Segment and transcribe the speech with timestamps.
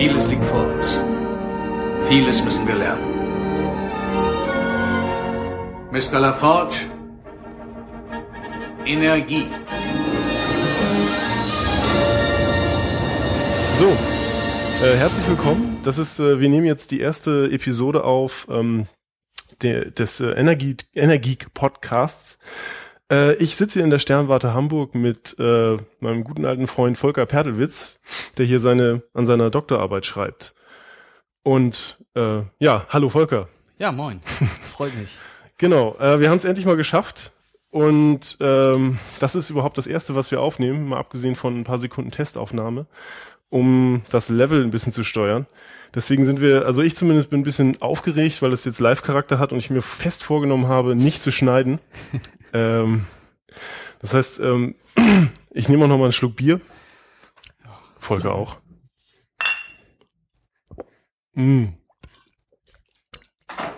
[0.00, 0.98] Vieles liegt vor uns.
[2.08, 3.04] Vieles müssen wir lernen.
[5.92, 6.18] Mr.
[6.18, 6.76] LaForge,
[8.86, 9.46] Energie.
[13.78, 13.88] So,
[14.86, 15.76] äh, herzlich willkommen.
[15.82, 18.86] Das ist, äh, wir nehmen jetzt die erste Episode auf ähm,
[19.60, 22.38] der, des äh, Energie, Energie Podcasts.
[23.10, 27.26] Äh, ich sitze hier in der Sternwarte Hamburg mit äh, meinem guten alten Freund Volker
[27.26, 28.00] Pertelwitz,
[28.38, 30.54] der hier seine an seiner Doktorarbeit schreibt.
[31.42, 33.48] Und äh, ja, hallo Volker.
[33.78, 34.20] Ja, moin.
[34.72, 35.10] Freut mich.
[35.58, 37.32] Genau, äh, wir haben es endlich mal geschafft.
[37.68, 41.78] Und ähm, das ist überhaupt das Erste, was wir aufnehmen, mal abgesehen von ein paar
[41.78, 42.86] Sekunden Testaufnahme,
[43.50, 45.46] um das Level ein bisschen zu steuern.
[45.94, 49.52] Deswegen sind wir, also ich zumindest bin ein bisschen aufgeregt, weil es jetzt Live-Charakter hat
[49.52, 51.78] und ich mir fest vorgenommen habe, nicht zu schneiden.
[52.52, 53.06] ähm,
[54.00, 54.74] das heißt, ähm,
[55.50, 56.60] ich nehme auch noch mal einen Schluck Bier.
[57.98, 58.56] Folge auch.
[61.34, 61.66] Mm.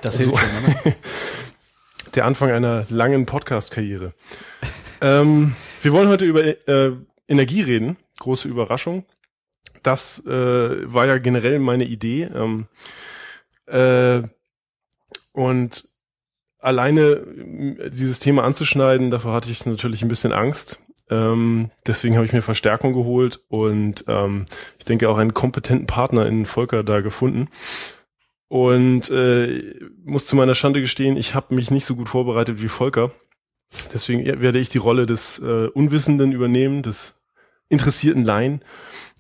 [0.01, 0.39] Das So.
[0.39, 0.97] hilft schon, ne?
[2.15, 4.15] Der Anfang einer langen Podcast-Karriere.
[5.01, 6.93] ähm, wir wollen heute über äh,
[7.27, 7.97] Energie reden.
[8.21, 9.07] Große Überraschung.
[9.83, 12.25] Das äh, war ja generell meine Idee.
[12.25, 12.67] Ähm,
[13.67, 14.23] äh,
[15.33, 15.89] und
[16.63, 20.79] alleine äh, dieses Thema anzuschneiden, dafür hatte ich natürlich ein bisschen Angst.
[21.11, 24.47] Ähm, deswegen habe ich mir Verstärkung geholt und ähm,
[24.79, 27.49] ich denke auch einen kompetenten Partner in Volker da gefunden.
[28.49, 29.75] Und äh,
[30.05, 33.13] muss zu meiner Schande gestehen, ich habe mich nicht so gut vorbereitet wie Volker.
[33.95, 37.23] Deswegen werde ich die Rolle des äh, Unwissenden übernehmen, des
[37.71, 38.63] interessierten Laien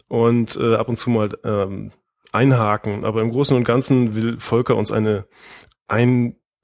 [0.09, 1.93] und äh, ab und zu mal ähm,
[2.31, 3.05] einhaken.
[3.07, 5.27] Aber im Großen und Ganzen will Volker uns eine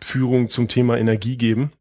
[0.01, 1.73] Einführung zum Thema Energie geben.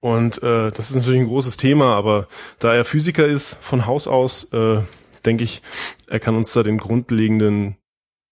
[0.00, 4.06] Und äh, das ist natürlich ein großes Thema, aber da er Physiker ist von Haus
[4.06, 4.82] aus, äh,
[5.24, 5.62] denke ich,
[6.06, 7.76] er kann uns da den grundlegenden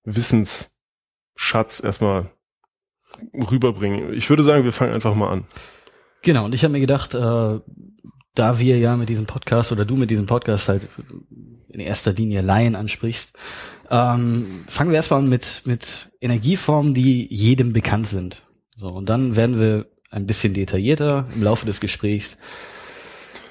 [0.05, 2.31] Wissensschatz erstmal
[3.33, 4.13] rüberbringen.
[4.15, 5.47] Ich würde sagen, wir fangen einfach mal an.
[6.23, 7.61] Genau, und ich habe mir gedacht, äh,
[8.35, 10.89] da wir ja mit diesem Podcast oder du mit diesem Podcast halt
[11.69, 13.37] in erster Linie Laien ansprichst,
[13.91, 18.45] ähm, fangen wir erstmal an mit, mit Energieformen, die jedem bekannt sind.
[18.77, 22.37] So, und dann werden wir ein bisschen detaillierter im Laufe des Gesprächs.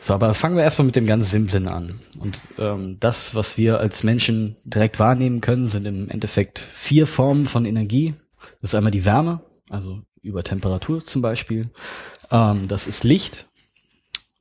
[0.01, 1.99] So, aber fangen wir erstmal mit dem ganz Simplen an.
[2.19, 7.45] Und ähm, das, was wir als Menschen direkt wahrnehmen können, sind im Endeffekt vier Formen
[7.45, 8.13] von Energie.
[8.61, 11.69] Das ist einmal die Wärme, also über Temperatur zum Beispiel.
[12.31, 13.47] Ähm, das ist Licht,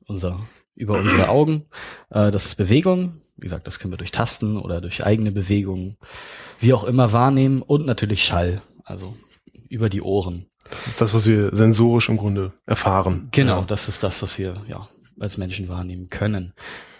[0.05, 1.65] unser, über unsere Augen.
[2.09, 3.21] Äh, das ist Bewegung.
[3.37, 5.97] Wie gesagt, das können wir durch Tasten oder durch eigene Bewegungen,
[6.59, 7.61] wie auch immer wahrnehmen.
[7.61, 9.15] Und natürlich Schall, also
[9.69, 10.47] über die Ohren.
[10.69, 13.27] Das ist das, was wir sensorisch im Grunde erfahren.
[13.31, 13.65] Genau, Ja.
[13.65, 14.87] das ist das, was wir ja
[15.19, 16.53] als Menschen wahrnehmen können.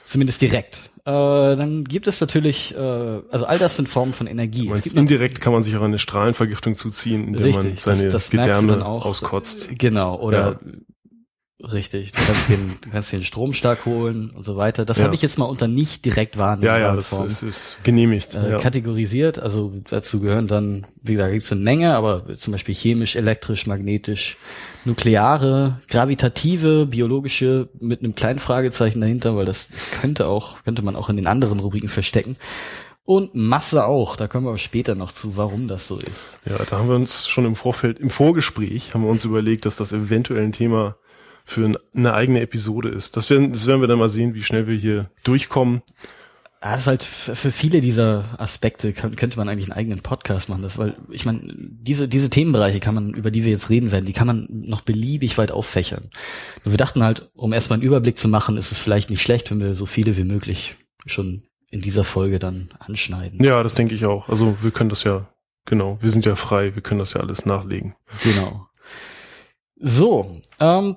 [0.06, 0.90] Zumindest direkt.
[1.06, 4.68] Äh, dann gibt es natürlich, äh, also all das sind Formen von Energie.
[4.70, 8.30] Meinst, indirekt kann man sich auch eine Strahlenvergiftung zuziehen, indem man Richtig, seine das, das
[8.30, 9.06] Gedärme dann auch.
[9.06, 9.70] auskotzt.
[9.80, 10.60] Genau, oder
[11.72, 14.86] richtig, du kannst den, du kannst den Strom stark holen und so weiter.
[14.86, 15.06] Das Ja.
[15.06, 18.36] habe ich jetzt mal unter nicht direkt Ja, wahrnehmbare ja, das Formen ist, ist genehmigt.
[18.36, 18.58] äh, ja.
[18.60, 19.40] kategorisiert.
[19.40, 23.66] Also dazu gehören dann, wie gesagt, gibt es eine Menge, aber zum Beispiel chemisch, elektrisch,
[23.68, 24.38] magnetisch,
[24.86, 30.96] nukleare, gravitative, biologische mit einem kleinen Fragezeichen dahinter, weil das, das könnte auch, könnte man
[30.96, 32.38] auch in den anderen Rubriken verstecken.
[33.06, 36.38] Und Masse auch, da kommen wir aber später noch zu, warum das so ist.
[36.46, 39.76] ja, da haben wir uns schon im Vorfeld, im Vorgespräch haben wir uns überlegt, dass
[39.76, 40.96] das eventuell ein Thema
[41.46, 43.18] für ein- eine eigene Episode ist.
[43.18, 45.82] Das werden, das werden wir dann mal sehen, wie schnell wir hier durchkommen.
[46.62, 50.00] Ja, das ist halt für für viele dieser Aspekte kann, könnte man eigentlich einen eigenen
[50.00, 53.70] Podcast machen, das, weil ich meine, diese diese Themenbereiche kann man, über die wir jetzt
[53.70, 56.10] reden werden, die kann man noch beliebig weit auffächern.
[56.64, 59.52] Und wir dachten halt, um erstmal einen Überblick zu machen, ist es vielleicht nicht schlecht,
[59.52, 63.44] wenn wir so viele wie möglich schon in dieser Folge dann anschneiden.
[63.44, 64.30] Ja, das denke ich auch.
[64.30, 65.28] Also wir können das ja,
[65.66, 67.96] genau, wir sind ja frei, wir können das ja alles nachlegen.
[68.24, 68.68] Genau.
[69.76, 70.96] So, ähm,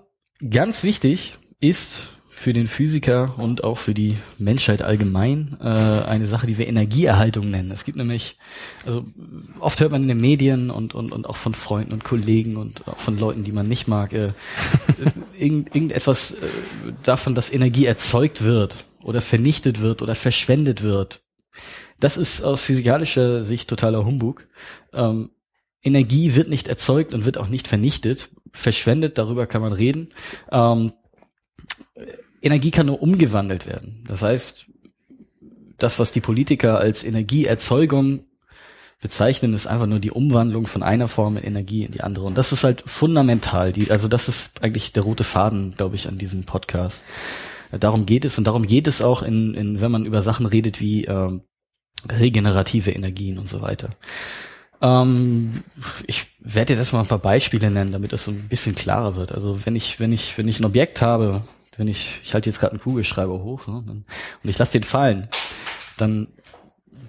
[0.51, 6.47] ganz wichtig ist für den Physiker und auch für die Menschheit allgemein äh, eine Sache,
[6.47, 7.71] die wir Energieerhaltung nennen.
[7.71, 8.37] Es gibt nämlich,
[8.85, 9.07] also
[9.59, 12.87] oft hört man in den Medien und, und, und auch von Freunden und Kollegen und
[12.87, 14.33] auch von Leuten, die man nicht mag, äh,
[15.39, 16.47] irgend, irgendetwas äh,
[17.03, 21.23] davon, dass Energie erzeugt wird oder vernichtet wird oder verschwendet wird.
[22.01, 24.47] Das ist aus physikalischer Sicht totaler Humbug.
[24.93, 25.31] Ähm,
[25.83, 28.29] Energie wird nicht erzeugt und wird auch nicht vernichtet.
[28.57, 30.15] Verschwendet, darüber kann man reden.
[30.51, 30.93] Ähm,
[32.41, 34.05] Energie kann nur umgewandelt werden.
[34.09, 34.67] Das heißt,
[35.79, 38.25] das, was die Politiker als Energieerzeugung
[39.03, 42.25] bezeichnen, ist einfach nur die Umwandlung von einer Form in Energie in die andere.
[42.25, 43.73] Und das ist halt fundamental.
[43.73, 47.05] Die, also das ist eigentlich der rote Faden, glaube ich, an diesem Podcast.
[47.71, 50.81] Darum geht es und darum geht es auch in, in wenn man über Sachen redet
[50.81, 51.43] wie ähm,
[52.09, 53.91] regenerative Energien und so weiter.
[54.83, 55.63] Ähm,
[56.07, 59.33] ich werde jetzt erstmal ein paar Beispiele nennen, damit das so ein bisschen klarer wird.
[59.33, 61.43] Also wenn ich, wenn ich, wenn ich ein Objekt habe,
[61.77, 64.05] wenn ich, ich halte jetzt gerade einen Kugelschreiber hoch ne, und
[64.45, 65.29] ich lasse den fallen,
[65.97, 66.29] dann,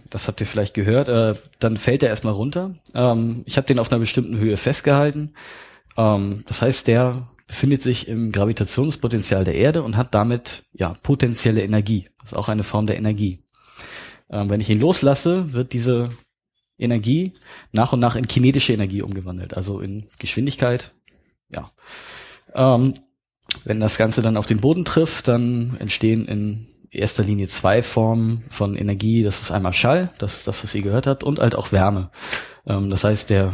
[0.10, 2.76] das habt ihr vielleicht gehört, äh, dann fällt er erstmal runter.
[2.94, 5.34] Ähm, ich habe den auf einer bestimmten Höhe festgehalten.
[5.98, 11.64] Ähm, das heißt, der befindet sich im Gravitationspotenzial der Erde und hat damit ja potenzielle
[11.64, 12.10] Energie.
[12.20, 13.44] Das ist auch eine Form der Energie.
[14.30, 16.10] Ähm, wenn ich ihn loslasse, wird diese
[16.78, 17.34] Energie
[17.72, 20.94] nach und nach in kinetische Energie umgewandelt, also in Geschwindigkeit.
[21.50, 21.72] Ja.
[22.54, 22.96] Ähm,
[23.64, 28.44] wenn das Ganze dann auf den Boden trifft, dann entstehen in erster Linie zwei Formen
[28.50, 29.24] von Energie.
[29.24, 32.12] Das ist einmal Schall, das ist das, was ihr gehört habt, und halt auch Wärme.
[32.66, 33.54] Ähm, das heißt, der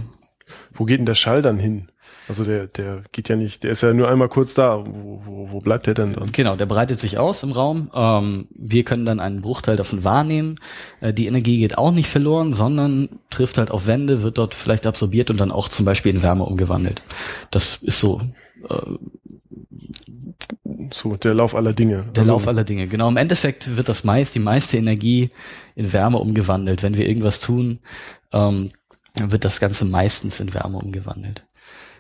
[0.74, 1.90] Wo geht denn der Schall dann hin?
[2.28, 4.84] Also der, der geht ja nicht, der ist ja nur einmal kurz da.
[4.86, 6.32] Wo, wo, wo bleibt der denn dann?
[6.32, 7.90] Genau, der breitet sich aus im Raum.
[7.94, 10.60] Ähm, wir können dann einen Bruchteil davon wahrnehmen.
[11.02, 14.86] Äh, die Energie geht auch nicht verloren, sondern trifft halt auf Wände, wird dort vielleicht
[14.88, 17.02] absorbiert und dann auch zum Beispiel in Wärme umgewandelt.
[17.52, 18.22] Das ist so
[18.70, 18.98] äh,
[20.92, 22.06] So, der Lauf aller Dinge.
[22.16, 22.88] der Also, Lauf aller Dinge.
[22.88, 25.32] Genau, im Endeffekt wird das meist, die meiste Energie
[25.76, 26.84] in Wärme umgewandelt.
[26.84, 27.80] Wenn wir irgendwas tun,
[28.32, 28.72] ähm,
[29.16, 31.44] dann wird das Ganze meistens in Wärme umgewandelt.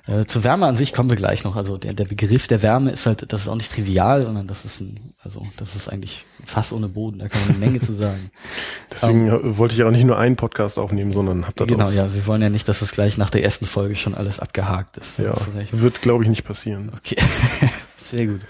[0.05, 1.55] Äh, zur Wärme an sich kommen wir gleich noch.
[1.55, 4.65] Also der, der Begriff der Wärme ist halt, das ist auch nicht trivial, sondern das
[4.65, 7.19] ist ein, also das ist eigentlich Fass ohne Boden.
[7.19, 8.29] Da kann man eine Menge zu sagen.
[8.91, 12.13] Deswegen wollte ich auch nicht nur einen Podcast aufnehmen, sondern hab da Genau, ja.
[12.13, 15.19] Wir wollen ja nicht, dass das gleich nach der ersten Folge schon alles abgehakt ist.
[15.19, 15.33] Ja,
[15.71, 16.91] wird glaube ich nicht passieren.
[16.97, 17.15] Okay,
[17.95, 18.41] sehr gut.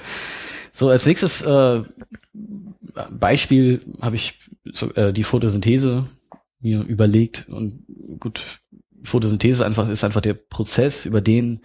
[0.72, 1.84] So, als nächstes äh,
[3.12, 4.40] Beispiel habe ich
[4.72, 6.08] so, äh, die Photosynthese
[6.62, 7.86] mir überlegt und
[8.20, 8.62] gut,
[9.04, 11.62] Photosynthese einfach ist einfach der Prozess, über den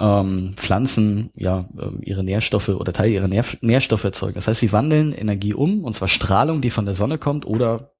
[0.00, 4.34] ähm, Pflanzen ja ähm, ihre Nährstoffe oder Teil ihrer Nähr Nährstoffe erzeugen.
[4.34, 7.92] Das heißt, sie wandeln Energie um, und zwar Strahlung, die von der Sonne kommt oder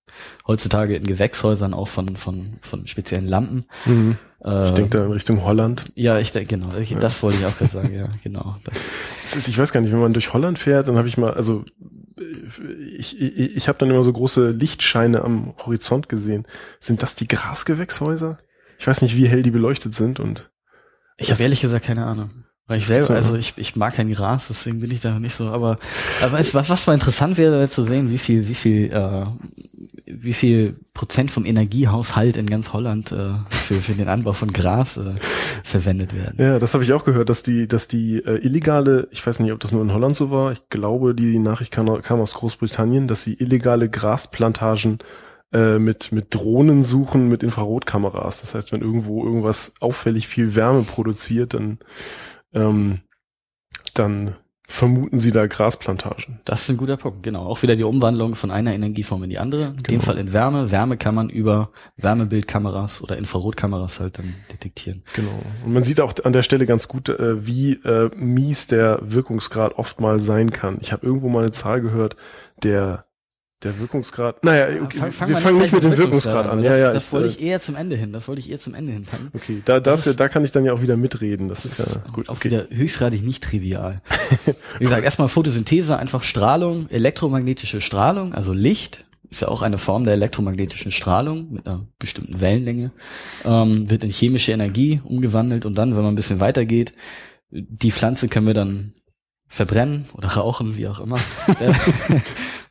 [0.47, 3.67] heutzutage in Gewächshäusern auch von von von speziellen Lampen.
[3.87, 4.17] Mhm.
[4.45, 5.91] Äh, Ich denke da in Richtung Holland.
[5.95, 6.71] ja, ich denke genau,
[7.01, 7.95] das wollte ich auch gerade sagen.
[7.95, 8.57] Ja, genau.
[9.25, 11.65] Ist, ich weiß gar nicht, wenn man durch Holland fährt, dann habe ich mal, also
[12.97, 16.47] ich, ich, ich habe dann immer so große Lichtscheine am Horizont gesehen.
[16.81, 18.39] Sind das die Grasgewächshäuser?
[18.85, 20.51] Ich weiß nicht, wie hell die beleuchtet sind und
[21.17, 22.29] Ich habe ehrlich gesagt keine Ahnung.
[22.67, 23.15] Weil ich selber, So.
[23.15, 25.79] also ich, ich mag kein Gras, deswegen bin ich da nicht so, aber,
[26.21, 29.25] aber es, was, was mal interessant wäre, wäre zu sehen, wie viel, wie viel, äh,
[30.05, 34.99] wie viel Prozent vom Energiehaushalt in ganz Holland äh, für, für den Anbau von Gras
[34.99, 35.15] äh,
[35.63, 36.37] verwendet werden.
[36.39, 39.53] ja, das habe ich auch gehört, dass die, dass die äh, illegale, ich weiß nicht,
[39.53, 43.09] ob das nur in Holland so war, ich glaube, die Nachricht kam, kam aus Großbritannien,
[43.09, 44.99] dass sie illegale Grasplantagen
[45.53, 48.41] äh, mit mit Drohnen suchen mit Infrarotkameras.
[48.41, 51.79] Das heißt, wenn irgendwo irgendwas auffällig viel Wärme produziert, dann
[52.53, 53.01] ähm,
[53.95, 54.37] dann
[54.67, 56.41] vermuten sie da Grasplantagen.
[56.47, 57.45] Das ist ein guter Punkt, genau.
[57.45, 59.67] Auch wieder die Umwandlung von einer Energieform in die andere.
[59.67, 60.03] In dem Genau.
[60.03, 60.71] Fall in Wärme.
[60.71, 65.03] Wärme kann man über Wärmebildkameras oder Infrarotkameras halt dann detektieren.
[65.15, 65.39] Genau.
[65.67, 69.75] Und man sieht auch an der Stelle ganz gut, äh, wie äh, mies der Wirkungsgrad
[69.75, 70.79] oft mal sein kann.
[70.81, 72.17] Ich habe irgendwo mal eine Zahl gehört,
[72.63, 73.05] der
[73.63, 74.45] der Wirkungsgrad.
[74.45, 76.59] Naja, okay, Fang- fang wir fangen nicht mit dem Wirkungsgrad an.
[76.59, 76.93] aber Ja, das, ja.
[76.93, 78.13] Das ich, wollte äh, ich eher zum Ende hin.
[78.13, 79.31] Das wollte ich eher zum Ende hin packen.
[79.35, 81.49] Okay, da, da, Das ist- da kann ich dann ja auch wieder mitreden.
[81.49, 82.29] Das, ist, Das ja gut.
[82.29, 82.51] Auch Okay.
[82.51, 84.03] wieder höchstgradig nicht trivial.
[84.79, 90.05] Wie gesagt, erstmal Photosynthese, einfach Strahlung, elektromagnetische Strahlung, also Licht, ist ja auch eine Form
[90.05, 92.93] der elektromagnetischen Strahlung mit einer bestimmten Wellenlänge,
[93.45, 96.93] ähm, wird in chemische Energie umgewandelt und dann, wenn man ein bisschen weitergeht,
[97.51, 98.93] die Pflanze können wir dann
[99.55, 101.19] verbrennen oder rauchen, wie auch immer.
[101.59, 101.73] wenn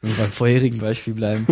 [0.01, 1.47] wir beim vorherigen Beispiel bleiben.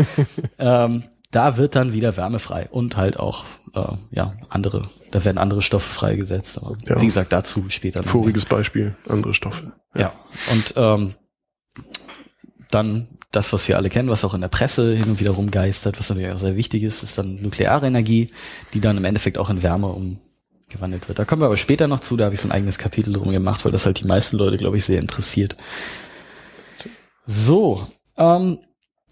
[0.60, 5.38] ähm, da wird dann wieder Wärme frei und halt auch äh, ja andere, da werden
[5.38, 6.58] andere Stoffe freigesetzt.
[6.58, 7.00] Aber Ja.
[7.00, 8.00] wie gesagt, dazu später.
[8.00, 8.12] noch mehr.
[8.12, 9.72] Voriges Beispiel, andere Stoffe.
[9.96, 10.12] Ja.
[10.52, 11.14] Und ähm,
[12.70, 15.98] dann das, was wir alle kennen, was auch in der Presse hin und wieder rumgeistert,
[15.98, 18.30] was natürlich auch sehr wichtig ist, ist dann nukleare Energie,
[18.74, 19.88] die dann im Endeffekt auch in Wärme
[20.72, 21.20] umgewandelt wird.
[21.20, 23.32] Da kommen wir aber später noch zu, da habe ich so ein eigenes Kapitel drum
[23.32, 25.56] gemacht, weil das halt die meisten Leute, glaube ich, sehr interessiert.
[27.26, 27.88] So,
[28.18, 28.60] ähm,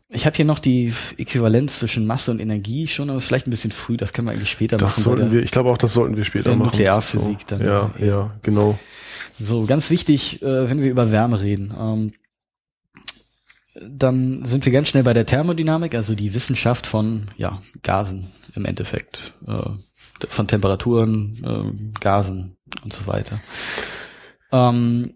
[0.10, 3.52] ich habe hier noch die Äquivalenz zwischen Masse und Energie schon, aber ist vielleicht ein
[3.52, 5.04] bisschen früh, das können wir eigentlich später Das machen.
[5.04, 6.66] sollten wir, ich glaube auch, das sollten wir später machen.
[6.66, 7.56] Nuklearphysik so.
[7.56, 7.66] dann.
[7.66, 8.80] Ja, ja, genau.
[9.40, 12.14] So, ganz wichtig, äh, wenn wir über Wärme reden, ähm,
[13.82, 18.66] dann sind wir ganz schnell bei der Thermodynamik, also die Wissenschaft von ja, Gasen im
[18.66, 19.70] Endeffekt, äh,
[20.30, 23.42] von Temperaturen, äh, Gasen und so weiter.
[24.52, 25.14] Ähm,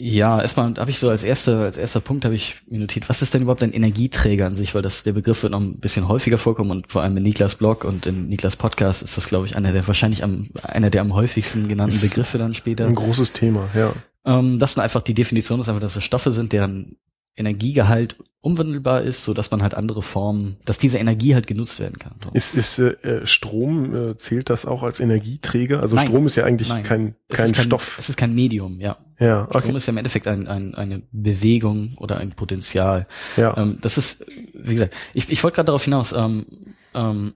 [0.00, 3.20] ja, erstmal habe ich so als erster als erster Punkt habe ich mir notiert, was
[3.20, 6.06] ist denn überhaupt ein Energieträger an sich, weil das der Begriff wird noch ein bisschen
[6.06, 9.46] häufiger vorkommen und vor allem in Niklas Blog und in Niklas Podcast ist das glaube
[9.46, 12.86] ich einer der wahrscheinlich am einer der am häufigsten genannten Begriffe dann später.
[12.86, 13.92] Ein großes Thema, ja.
[14.24, 16.96] Ähm, das ist einfach die Definition ist einfach, dass es Stoffe sind, deren
[17.38, 21.98] Energiegehalt umwandelbar ist, so dass man halt andere Formen, dass diese Energie halt genutzt werden
[21.98, 22.14] kann.
[22.22, 22.30] So.
[22.32, 25.80] Ist, ist äh, Strom, äh, zählt das auch als Energieträger?
[25.80, 26.06] Also Nein.
[26.06, 26.84] Strom ist ja eigentlich Nein.
[26.84, 27.96] kein, kein kein Stoff.
[27.98, 28.96] Es ist kein Medium, ja.
[29.18, 29.76] Ja, Strom okay.
[29.76, 33.08] ist ja im Endeffekt ein, ein, eine Bewegung oder ein Potenzial.
[33.36, 33.56] Ja.
[33.56, 36.46] Ähm, das ist, wie gesagt, ich, ich wollte gerade darauf hinaus, ähm,
[36.94, 37.34] ähm,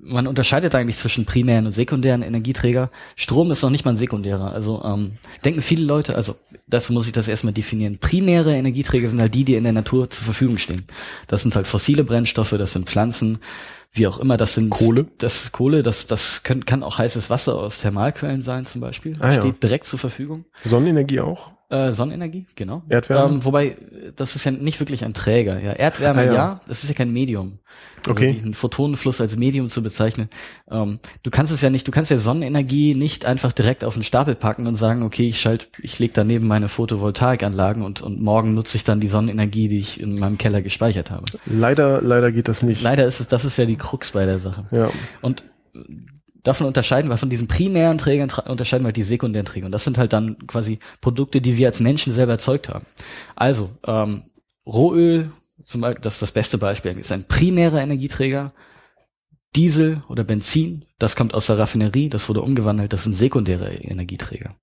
[0.00, 2.90] man unterscheidet eigentlich zwischen primären und sekundären Energieträger.
[3.16, 4.52] Strom ist noch nicht mal ein sekundärer.
[4.52, 5.12] Also ähm,
[5.44, 6.36] denken viele Leute, also
[6.68, 7.98] dazu muss ich das erstmal definieren.
[7.98, 10.84] Primäre Energieträger sind halt die, die in der Natur zur Verfügung stehen.
[11.26, 13.38] Das sind halt fossile Brennstoffe, das sind Pflanzen,
[13.92, 15.06] wie auch immer, das sind Kohle?
[15.18, 19.16] Das ist Kohle, das, das können, kann auch heißes Wasser aus Thermalquellen sein zum Beispiel.
[19.20, 19.40] Ah, ja.
[19.40, 20.44] Steht direkt zur Verfügung.
[20.64, 21.52] Sonnenenergie auch?
[21.70, 22.82] Äh, Sonnenenergie, genau.
[22.88, 23.34] Erdwärme?
[23.34, 23.76] Ähm, wobei,
[24.16, 25.60] das ist ja nicht wirklich ein Träger.
[25.60, 26.32] Ja, Erdwärme, Ah, ja.
[26.32, 26.60] ja.
[26.66, 27.58] das ist ja kein Medium.
[27.98, 28.38] Also Okay.
[28.42, 30.30] Einen Photonenfluss als Medium zu bezeichnen.
[30.70, 34.02] Ähm, du kannst es ja nicht, du kannst ja Sonnenenergie nicht einfach direkt auf den
[34.02, 38.54] Stapel packen und sagen, okay, ich schalte, ich lege daneben meine Photovoltaikanlagen und, und morgen
[38.54, 41.26] nutze ich dann die Sonnenenergie, die ich in meinem Keller gespeichert habe.
[41.44, 42.80] Leider, leider geht das nicht.
[42.80, 44.64] Leider ist es, das ist ja die Krux bei der Sache.
[44.70, 44.88] Ja.
[45.20, 45.44] Und
[46.42, 49.66] davon unterscheiden wir, von diesen primären Trägern unterscheiden wir halt die sekundären Träger.
[49.66, 52.86] Und das sind halt dann quasi Produkte, die wir als Menschen selber erzeugt haben.
[53.36, 54.24] Also, ähm,
[54.66, 55.30] Rohöl,
[55.64, 58.52] zum Beispiel, das ist das beste Beispiel, ist ein primärer Energieträger.
[59.56, 64.54] Diesel oder Benzin, das kommt aus der Raffinerie, das wurde umgewandelt, das sind sekundäre Energieträger.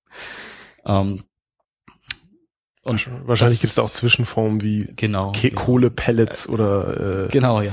[0.84, 1.24] Ähm,
[2.86, 5.32] und Wahrscheinlich gibt es da auch Zwischenformen wie genau.
[5.32, 5.62] Ke genau.
[5.62, 7.72] Kohlepellets oder äh, Genau, ja.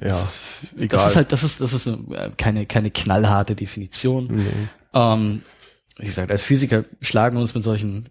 [0.00, 0.28] ja,
[0.76, 0.88] egal.
[0.88, 4.28] Das ist halt, das ist, das ist äh, keine, keine knallharte Definition.
[4.36, 4.46] nee.
[4.94, 5.42] Ähm,
[5.98, 8.08] wie gesagt, als Physiker schlagen wir uns mit solchen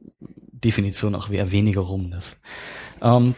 [0.52, 2.12] Definitionen auch eher weniger rum.
[2.12, 2.40] Das,
[3.02, 3.36] ähm,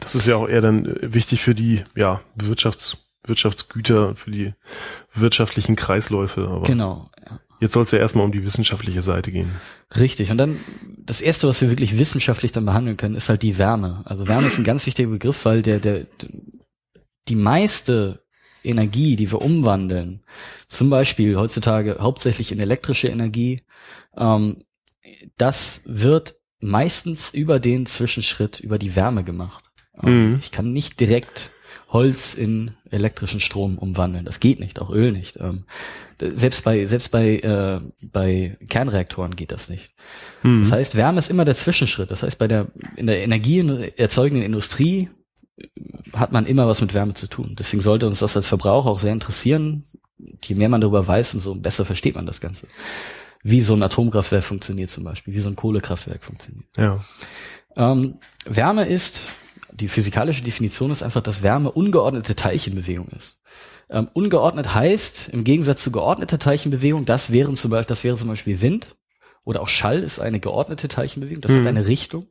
[0.00, 4.54] Das ist ja auch eher dann äh, wichtig für die ja, Wirtschafts Wirtschaftsgüter, für die
[5.12, 6.48] wirtschaftlichen Kreisläufe.
[6.48, 7.10] Aber genau.
[7.60, 9.52] Jetzt soll es ja erstmal um die wissenschaftliche Seite gehen.
[9.98, 10.30] Richtig.
[10.30, 10.60] Und dann
[10.96, 14.02] das erste, was wir wirklich wissenschaftlich dann behandeln können, ist halt die Wärme.
[14.04, 16.06] Also Wärme ist ein ganz wichtiger Begriff, weil der, der,
[17.28, 18.22] die meiste
[18.62, 20.22] Energie, die wir umwandeln,
[20.66, 23.62] zum Beispiel heutzutage hauptsächlich in elektrische Energie,
[24.16, 24.64] ähm,
[25.36, 29.64] das wird meistens über den Zwischenschritt, über die Wärme gemacht.
[30.02, 30.38] Ähm, Mhm.
[30.40, 31.50] Ich kann nicht direkt
[31.88, 34.24] Holz in elektrischen Strom umwandeln.
[34.24, 35.38] Das geht nicht, auch Öl nicht.
[35.40, 35.64] Ähm,
[36.20, 39.92] selbst bei selbst bei äh, bei Kernreaktoren geht das nicht.
[40.42, 40.62] Hm.
[40.62, 42.10] Das heißt, Wärme ist immer der Zwischenschritt.
[42.10, 45.08] Das heißt, bei der in der energieerzeugenden Industrie
[46.12, 47.56] hat man immer was mit Wärme zu tun.
[47.58, 49.84] Deswegen sollte uns das als Verbraucher auch sehr interessieren.
[50.44, 52.66] Je mehr man darüber weiß, umso besser versteht man das Ganze.
[53.42, 56.66] Wie so ein Atomkraftwerk funktioniert zum Beispiel, wie so ein Kohlekraftwerk funktioniert.
[56.76, 57.04] ja.
[57.76, 59.20] Ähm, Wärme ist,
[59.80, 63.40] die physikalische Definition ist einfach, dass Wärme ungeordnete Teilchenbewegung ist.
[63.90, 68.28] Ähm, ungeordnet heißt, im Gegensatz zu geordneter Teilchenbewegung, das wären zum Beispiel, das wäre zum
[68.28, 68.96] Beispiel Wind
[69.44, 71.60] oder auch Schall ist eine geordnete Teilchenbewegung, das Mhm.
[71.60, 72.26] hat eine Richtung.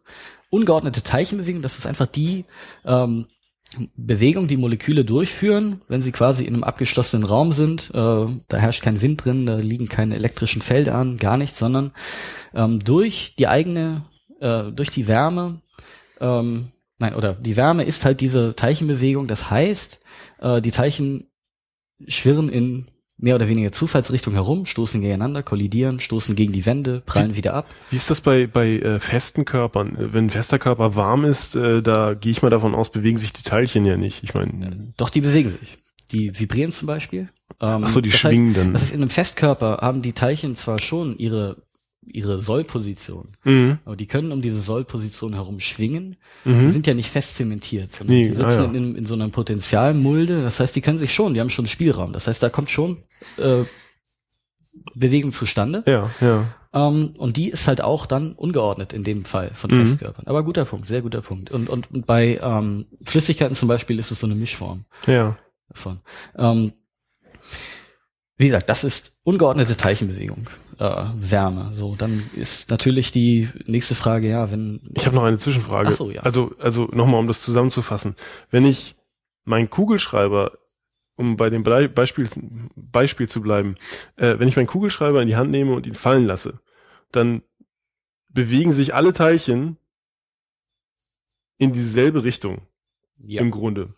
[0.51, 2.45] Ungeordnete Teilchenbewegung, das ist einfach die
[2.85, 3.25] ähm,
[3.95, 7.89] Bewegung, die Moleküle durchführen, wenn sie quasi in einem abgeschlossenen Raum sind.
[7.89, 11.91] Äh, da herrscht kein Wind drin, da liegen keine elektrischen Felder an, gar nichts, sondern
[12.53, 14.03] ähm, durch die eigene,
[14.39, 15.61] äh, durch die Wärme,
[16.21, 19.27] ähm, nein, oder die Wärme ist halt diese Teilchenbewegung.
[19.27, 19.99] Das heißt,
[20.39, 21.29] äh, die Teilchen
[22.07, 22.87] schwirren in
[23.17, 27.67] mehr oder weniger Zufallsrichtung herum, stoßen gegeneinander, kollidieren, stoßen gegen die Wände, prallen wieder ab.
[27.89, 29.95] Wie ist das bei, bei äh, festen Körpern?
[29.95, 33.17] Äh, Wenn ein fester Körper warm ist, äh, da gehe ich mal davon aus, bewegen
[33.17, 34.23] sich die Teilchen ja nicht.
[34.23, 35.77] Ich meine, Doch, die bewegen sich.
[36.11, 37.29] Die vibrieren zum Beispiel.
[37.59, 38.73] Ähm, ach so, die das schwingen heißt, dann.
[38.73, 41.63] Das heißt, in einem Festkörper haben die Teilchen zwar schon ihre,
[42.11, 43.79] ihre Sollposition, Mhm.
[43.85, 46.15] aber die können um diese Sollposition herum schwingen.
[46.45, 46.69] Die Mhm.
[46.69, 48.71] sind ja nicht fest zementiert, Nee, die sitzen ah ja.
[48.73, 50.41] in, in so einer Potenzialmulde.
[50.41, 52.13] Das heißt, die können sich schon, die haben schon Spielraum.
[52.13, 53.03] Das heißt, da kommt schon
[53.37, 53.63] äh,
[54.95, 55.83] Bewegung zustande.
[55.85, 56.53] Ja, ja.
[56.73, 59.77] Ähm, und die ist halt auch dann ungeordnet in dem Fall von Mhm.
[59.85, 60.27] Festkörpern.
[60.27, 61.49] Aber guter Punkt, sehr guter Punkt.
[61.51, 65.37] Und, und, und bei ähm, Flüssigkeiten zum Beispiel ist es so eine Mischform Ja.
[65.69, 65.99] davon.
[66.37, 66.73] Ähm,
[68.37, 70.47] wie gesagt, das ist ungeordnete Teilchenbewegung,
[70.79, 71.73] äh, Wärme.
[71.73, 75.89] So, dann ist natürlich die nächste Frage, ja, wenn Ich habe noch eine Zwischenfrage.
[75.89, 76.21] Ach so, ja.
[76.21, 78.15] Also, also nochmal, um das zusammenzufassen.
[78.51, 78.95] Wenn ich
[79.43, 80.57] meinen Kugelschreiber,
[81.15, 82.29] um bei dem Blei- Beispiel,
[82.75, 83.75] Beispiel zu bleiben,
[84.17, 86.59] äh, wenn ich meinen Kugelschreiber in die Hand nehme und ihn fallen lasse,
[87.11, 87.41] dann
[88.29, 89.77] bewegen sich alle Teilchen
[91.57, 92.61] in dieselbe Richtung
[93.17, 93.95] ja, im Grunde.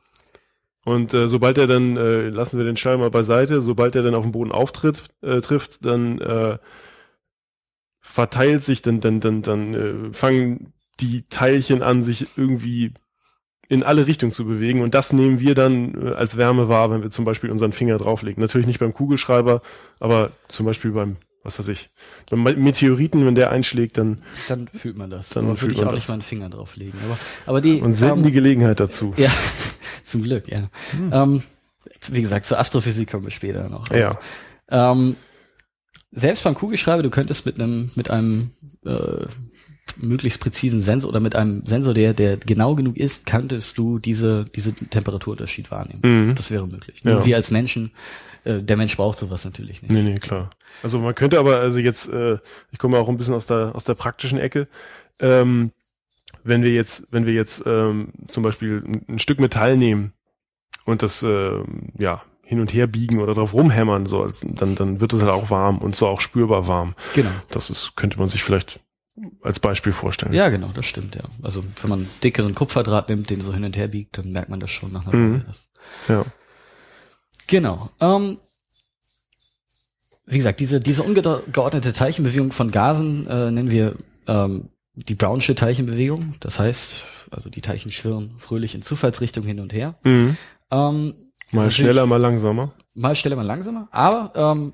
[0.86, 4.16] Und äh, sobald er dann, äh, lassen wir den Schall mal beiseite, sobald er dann
[4.16, 6.58] auf dem Boden auftritt, äh, trifft, dann äh,
[8.02, 12.94] verteilt sich, dann, dann, dann, dann äh, fangen die Teilchen an, sich irgendwie
[13.68, 14.82] in alle Richtungen zu bewegen.
[14.82, 17.98] Und das nehmen wir dann äh, als Wärme wahr, wenn wir zum Beispiel unseren Finger
[17.98, 18.42] drauflegen.
[18.42, 19.62] Natürlich nicht beim Kugelschreiber,
[20.00, 21.90] aber zum Beispiel beim was weiß ich,
[22.30, 25.30] beim Meteoriten, wenn der einschlägt, dann Dann fühlt man das.
[25.30, 26.02] Dann aber würde ich man auch das.
[26.04, 27.00] nicht mal einen Finger drauflegen.
[27.06, 29.14] Aber, aber die, und selten ähm, die Gelegenheit dazu.
[29.18, 29.32] Ja,
[30.04, 30.70] zum Glück, ja.
[31.12, 31.44] Ähm,
[32.12, 33.90] wie gesagt, zur Astrophysik kommen wir später noch.
[33.94, 34.20] Ja.
[34.70, 35.16] Ähm,
[36.12, 38.52] selbst beim Kugelschreiber, du könntest mit einem, mit einem
[38.86, 39.26] äh,
[39.98, 44.46] möglichst präzisen Sensor oder mit einem Sensor, der, der genau genug ist, könntest du diese,
[44.56, 46.02] diese Temperaturunterschied wahrnehmen.
[46.04, 46.36] Mhm.
[46.36, 47.04] Das wäre möglich.
[47.04, 47.26] Nur Ja.
[47.26, 47.92] wir als Menschen,
[48.50, 49.92] äh, der Mensch braucht sowas natürlich nicht.
[49.92, 50.50] Nee, nee, klar.
[50.84, 52.38] Also man könnte aber, also jetzt, äh,
[52.72, 54.68] ich komme auch ein bisschen aus der, aus der praktischen Ecke,
[55.20, 55.72] ähm,
[56.44, 60.14] wenn wir jetzt, wenn wir jetzt ähm, zum Beispiel ein, ein Stück Metall nehmen
[60.86, 65.14] und das ähm, ja hin und her biegen oder drauf rumhämmern, so, dann, dann wird
[65.14, 66.96] es halt auch warm und so auch spürbar warm.
[67.14, 67.30] Genau.
[67.52, 68.80] Das ist, könnte man sich vielleicht
[69.44, 70.34] als Beispiel vorstellen.
[70.34, 71.24] Ja, genau, das stimmt, ja.
[71.44, 74.50] Also wenn man einen dickeren Kupferdraht nimmt, den so hin und her biegt, dann merkt
[74.50, 75.34] man das schon nach einer Mhm.
[75.34, 75.56] Weile.
[76.08, 76.26] Ja.
[77.50, 77.90] Genau.
[78.00, 78.38] Ähm,
[80.26, 83.96] wie gesagt, diese, diese ungeordnete Teilchenbewegung von Gasen äh, nennen wir
[84.28, 86.36] ähm, die Brownsche Teilchenbewegung.
[86.40, 89.96] Das heißt, also die Teilchen schwirren fröhlich in Zufallsrichtung hin und her.
[90.04, 90.38] Mhm.
[90.72, 91.14] Ähm,
[91.52, 92.74] Mal schneller, mal langsamer.
[92.94, 93.88] Mal schneller, mal langsamer.
[93.90, 94.74] Aber ähm,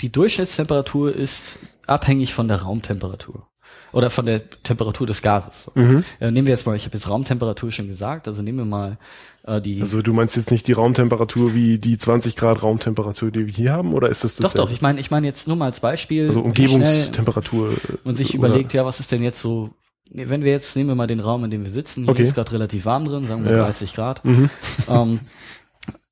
[0.00, 1.44] die Durchschnittstemperatur ist
[1.86, 3.46] abhängig von der Raumtemperatur.
[3.92, 5.70] Oder von der Temperatur des Gases.
[5.74, 6.04] Mhm.
[6.20, 8.98] Äh, nehmen wir jetzt mal, ich habe jetzt Raumtemperatur schon gesagt, also nehmen wir mal
[9.44, 13.46] äh, die Also du meinst jetzt nicht die Raumtemperatur wie die 20 Grad Raumtemperatur, die
[13.46, 14.52] wir hier haben, oder ist das das?
[14.52, 16.26] Doch, doch, ich meine, ich meine jetzt nur mal als Beispiel.
[16.26, 17.72] Also Umgebungstemperatur.
[18.04, 19.70] Man sich oder- überlegt, ja, was ist denn jetzt so,
[20.12, 22.22] wenn wir jetzt, nehmen wir mal den Raum, in dem wir sitzen, hier Okay.
[22.22, 23.58] ist gerade relativ warm drin, sagen wir Ja.
[23.64, 24.24] 30 Grad.
[24.24, 24.50] Mhm.
[24.88, 25.20] ähm,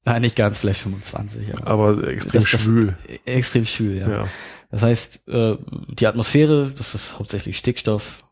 [0.04, 2.97] nein, nicht ganz, vielleicht 25, aber Aber extrem Das- das- schwül.
[3.26, 4.09] extrem schwül, ja.
[4.09, 4.25] Ja.
[4.76, 5.56] Das heißt, äh,
[5.88, 8.23] die Atmosphäre, das ist hauptsächlich Stickstoff,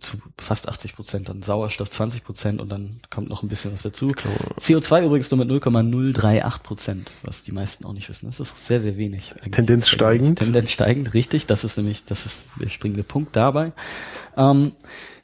[0.00, 3.80] zu fast 80 Prozent, dann Sauerstoff 20 Prozent und dann kommt noch ein bisschen was
[3.80, 4.08] dazu.
[4.08, 8.26] CO2 übrigens nur mit 0,038 Prozent, was die meisten auch nicht wissen.
[8.26, 9.32] Das ist sehr, sehr wenig.
[9.32, 9.52] eigentlich.
[9.52, 10.40] Tendenz steigend.
[10.40, 11.46] Tendenz steigend, richtig.
[11.46, 13.72] Das ist nämlich, das ist der springende Punkt dabei.
[14.36, 14.72] Ähm,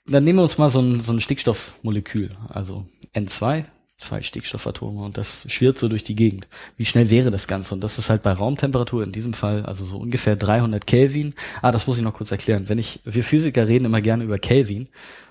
[0.06, 3.66] dann nehmen wir uns mal so ein, so ein Stickstoffmolekül, also N2,
[3.96, 6.46] zwei Stickstoffatome und das schwirrt so durch die Gegend.
[6.76, 7.74] Wie schnell wäre das Ganze?
[7.74, 11.34] Und das ist halt bei Raumtemperatur in diesem Fall, also so ungefähr 300 Kelvin.
[11.62, 12.68] Ah, das muss ich noch kurz erklären.
[12.68, 14.88] Wenn ich, wir Physiker reden immer gerne über Kelvin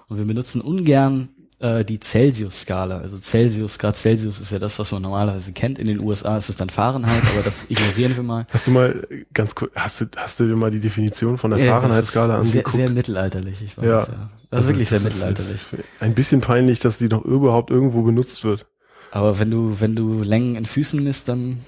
[0.07, 1.29] und wir benutzen ungern
[1.63, 2.97] äh, die Celsius-Skala.
[2.99, 5.79] Also Celsius, Grad Celsius ist ja das, was man normalerweise kennt.
[5.79, 8.45] In den USA ist es dann Fahrenheit, aber das ignorieren wir mal.
[8.49, 11.51] Hast du mal äh, ganz kurz, hast du, hast du dir mal die Definition von
[11.51, 12.75] der Ja, Fahrenheit-Skala ist sehr, angeguckt?
[12.75, 13.85] sehr mittelalterlich, ich weiß.
[13.85, 13.99] Ja.
[13.99, 14.29] Ja.
[14.51, 15.53] Das ist wirklich sehr das ist- mittelalterlich.
[15.73, 18.65] ist Ein bisschen peinlich, dass die noch überhaupt irgendwo genutzt wird.
[19.11, 21.61] Aber wenn du, wenn du Längen in Füßen misst, dann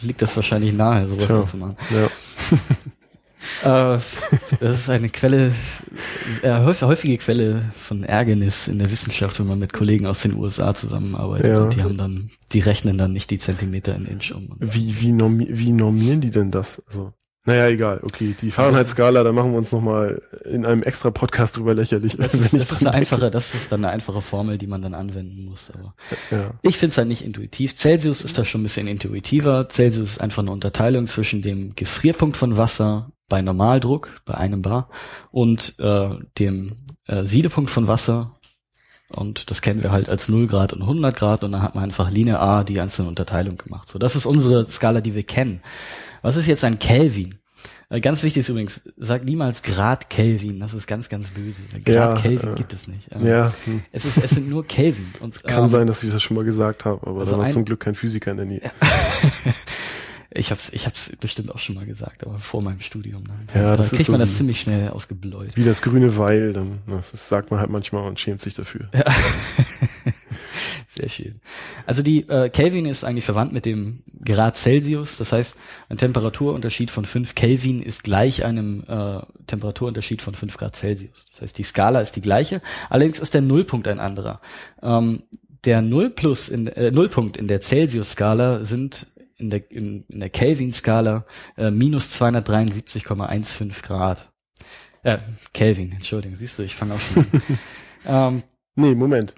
[0.00, 1.36] liegt das wahrscheinlich nahe, sowas Tja.
[1.36, 1.76] noch zu machen.
[1.90, 2.08] Ja.
[3.62, 3.98] Äh,
[4.60, 5.52] das ist eine Quelle,
[6.42, 10.34] äh, häufig, häufige Quelle von Ärgernis in der Wissenschaft, wenn man mit Kollegen aus den
[10.34, 11.62] USA zusammenarbeitet Ja.
[11.62, 14.56] und die haben dann, die rechnen dann nicht die Zentimeter in Inch um.
[14.58, 16.82] Wie, wie, normi wie normieren die denn das?
[16.88, 17.12] Also,
[17.44, 17.98] naja, egal.
[18.04, 22.16] Okay, die Fahrenheit-Skala, da machen wir uns nochmal in einem extra Podcast drüber lächerlich.
[22.16, 24.94] Das ist, das ist eine einfache, das ist dann eine einfache Formel, die man dann
[24.94, 25.72] anwenden muss.
[25.72, 25.94] Aber
[26.30, 26.52] Ja.
[26.62, 27.74] Ich finde es halt nicht intuitiv.
[27.74, 29.68] Celsius ist da schon ein bisschen intuitiver.
[29.68, 34.88] Celsius ist einfach eine Unterteilung zwischen dem Gefrierpunkt von Wasser bei Normaldruck, bei einem Bar,
[35.30, 38.36] und äh, dem äh, Siedepunkt von Wasser.
[39.08, 41.44] Und das kennen wir halt als 0 Grad und 100 Grad.
[41.44, 43.88] Und dann hat man einfach linear die einzelne Unterteilung gemacht.
[43.88, 45.60] So, das ist unsere Skala, die wir kennen.
[46.22, 47.34] Was ist jetzt ein Kelvin?
[47.90, 50.60] Äh, Ganz wichtig ist übrigens, sag niemals Grad Kelvin.
[50.60, 51.60] Das ist ganz, ganz böse.
[51.84, 53.06] Grad Ja, Kelvin äh, gibt es nicht.
[53.22, 53.82] Ja, hm.
[53.92, 55.12] Es, ist, es sind nur Kelvin.
[55.20, 57.44] Und, kann ähm, sein, dass ich das schon mal gesagt habe, aber also da war
[57.44, 58.62] ein- zum Glück kein Physiker in der Nähe.
[60.34, 63.22] Ich hab's, ich hab's bestimmt auch schon mal gesagt, aber vor meinem Studium.
[63.24, 63.34] Ne?
[63.54, 65.56] Ja, da kriegt so man das ziemlich schnell ausgebläut.
[65.56, 68.88] Wie das grüne Weil, dann, das ist, sagt man halt manchmal und schämt sich dafür.
[68.94, 69.04] Ja.
[70.88, 71.40] Sehr schön.
[71.86, 75.16] Also die äh, Kelvin ist eigentlich verwandt mit dem Grad Celsius.
[75.16, 75.56] Das heißt,
[75.88, 81.26] ein Temperaturunterschied von 5 Kelvin ist gleich einem äh, Temperaturunterschied von 5 Grad Celsius.
[81.30, 82.60] Das heißt, die Skala ist die gleiche.
[82.90, 84.40] Allerdings ist der Nullpunkt ein anderer.
[84.82, 85.22] Ähm,
[85.64, 89.06] der Null plus in, äh, Nullpunkt in der Celsius-Skala sind
[89.42, 91.26] in der, in, in der Kelvin-Skala
[91.56, 94.30] äh, minus 273,15 Grad.
[95.02, 95.18] Äh,
[95.52, 97.42] Kelvin, Entschuldigung, siehst du, ich fange auch schon an.
[98.36, 98.42] ähm,
[98.74, 99.34] Nee, Moment.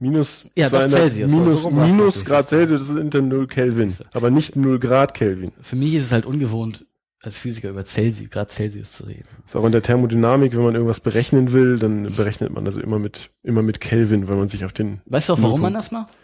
[0.00, 2.24] Minus, Ja, doch, 200 Celsius, so- minus, so minus.
[2.24, 5.50] Grad Celsius, das ist hinter 0 Kelvin, aber nicht 0 Grad Kelvin.
[5.60, 6.84] für mich ist es halt ungewohnt,
[7.20, 9.24] als Physiker über Celsius, Grad Celsius zu reden.
[9.46, 12.98] Ist auch in der Thermodynamik, wenn man irgendwas berechnen will, dann berechnet man also immer
[13.00, 15.90] mit, immer mit Kelvin, weil man sich auf den, Weißt du auch, warum man das
[15.90, 16.14] macht?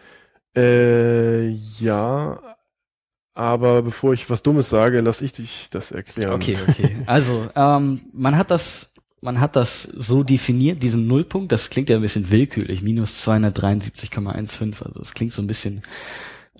[0.57, 2.54] äh, ja,
[3.35, 6.33] aber bevor ich was Dummes sage, lass ich dich das erklären.
[6.35, 6.97] Okay, okay.
[7.07, 11.97] Also, ähm, man hat das, man hat das so definiert, diesen Nullpunkt, das klingt ja
[11.97, 15.83] ein bisschen willkürlich, minus 273,15, also das klingt so ein bisschen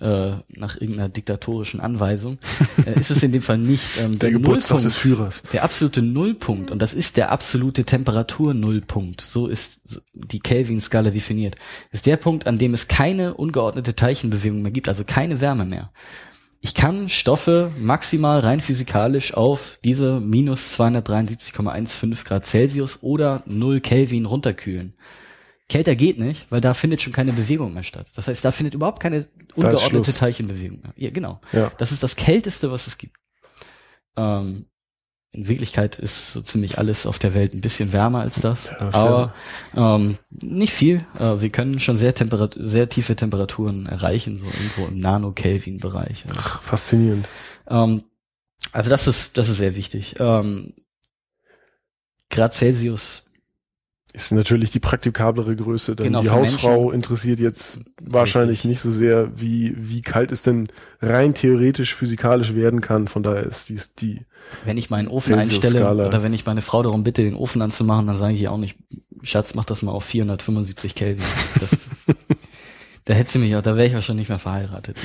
[0.01, 2.37] äh, nach irgendeiner diktatorischen Anweisung,
[2.85, 3.97] äh, ist es in dem Fall nicht.
[3.97, 5.43] Ähm, der, der Geburtstag des Führers.
[5.53, 11.55] Der absolute Nullpunkt, und das ist der absolute Temperaturnullpunkt, so ist die Kelvin-Skala definiert,
[11.93, 15.91] ist der Punkt, an dem es keine ungeordnete Teilchenbewegung mehr gibt, also keine Wärme mehr.
[16.65, 24.25] Ich kann Stoffe maximal rein physikalisch auf diese minus 273,15 Grad Celsius oder 0 Kelvin
[24.25, 24.95] runterkühlen.
[25.69, 28.07] Kälter geht nicht, weil da findet schon keine Bewegung mehr statt.
[28.15, 30.93] Das heißt, da findet überhaupt keine ungeordnete Teilchenbewegung mehr.
[30.95, 31.39] Ja, genau.
[31.51, 31.71] Ja.
[31.77, 33.15] Das ist das Kälteste, was es gibt.
[34.17, 34.65] Ähm,
[35.35, 38.89] in Wirklichkeit ist so ziemlich alles auf der Welt ein bisschen wärmer als das, ja,
[38.93, 39.33] aber
[39.73, 39.95] ja.
[39.95, 41.05] ähm, nicht viel.
[41.19, 46.23] Äh, wir können schon sehr, Temperat sehr tiefe Temperaturen erreichen, so irgendwo im Nano-Kelvin-Bereich.
[46.37, 47.27] Ach, faszinierend.
[47.67, 48.03] Ähm,
[48.71, 50.15] also das ist das ist sehr wichtig.
[50.19, 50.73] Ähm,
[52.29, 53.24] Grad Celsius
[54.15, 56.93] ist natürlich die praktikablere Größe, denn genau, die Hausfrau Menschen.
[56.93, 58.69] interessiert jetzt wahrscheinlich Richtig.
[58.69, 60.67] nicht so sehr, wie, wie kalt es denn
[61.01, 63.09] rein theoretisch physikalisch werden kann.
[63.09, 64.25] Von daher ist dies die.
[64.63, 68.07] Wenn ich meinen Ofen einstelle oder wenn ich meine Frau darum bitte, den Ofen anzumachen,
[68.07, 68.77] dann sage ich ihr auch nicht,
[69.21, 71.25] Schatz, mach das mal auf 475 Kelvin.
[71.59, 71.71] Das,
[73.05, 74.97] da hätte sie mich auch, da wäre ich auch schon nicht mehr verheiratet.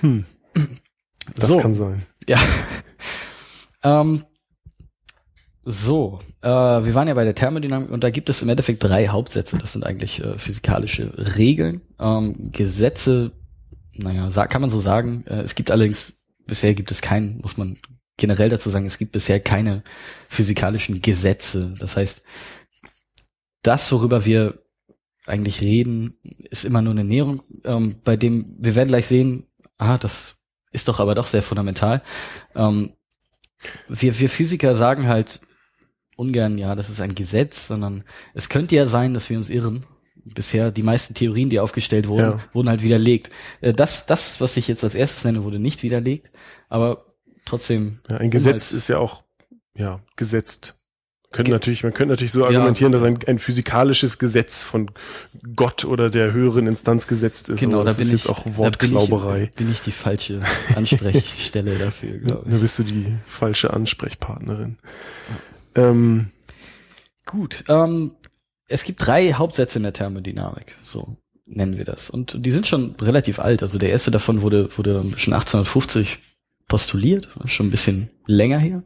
[0.00, 0.26] Hm.
[1.36, 1.58] Das so.
[1.58, 2.02] kann sein.
[2.28, 2.38] Ja.
[3.82, 4.24] ähm,
[5.64, 9.08] so, äh, wir waren ja bei der Thermodynamik und da gibt es im Endeffekt drei
[9.08, 9.56] Hauptsätze.
[9.58, 11.80] Das sind eigentlich äh, physikalische Regeln.
[11.98, 13.32] Ähm, Gesetze,
[13.94, 15.24] naja, kann man so sagen.
[15.26, 17.78] Äh, es gibt allerdings, bisher gibt es keinen, muss man
[18.16, 19.82] generell dazu sagen, es gibt bisher keine
[20.28, 21.74] physikalischen Gesetze.
[21.80, 22.22] Das heißt,
[23.62, 24.62] das, worüber wir
[25.26, 26.18] eigentlich reden,
[26.50, 29.46] ist immer nur eine Näherung, ähm, bei dem wir werden gleich sehen,
[29.78, 30.36] ah, das
[30.70, 32.02] ist doch aber doch sehr fundamental.
[32.54, 32.92] Ähm,
[33.88, 35.40] wir, wir Physiker sagen halt,
[36.16, 39.84] ungern, ja, das ist ein Gesetz, sondern es könnte ja sein, dass wir uns irren.
[40.26, 42.44] Bisher die meisten Theorien, die aufgestellt wurden, ja.
[42.52, 43.30] wurden halt widerlegt.
[43.60, 46.30] Äh, das, das, was ich jetzt als erstes nenne, wurde nicht widerlegt,
[46.70, 47.04] aber
[47.44, 48.00] trotzdem.
[48.08, 49.22] Ja, ein Gesetz ist ja auch
[49.76, 50.78] ja gesetzt.
[51.34, 52.98] Können natürlich, man könnte natürlich so argumentieren, ja.
[52.98, 54.92] dass ein, ein physikalisches Gesetz von
[55.56, 57.58] Gott oder der höheren Instanz gesetzt ist.
[57.58, 59.38] Genau, da bin ist ich, jetzt auch Wortklauberei.
[59.38, 60.42] Bin ich, bin ich die falsche
[60.76, 62.52] Ansprechstelle dafür, glaube ich.
[62.52, 64.78] Da bist du die falsche Ansprechpartnerin.
[65.74, 66.30] Ähm,
[67.26, 68.12] Gut, ähm,
[68.68, 72.10] es gibt drei Hauptsätze in der Thermodynamik, so nennen wir das.
[72.10, 73.62] Und die sind schon relativ alt.
[73.62, 76.18] Also der erste davon wurde, wurde schon 1850
[76.68, 78.82] postuliert, schon ein bisschen länger her.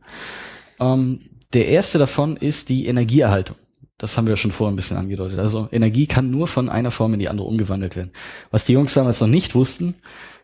[0.80, 1.20] Ähm,
[1.52, 3.56] der erste davon ist die Energieerhaltung.
[3.96, 5.38] Das haben wir schon vorher ein bisschen angedeutet.
[5.38, 8.12] Also Energie kann nur von einer Form in die andere umgewandelt werden.
[8.50, 9.94] Was die Jungs damals noch nicht wussten,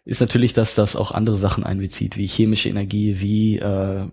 [0.04, 4.08] ist natürlich, dass das auch andere Sachen einbezieht, wie chemische Energie, wie äh,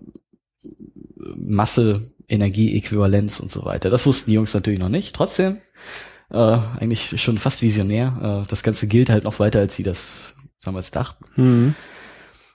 [1.36, 3.89] Masse, Energieäquivalenz und so weiter.
[3.89, 5.13] Das wussten die Jungs natürlich noch nicht.
[5.13, 5.58] Trotzdem,
[6.32, 8.44] äh, eigentlich schon fast visionär.
[8.44, 11.26] Äh, das Ganze gilt halt noch weiter, als sie das damals dachten.
[11.36, 11.76] Mhm.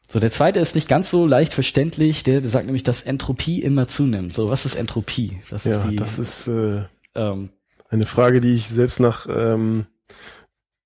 [0.08, 2.22] So, der zweite ist nicht ganz so leicht verständlich.
[2.22, 4.32] Der sagt nämlich, dass Entropie immer zunimmt.
[4.32, 5.40] So, was ist Entropie?
[5.50, 6.84] Das ja, ist die, das ist äh,
[7.14, 7.50] ähm,
[7.90, 9.86] eine Frage, die ich selbst nach ähm,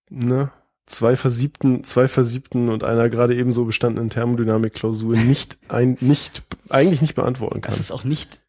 [0.08, 0.50] ne,
[0.86, 7.14] zwei versiebten, zwei versiebten und einer gerade ebenso bestandenen Thermodynamik-Klausur nicht ein, nicht, eigentlich nicht
[7.14, 7.70] beantworten kann.
[7.70, 8.40] Das ist auch nicht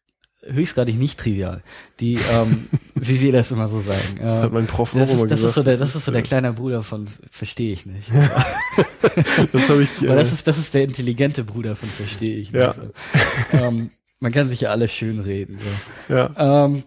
[0.44, 1.62] höchstgradig nicht trivial.
[2.00, 4.18] Die, ähm, wie wir das immer so sagen.
[4.20, 5.48] Das äh, hat mein Prof das auch immer das gesagt.
[5.48, 8.08] Ist so der, das ist so der kleine Bruder von Verstehe ich nicht.
[9.52, 10.02] das habe ich.
[10.02, 12.62] Weil das ist, das ist der intelligente Bruder von Verstehe ich nicht.
[12.62, 12.74] Ja.
[13.52, 15.58] Ähm, man kann sich ja alles schön reden.
[16.08, 16.14] So.
[16.14, 16.64] Ja.
[16.64, 16.84] Ähm,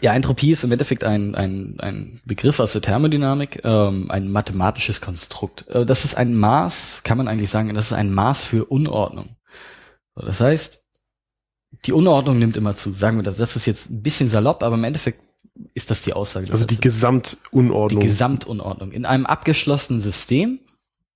[0.00, 5.00] ja, Entropie ist im Endeffekt ein, ein, ein Begriff aus der Thermodynamik, ähm, ein mathematisches
[5.00, 5.68] Konstrukt.
[5.68, 9.36] Äh, das ist ein Maß, kann man eigentlich sagen, das ist ein Maß für Unordnung.
[10.14, 10.83] Das heißt,
[11.86, 13.36] die Unordnung nimmt immer zu, sagen wir das.
[13.36, 15.20] Das ist jetzt ein bisschen salopp, aber im Endeffekt
[15.74, 16.50] ist das die Aussage.
[16.50, 18.00] Also die Gesamtunordnung.
[18.00, 18.92] Die Gesamtunordnung.
[18.92, 20.60] In einem abgeschlossenen System,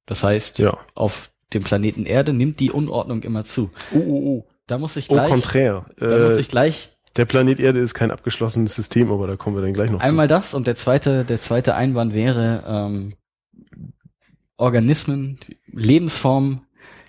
[0.06, 0.78] das heißt, ja.
[0.94, 3.70] auf dem Planeten Erde nimmt die Unordnung immer zu.
[3.92, 4.48] Oh, oh, oh.
[4.66, 5.28] Da muss ich gleich.
[5.28, 5.86] Au contraire.
[5.98, 6.90] Da äh, muss ich gleich.
[7.16, 10.28] Der Planet Erde ist kein abgeschlossenes System, aber da kommen wir dann gleich noch Einmal
[10.28, 10.34] zu.
[10.34, 13.14] das und der zweite, der zweite Einwand wäre, ähm,
[14.56, 15.38] Organismen,
[15.72, 16.60] Lebensformen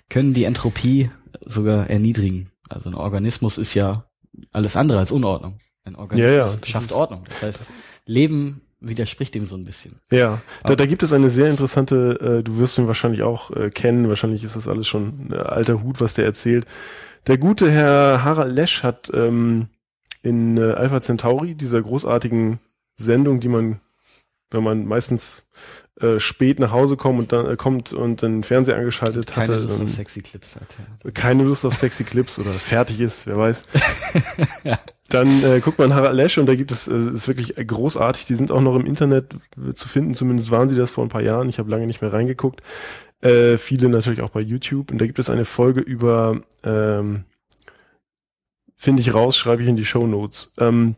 [0.08, 1.10] können die Entropie
[1.44, 2.49] sogar erniedrigen.
[2.70, 4.04] Also ein Organismus ist ja
[4.52, 5.58] alles andere als Unordnung.
[5.84, 7.24] Ein Organismus ja, ja, schafft Ordnung.
[7.28, 7.70] Das heißt,
[8.06, 10.00] Leben widerspricht dem so ein bisschen.
[10.10, 13.70] Ja, da, da gibt es eine sehr interessante, äh, du wirst ihn wahrscheinlich auch äh,
[13.70, 16.66] kennen, wahrscheinlich ist das alles schon äh, alter Hut, was der erzählt.
[17.26, 19.68] Der gute Herr Harald Lesch hat ähm,
[20.22, 22.60] in äh, Alpha Centauri, dieser großartigen
[22.96, 23.80] Sendung, die man,
[24.50, 25.42] wenn man meistens
[26.00, 29.52] äh, spät nach Hause kommt und dann äh, kommt und den Fernseher angeschaltet keine hatte.
[29.52, 30.66] Keine Lust auf sexy Clips hat.
[31.04, 31.10] Ja.
[31.10, 33.66] Keine Lust auf sexy Clips oder fertig ist, wer weiß.
[34.64, 34.78] ja.
[35.10, 38.34] Dann äh, guckt man Harald Lesch und da gibt es, äh, ist wirklich großartig, die
[38.34, 39.36] sind auch noch im Internet
[39.74, 42.12] zu finden, zumindest waren sie das vor ein paar Jahren, ich habe lange nicht mehr
[42.12, 42.62] reingeguckt.
[43.20, 47.24] Äh, viele natürlich auch bei YouTube und da gibt es eine Folge über, ähm,
[48.74, 50.54] finde ich raus, schreibe ich in die Show Notes.
[50.58, 50.96] Ähm,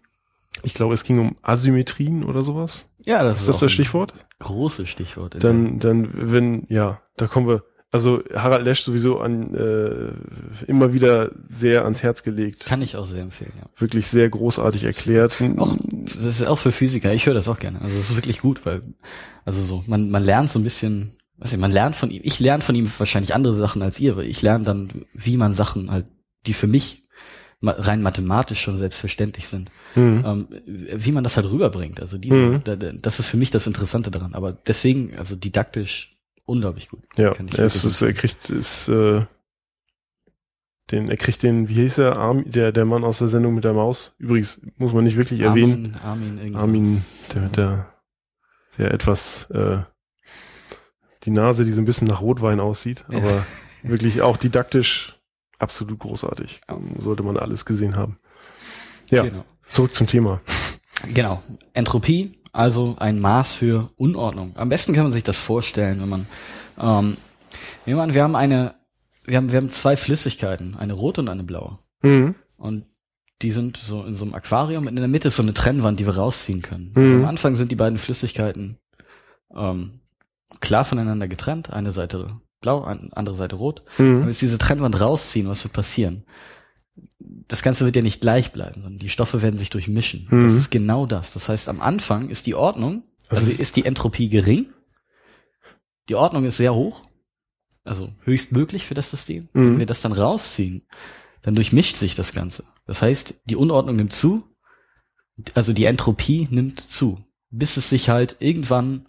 [0.62, 2.88] ich glaube, es ging um Asymmetrien oder sowas.
[3.04, 4.14] Ja, das Ist ist, das das Stichwort?
[4.38, 5.36] Großes Stichwort.
[5.42, 11.30] Dann, dann, wenn, ja, da kommen wir, also Harald Lesch sowieso an, äh, immer wieder
[11.46, 12.64] sehr ans Herz gelegt.
[12.64, 13.68] Kann ich auch sehr empfehlen, ja.
[13.76, 15.42] Wirklich sehr großartig erklärt.
[15.58, 17.80] Auch, das ist auch für Physiker, ich höre das auch gerne.
[17.82, 18.80] Also das ist wirklich gut, weil,
[19.44, 22.40] also so, man, man lernt so ein bisschen, weiß ich, man lernt von ihm, ich
[22.40, 25.90] lerne von ihm wahrscheinlich andere Sachen als ihr, weil ich lerne dann, wie man Sachen
[25.90, 26.06] halt,
[26.46, 27.01] die für mich
[27.62, 30.24] rein mathematisch schon selbstverständlich sind, Mhm.
[30.26, 32.00] ähm, wie man das halt rüberbringt.
[32.00, 32.64] Also diese, Mhm.
[32.64, 34.34] da, da, das ist für mich das Interessante daran.
[34.34, 37.02] Aber deswegen, also didaktisch unglaublich gut.
[37.16, 39.24] Ja, es ist, er kriegt, ist, äh,
[40.90, 43.64] den, er kriegt den, wie hieß er, Arm, der, der Mann aus der Sendung mit
[43.64, 44.14] der Maus.
[44.18, 45.96] Übrigens, muss man nicht wirklich erwähnen.
[46.02, 46.56] Armin, Armin.
[46.56, 47.92] Armin, der, der,
[48.78, 49.78] der etwas, äh,
[51.24, 53.18] die Nase, die so ein bisschen nach Rotwein aussieht, Ja.
[53.18, 53.46] aber
[53.84, 55.11] wirklich auch didaktisch
[55.62, 56.60] absolut großartig.
[56.68, 56.78] Ja.
[56.98, 58.18] Sollte man alles gesehen haben.
[59.10, 59.44] Ja, Genau.
[59.68, 60.40] zurück zum Thema.
[61.14, 61.42] Genau.
[61.74, 64.56] Entropie, also ein Maß für Unordnung.
[64.56, 66.26] Am besten kann man sich das vorstellen, wenn man,
[66.78, 67.16] ähm,
[67.86, 68.74] nehmen wir an, wir haben eine,
[69.24, 71.78] wir haben, wir haben zwei Flüssigkeiten, eine rote und eine blaue.
[72.02, 72.34] Mhm.
[72.56, 72.86] Und
[73.42, 74.86] die sind so in so einem Aquarium.
[74.88, 76.92] In der Mitte ist so eine Trennwand, die wir rausziehen können.
[76.94, 77.22] Mhm.
[77.22, 78.78] Am Anfang sind die beiden Flüssigkeiten
[79.54, 80.00] ähm,
[80.60, 81.72] klar voneinander getrennt.
[81.72, 83.82] Eine Seite blau, andere Seite rot.
[83.98, 84.28] Wenn wir Mhm.
[84.28, 86.24] jetzt diese Trennwand rausziehen, was wird passieren?
[87.18, 90.26] Das Ganze wird ja nicht gleich bleiben, sondern die Stoffe werden sich durchmischen.
[90.30, 90.44] Mhm.
[90.44, 91.32] Das ist genau das.
[91.34, 94.66] Das heißt, am Anfang ist die Ordnung, Das also ist- ist die Entropie gering.
[96.08, 97.02] Die Ordnung ist sehr hoch,
[97.84, 99.48] also höchstmöglich für das System.
[99.52, 99.72] Mhm.
[99.72, 100.82] Wenn wir das dann rausziehen,
[101.42, 102.64] dann durchmischt sich das Ganze.
[102.86, 104.44] Das heißt, die Unordnung nimmt zu,
[105.54, 109.06] also die Entropie nimmt zu, bis es sich halt irgendwann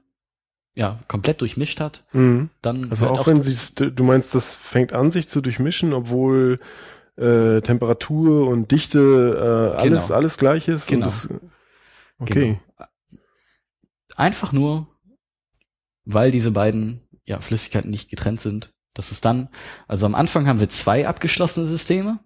[0.76, 2.04] ja komplett durchmischt hat.
[2.14, 2.50] Mhm.
[2.62, 6.60] Dann Also hört auch wenn sie, du meinst, das fängt an, sich zu durchmischen, obwohl
[7.16, 9.00] äh, Temperatur und Dichte
[9.76, 10.16] äh, alles Genau.
[10.16, 10.88] alles gleich ist.
[10.88, 11.06] Genau.
[11.06, 11.30] Das,
[12.20, 12.60] okay.
[12.78, 12.88] Genau.
[14.16, 14.88] Einfach nur,
[16.06, 18.74] weil diese beiden ja, Flüssigkeiten nicht getrennt sind.
[18.94, 19.50] Das ist dann,
[19.88, 22.20] also am Anfang haben wir zwei abgeschlossene Systeme.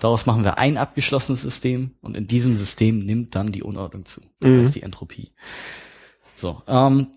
[0.00, 4.20] Daraus machen wir ein abgeschlossenes System und in diesem System nimmt dann die Unordnung zu.
[4.40, 4.60] Das Mhm.
[4.60, 5.32] heißt die Entropie.
[6.36, 7.08] So, ähm,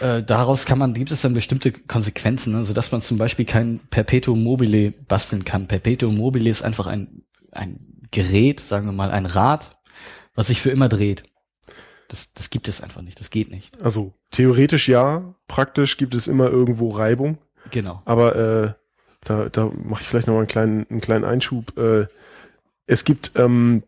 [0.00, 2.64] äh, daraus kann man, gibt es dann bestimmte Konsequenzen, ne?
[2.64, 5.68] sodass man zum Beispiel kein Perpetuum mobile basteln kann.
[5.68, 9.78] Perpetuum mobile ist einfach ein, ein Gerät, sagen wir mal, ein Rad,
[10.34, 11.24] was sich für immer dreht.
[12.08, 13.80] Das, das gibt es einfach nicht, das geht nicht.
[13.82, 17.38] Also theoretisch ja, praktisch gibt es immer irgendwo Reibung,
[17.70, 18.00] Genau.
[18.06, 18.72] aber äh,
[19.24, 21.76] da, da mache ich vielleicht noch mal einen kleinen, einen kleinen Einschub.
[21.76, 22.06] Äh,
[22.86, 23.82] es gibt ähm,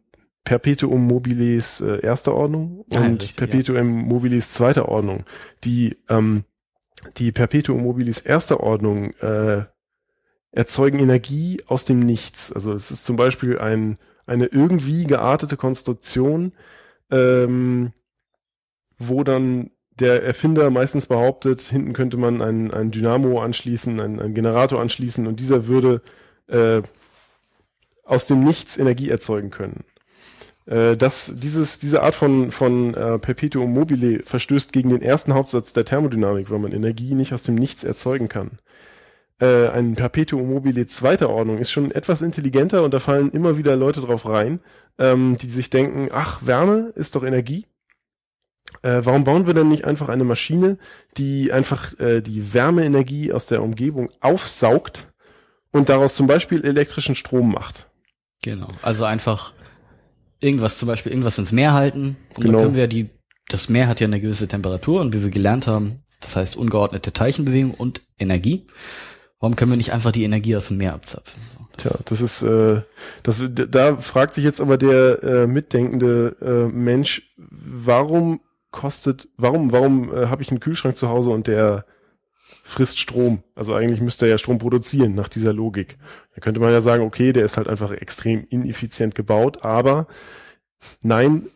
[0.45, 5.25] Perpetuum mobiles äh, erster Ordnung Ah, ja, und richtig, Perpetuum mobiles zweiter Ordnung.
[5.65, 6.45] Die, ähm,
[7.17, 9.65] die Perpetuum mobiles erster Ordnung äh,
[10.53, 12.53] erzeugen Energie aus dem Nichts.
[12.53, 16.53] Also es ist zum Beispiel ein, eine irgendwie geartete Konstruktion,
[17.11, 17.93] ähm,
[18.99, 24.35] wo dann der Erfinder meistens behauptet, hinten könnte man ein, ein Dynamo anschließen, ein, ein
[24.35, 26.03] Generator anschließen und dieser würde
[26.49, 26.83] äh,
[28.05, 29.85] aus dem Nichts Energie erzeugen können.
[30.67, 35.73] Äh, das, dieses, diese Art von, von äh, Perpetuum mobile verstößt gegen den ersten Hauptsatz
[35.73, 38.59] der Thermodynamik, weil man Energie nicht aus dem Nichts erzeugen kann.
[39.41, 43.75] Äh, ein Perpetuum mobile zweiter Ordnung ist schon etwas intelligenter und da fallen immer wieder
[43.75, 44.61] Leute drauf rein,
[44.99, 47.67] ähm, die sich denken, ach, Wärme ist doch Energie.
[48.83, 50.79] Äh, warum bauen wir denn nicht einfach eine Maschine,
[51.17, 55.09] die einfach äh, die Wärmeenergie aus der Umgebung aufsaugt
[55.73, 57.89] und daraus zum Beispiel elektrischen Strom macht?
[58.43, 58.69] Genau.
[58.83, 59.55] Also einfach
[60.41, 62.53] irgendwas, zum Beispiel irgendwas ins Meer halten und Genau.
[62.59, 63.11] dann können wir die,
[63.49, 67.13] das Meer hat ja eine gewisse Temperatur und wie wir gelernt haben, das heißt ungeordnete
[67.13, 68.67] Teilchenbewegung und Energie.
[69.39, 71.41] Warum können wir nicht einfach die Energie aus dem Meer abzapfen?
[71.77, 72.83] Das- Tja, das ist, äh,
[73.23, 80.13] das, da fragt sich jetzt aber der äh, mitdenkende äh, Mensch, warum kostet, warum, warum
[80.15, 81.87] äh, habe ich einen Kühlschrank zu Hause und der
[82.63, 83.43] frisst Strom?
[83.55, 85.99] Also eigentlich müsste er ja Strom produzieren nach dieser Logik.
[86.35, 90.07] Da könnte man ja sagen, okay, der ist halt einfach extrem ineffizient gebaut, aber
[91.03, 91.47] nein,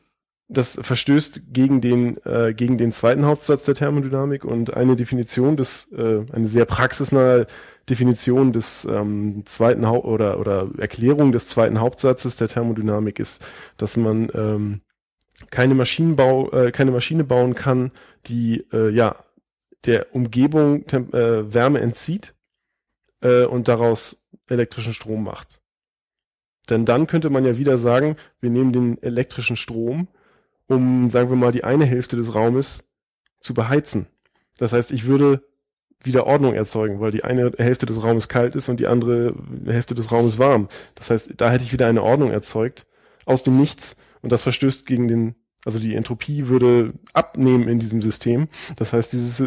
[0.49, 5.91] das verstößt gegen den äh, gegen den zweiten Hauptsatz der Thermodynamik und eine Definition des
[5.93, 7.47] äh, eine sehr praxisnahe
[7.89, 13.47] Definition des ähm, zweiten Haupt oder oder Erklärung des zweiten Hauptsatzes der Thermodynamik ist,
[13.79, 14.81] dass man ähm,
[15.51, 17.91] keine Maschinenbau äh, keine Maschine bauen kann,
[18.27, 19.24] die äh, ja
[19.85, 22.35] der Umgebung Tem äh, Wärme entzieht
[23.21, 25.61] äh, und daraus elektrischen Strom macht.
[26.71, 30.09] Denn dann könnte man ja wieder sagen, wir nehmen den elektrischen Strom,
[30.67, 32.89] um, sagen wir mal, die eine Hälfte des Raumes
[33.41, 34.07] zu beheizen.
[34.59, 35.43] Das heißt, ich würde
[36.03, 39.35] wieder Ordnung erzeugen, weil die eine Hälfte des Raumes kalt ist und die andere
[39.67, 40.69] Hälfte des Raumes warm.
[40.95, 42.87] Das heißt, da hätte ich wieder eine Ordnung erzeugt
[43.25, 48.03] aus dem Nichts und das verstößt gegen den, also die Entropie würde abnehmen in diesem
[48.03, 48.49] System.
[48.77, 49.43] Das heißt, dieses,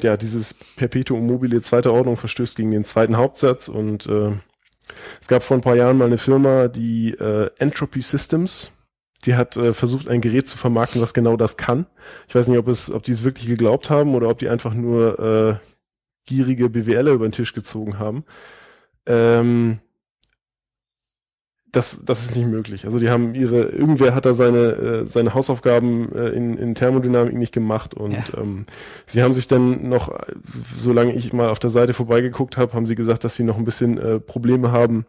[0.00, 4.32] ja, dieses Perpetuum mobile zweite Ordnung verstößt gegen den zweiten Hauptsatz und äh,
[5.20, 8.72] es gab vor ein paar Jahren mal eine Firma, die äh, Entropy Systems,
[9.24, 11.86] die hat äh, versucht, ein Gerät zu vermarkten, was genau das kann.
[12.28, 14.74] Ich weiß nicht, ob es, ob die es wirklich geglaubt haben oder ob die einfach
[14.74, 15.66] nur äh,
[16.26, 18.24] gierige BWLer über den Tisch gezogen haben.
[19.06, 19.78] Ähm,
[21.76, 22.84] das, das ist nicht möglich.
[22.84, 27.34] Also die haben ihre, irgendwer hat da seine, äh, seine Hausaufgaben äh, in, in Thermodynamik
[27.34, 28.22] nicht gemacht und ja.
[28.36, 28.64] ähm,
[29.06, 30.12] sie haben sich dann noch,
[30.76, 33.64] solange ich mal auf der Seite vorbeigeguckt habe, haben sie gesagt, dass sie noch ein
[33.64, 35.06] bisschen äh, Probleme haben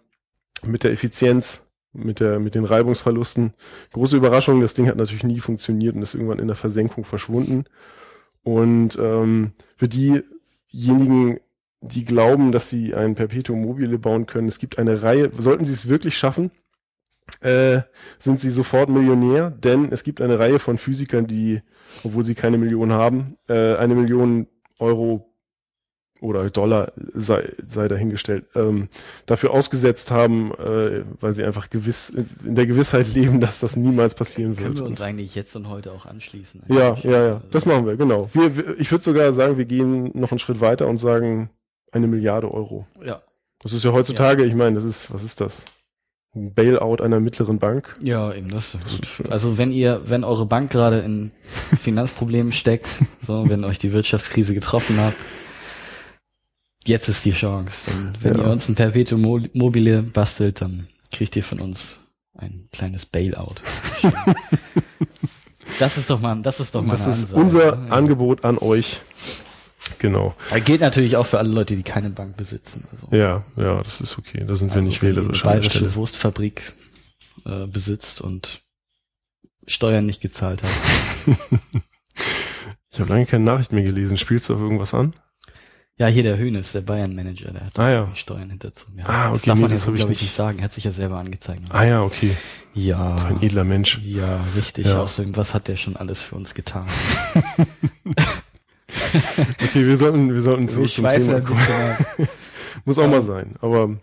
[0.65, 3.53] mit der Effizienz, mit der, mit den Reibungsverlusten.
[3.93, 7.65] Große Überraschung, das Ding hat natürlich nie funktioniert und ist irgendwann in der Versenkung verschwunden.
[8.43, 11.39] Und ähm, für diejenigen,
[11.87, 14.47] die glauben, dass sie ein Perpetuum mobile bauen können.
[14.47, 16.51] Es gibt eine Reihe, sollten sie es wirklich schaffen,
[17.41, 17.81] äh,
[18.19, 21.61] sind sie sofort Millionär, denn es gibt eine Reihe von Physikern, die,
[22.03, 24.47] obwohl sie keine Million haben, äh, eine Million
[24.79, 25.31] Euro
[26.21, 28.87] oder Dollar sei, sei dahingestellt, ähm,
[29.25, 34.15] dafür ausgesetzt haben, äh, weil sie einfach gewiss in der Gewissheit leben, dass das niemals
[34.15, 34.59] passieren wird.
[34.59, 36.63] Können wir uns eigentlich jetzt und heute auch anschließen?
[36.69, 38.29] Ja, ja, ja, das machen wir, genau.
[38.33, 41.49] Wir, ich würde sogar sagen, wir gehen noch einen Schritt weiter und sagen,
[41.95, 42.85] eine Milliarde Euro.
[43.03, 43.21] Ja.
[43.59, 44.49] Das ist ja heutzutage, ja.
[44.49, 45.65] ich meine, das ist, was ist das?
[46.35, 47.97] Ein Bailout einer mittleren Bank.
[48.01, 48.77] Ja, eben das.
[48.83, 51.31] das also wenn ihr, wenn eure Bank gerade in
[51.77, 52.87] Finanzproblemen steckt,
[53.25, 55.15] so, wenn euch die Wirtschaftskrise getroffen hat,
[56.85, 57.89] jetzt ist die Chance.
[57.89, 58.43] Und wenn ja.
[58.43, 61.99] ihr uns ein Perpetuum mobile bastelt, dann kriegt ihr von uns
[62.37, 63.55] ein kleines Bailout.
[65.79, 66.91] das ist doch mal, das ist doch mal.
[66.91, 67.41] Das ist Ansage.
[67.41, 67.91] unser ja.
[67.91, 68.99] Angebot an euch.
[69.99, 70.35] Genau.
[70.49, 72.87] Das gilt natürlich auch für alle Leute, die keine Bank besitzen.
[72.91, 74.43] Also, ja, ja, das ist okay.
[74.45, 75.45] Da sind also wir nicht wählerisch.
[75.45, 76.73] Eine bayerische Wurstfabrik
[77.45, 78.61] äh, besitzt und
[79.67, 80.69] Steuern nicht gezahlt hat.
[82.91, 84.17] ich habe lange keine Nachricht mehr gelesen.
[84.17, 85.11] Spielst du auf irgendwas an?
[85.97, 88.09] Ja, hier der Höhnes, der Bayern-Manager, der hat ah, ja.
[88.11, 88.99] die Steuern hinterzogen.
[88.99, 90.59] Ja, ah, okay, das darf nee, man das jetzt, glaube ich ich, nicht sagen.
[90.59, 91.63] Er hat sich ja selber angezeigt.
[91.69, 92.35] Ah ja, okay.
[92.73, 93.17] Ja.
[93.17, 94.01] So ein edler Mensch.
[94.03, 94.87] Ja, richtig.
[94.87, 94.97] Ja.
[94.97, 96.85] Außerdem, was hat der schon alles für uns getan?
[99.63, 101.59] okay, wir sollten, wir sollten zurück zum Thema kommen.
[102.85, 103.95] Muss auch mal sein, aber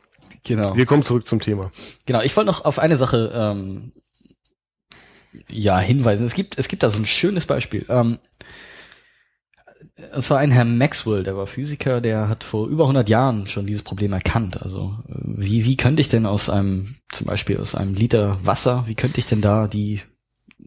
[0.45, 0.77] genau.
[0.77, 1.71] wir kommen zurück zum Thema.
[2.07, 3.93] Genau, ich wollte noch auf eine Sache ähm,
[5.49, 6.27] ja hinweisen.
[6.27, 7.87] Es gibt, es gibt da so ein schönes Beispiel.
[7.89, 8.19] Ähm,
[10.13, 13.67] es war ein Herr Maxwell, der war Physiker, der hat vor über 100 Jahren schon
[13.67, 14.61] dieses Problem erkannt.
[14.63, 18.95] Also wie, wie könnte ich denn aus einem, zum Beispiel aus einem Liter Wasser, wie
[18.95, 20.01] könnte ich denn da die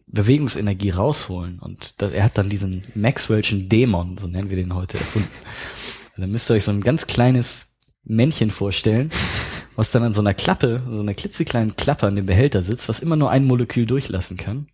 [0.08, 1.60] Bewegungsenergie rausholen.
[1.60, 5.30] Und da, er hat dann diesen Maxwell'schen Dämon, so nennen wir den heute, erfunden.
[6.16, 9.12] Und dann müsst ihr euch so ein ganz kleines Männchen vorstellen,
[9.76, 13.00] was dann an so einer Klappe, so einer klitzekleinen Klappe an dem Behälter sitzt, was
[13.00, 14.68] immer nur ein Molekül durchlassen kann.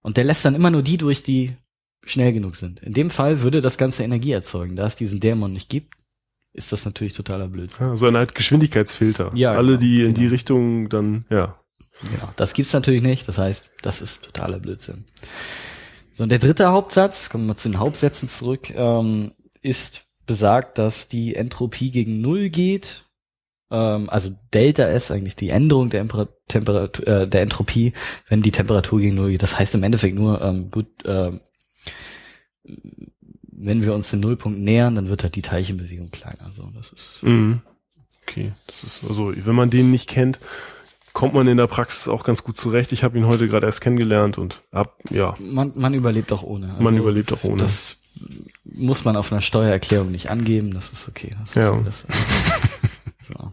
[0.00, 1.56] Und der lässt dann immer nur die durch, die
[2.04, 2.80] schnell genug sind.
[2.80, 4.74] In dem Fall würde das Ganze Energie erzeugen.
[4.74, 5.94] Da es diesen Dämon nicht gibt,
[6.52, 7.86] ist das natürlich totaler Blödsinn.
[7.86, 9.30] Ja, so eine Art Geschwindigkeitsfilter.
[9.34, 11.58] Ja, Alle, die genau, in die Richtung dann, ja.
[12.10, 13.28] Genau, das gibt's natürlich nicht.
[13.28, 15.04] Das heißt, das ist totaler Blödsinn.
[16.12, 21.08] So, und der dritte Hauptsatz, kommen wir zu den Hauptsätzen zurück, ähm, ist besagt, dass
[21.08, 23.04] die Entropie gegen Null geht.
[23.70, 26.06] Ähm, also Delta S, eigentlich die Änderung der,
[26.48, 27.92] Temperatur, äh, der Entropie,
[28.28, 29.42] wenn die Temperatur gegen Null geht.
[29.42, 31.32] Das heißt im Endeffekt nur, ähm, gut, äh,
[32.64, 36.50] wenn wir uns dem Nullpunkt nähern, dann wird halt die Teilchenbewegung kleiner.
[36.54, 37.22] So, das ist.
[37.22, 37.62] Mhm.
[38.22, 40.38] Okay, das ist also, wenn man den nicht kennt,
[41.12, 42.92] kommt man in der Praxis auch ganz gut zurecht.
[42.92, 45.34] Ich habe ihn heute gerade erst kennengelernt und hab, ja.
[45.38, 46.70] Man, man überlebt auch ohne.
[46.70, 47.58] Also man überlebt auch ohne.
[47.58, 47.96] Das
[48.64, 51.34] muss man auf einer Steuererklärung nicht angeben, das ist okay.
[51.40, 51.70] Das ja.
[51.70, 52.06] Ist, das,
[53.28, 53.52] so.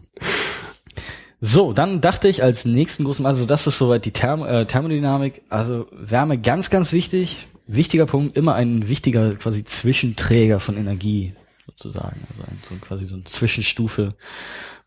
[1.40, 5.42] so, dann dachte ich als nächsten großen, also das ist soweit die Therm äh, Thermodynamik,
[5.48, 7.48] also Wärme ganz, ganz wichtig.
[7.66, 11.34] Wichtiger Punkt, immer ein wichtiger quasi Zwischenträger von Energie
[11.66, 14.14] sozusagen, also ein, so quasi so eine Zwischenstufe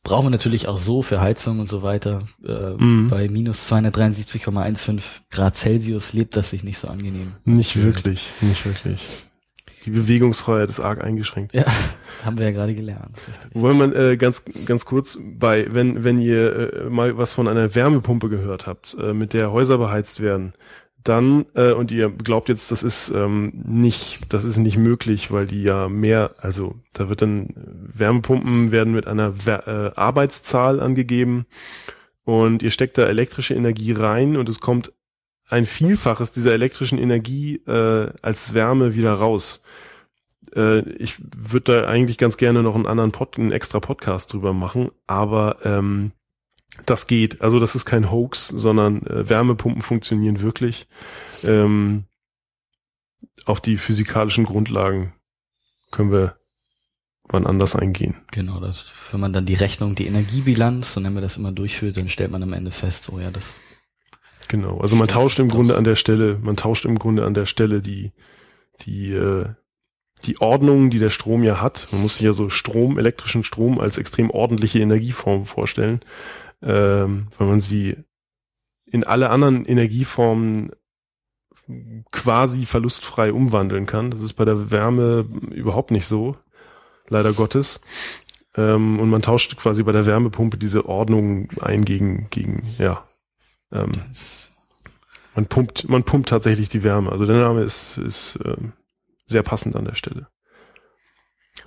[0.04, 2.24] brauchen wir natürlich auch so für Heizung und so weiter.
[2.46, 3.08] Äh, mhm.
[3.08, 7.34] Bei minus 273,15 Grad Celsius lebt das sich nicht so angenehm.
[7.46, 9.28] Nicht wirklich, nicht wirklich.
[9.86, 11.54] Die Bewegungsfreiheit ist arg eingeschränkt.
[11.54, 11.66] Ja,
[12.24, 13.18] haben wir ja gerade gelernt.
[13.54, 17.76] Wollen wir äh, ganz ganz kurz bei, wenn wenn ihr äh, mal was von einer
[17.76, 20.54] Wärmepumpe gehört habt, äh, mit der Häuser beheizt werden,
[21.04, 25.46] dann äh, und ihr glaubt jetzt, das ist ähm, nicht, das ist nicht möglich, weil
[25.46, 31.46] die ja mehr, also da wird dann Wärmepumpen werden mit einer Wer äh, Arbeitszahl angegeben
[32.24, 34.94] und ihr steckt da elektrische Energie rein und es kommt
[35.50, 39.62] ein Vielfaches dieser elektrischen Energie äh, als Wärme wieder raus.
[40.56, 44.54] Äh, ich würde da eigentlich ganz gerne noch einen anderen Pod, einen extra Podcast drüber
[44.54, 46.12] machen, aber ähm,
[46.86, 47.42] das geht.
[47.42, 50.88] Also das ist kein Hoax, sondern äh, Wärmepumpen funktionieren wirklich.
[51.44, 52.06] Ähm,
[53.46, 55.14] auf die physikalischen Grundlagen
[55.92, 56.36] können wir
[57.30, 58.16] wann anders eingehen.
[58.32, 61.98] Genau, das, wenn man dann die Rechnung, die Energiebilanz, so nennen wir das immer durchführt,
[61.98, 63.54] dann stellt man am Ende fest, oh ja, das.
[64.50, 67.46] Genau, also man tauscht im Grunde an der Stelle, man tauscht im Grunde an der
[67.46, 68.12] Stelle die,
[68.82, 69.46] die, äh,
[70.26, 71.88] die Ordnung, die der Strom ja hat.
[71.92, 76.02] Man muss sich ja so Strom, elektrischen Strom als extrem ordentliche Energieform vorstellen,
[76.64, 77.98] ähm, weil man sie
[78.86, 80.72] in alle anderen Energieformen
[82.12, 84.12] quasi verlustfrei umwandeln kann.
[84.12, 86.38] Das ist bei der Wärme überhaupt nicht so,
[87.08, 87.82] leider Gottes.
[88.56, 93.08] Ähm, und man tauscht quasi bei der Wärmepumpe diese Ordnung ein gegen, gegen, ja.
[93.72, 93.92] Ähm,
[95.36, 97.12] man pumpt, man pumpt tatsächlich die Wärme.
[97.12, 98.74] Also der Name ist, ist ähm,
[99.26, 100.28] sehr passend an der Stelle.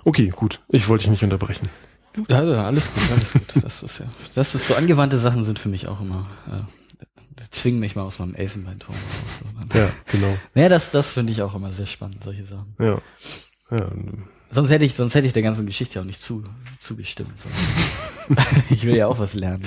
[0.05, 0.63] Okay, gut.
[0.69, 1.67] Ich wollte dich nicht unterbrechen.
[2.17, 3.63] Gut, also alles gut, alles gut.
[3.63, 4.05] Das ist ja,
[4.35, 6.63] das ist so angewandte Sachen sind für mich auch immer äh,
[7.51, 9.75] zwingen mich mal aus meinem Elfenbeinturm raus.
[9.75, 10.37] Ja, genau.
[10.53, 12.75] Naja, das, das finde ich auch immer sehr spannend, solche Sachen.
[12.79, 13.01] Ja.
[13.71, 13.91] ja.
[14.49, 16.43] Sonst hätte ich, sonst hätte ich der ganzen Geschichte auch nicht zu,
[16.79, 17.33] zugestimmt.
[18.69, 19.63] ich will ja auch was lernen.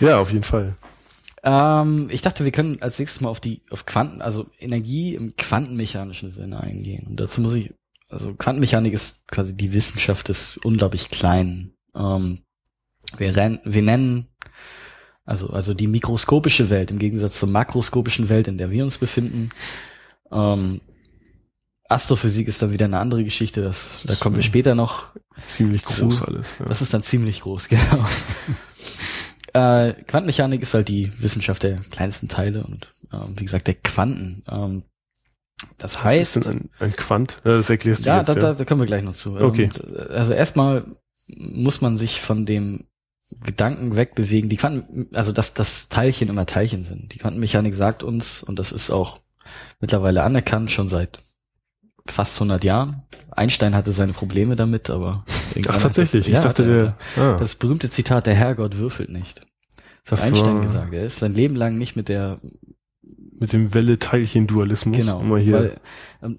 [0.00, 0.76] Ja, auf jeden Fall.
[1.42, 5.36] Ähm, ich dachte, wir können als nächstes mal auf die, auf Quanten, also Energie im
[5.36, 7.06] quantenmechanischen Sinne eingehen.
[7.08, 7.74] Und dazu muss ich,
[8.08, 11.73] also Quantenmechanik ist quasi die Wissenschaft des unglaublich Kleinen.
[11.94, 12.40] Ähm,
[13.16, 14.28] wir, rennen, wir nennen
[15.24, 19.50] also, also die mikroskopische Welt im Gegensatz zur makroskopischen Welt, in der wir uns befinden.
[20.30, 20.80] Ähm,
[21.88, 25.14] Astrophysik ist dann wieder eine andere Geschichte, das, da kommen wir später noch.
[25.46, 26.24] Ziemlich groß zu.
[26.26, 26.54] alles.
[26.58, 26.66] Ja.
[26.66, 28.06] Das ist dann ziemlich groß, genau.
[29.52, 34.42] äh, Quantenmechanik ist halt die Wissenschaft der kleinsten Teile und ähm, wie gesagt der Quanten.
[34.48, 34.84] Ähm,
[35.78, 36.36] das Was heißt.
[36.36, 37.40] ist denn ein, ein Quant?
[37.44, 38.28] Ja, das erklärst du ja, jetzt.
[38.28, 39.36] Da, ja, da, da kommen wir gleich noch zu.
[39.36, 39.64] Okay.
[39.66, 40.84] Und, äh, also erstmal
[41.26, 42.84] muss man sich von dem
[43.42, 44.50] Gedanken wegbewegen.
[44.50, 47.12] Die Quanten, also dass das Teilchen immer Teilchen sind.
[47.12, 49.20] Die Quantenmechanik sagt uns, und das ist auch
[49.80, 51.18] mittlerweile anerkannt, schon seit
[52.06, 53.02] fast 100 Jahren.
[53.30, 55.24] Einstein hatte seine Probleme damit, aber
[55.68, 56.26] Ach, tatsächlich.
[56.26, 57.36] Das, ja, ich dachte, der, ah.
[57.36, 59.40] das berühmte Zitat, der Herrgott würfelt nicht.
[60.04, 60.92] Das, hat Einstein gesagt.
[60.92, 62.40] Er ist sein Leben lang nicht mit der
[63.38, 64.96] mit dem Welle-Teilchen-Dualismus.
[64.96, 65.28] Genau.
[65.28, 65.80] Weil,
[66.22, 66.38] ähm,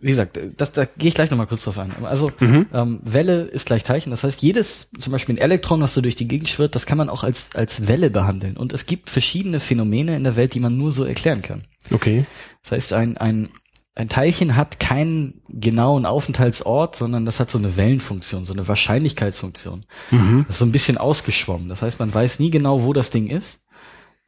[0.00, 1.92] wie gesagt, das, da gehe ich gleich nochmal kurz drauf ein.
[2.04, 2.66] Also mhm.
[2.72, 4.10] ähm, Welle ist gleich Teilchen.
[4.10, 6.98] Das heißt, jedes, zum Beispiel ein Elektron, was so durch die Gegend schwirrt, das kann
[6.98, 8.56] man auch als, als Welle behandeln.
[8.56, 11.64] Und es gibt verschiedene Phänomene in der Welt, die man nur so erklären kann.
[11.92, 12.26] Okay.
[12.62, 13.48] Das heißt, ein, ein,
[13.94, 19.86] ein Teilchen hat keinen genauen Aufenthaltsort, sondern das hat so eine Wellenfunktion, so eine Wahrscheinlichkeitsfunktion.
[20.10, 20.44] Mhm.
[20.46, 21.68] Das ist so ein bisschen ausgeschwommen.
[21.68, 23.65] Das heißt, man weiß nie genau, wo das Ding ist.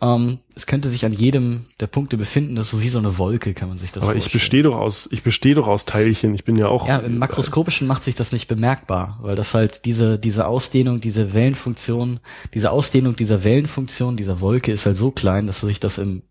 [0.01, 3.19] Ähm, es könnte sich an jedem der Punkte befinden, das ist so wie so eine
[3.19, 4.27] Wolke, kann man sich das Aber vorstellen.
[4.29, 6.35] ich bestehe doch aus, ich bestehe doch aus Teilchen.
[6.35, 6.87] Ich bin ja auch.
[6.87, 11.35] Ja, im makroskopischen macht sich das nicht bemerkbar, weil das halt diese, diese Ausdehnung, diese
[11.35, 12.21] Wellenfunktion,
[12.55, 16.23] diese Ausdehnung dieser Wellenfunktion, dieser Wolke ist halt so klein, dass sich das im,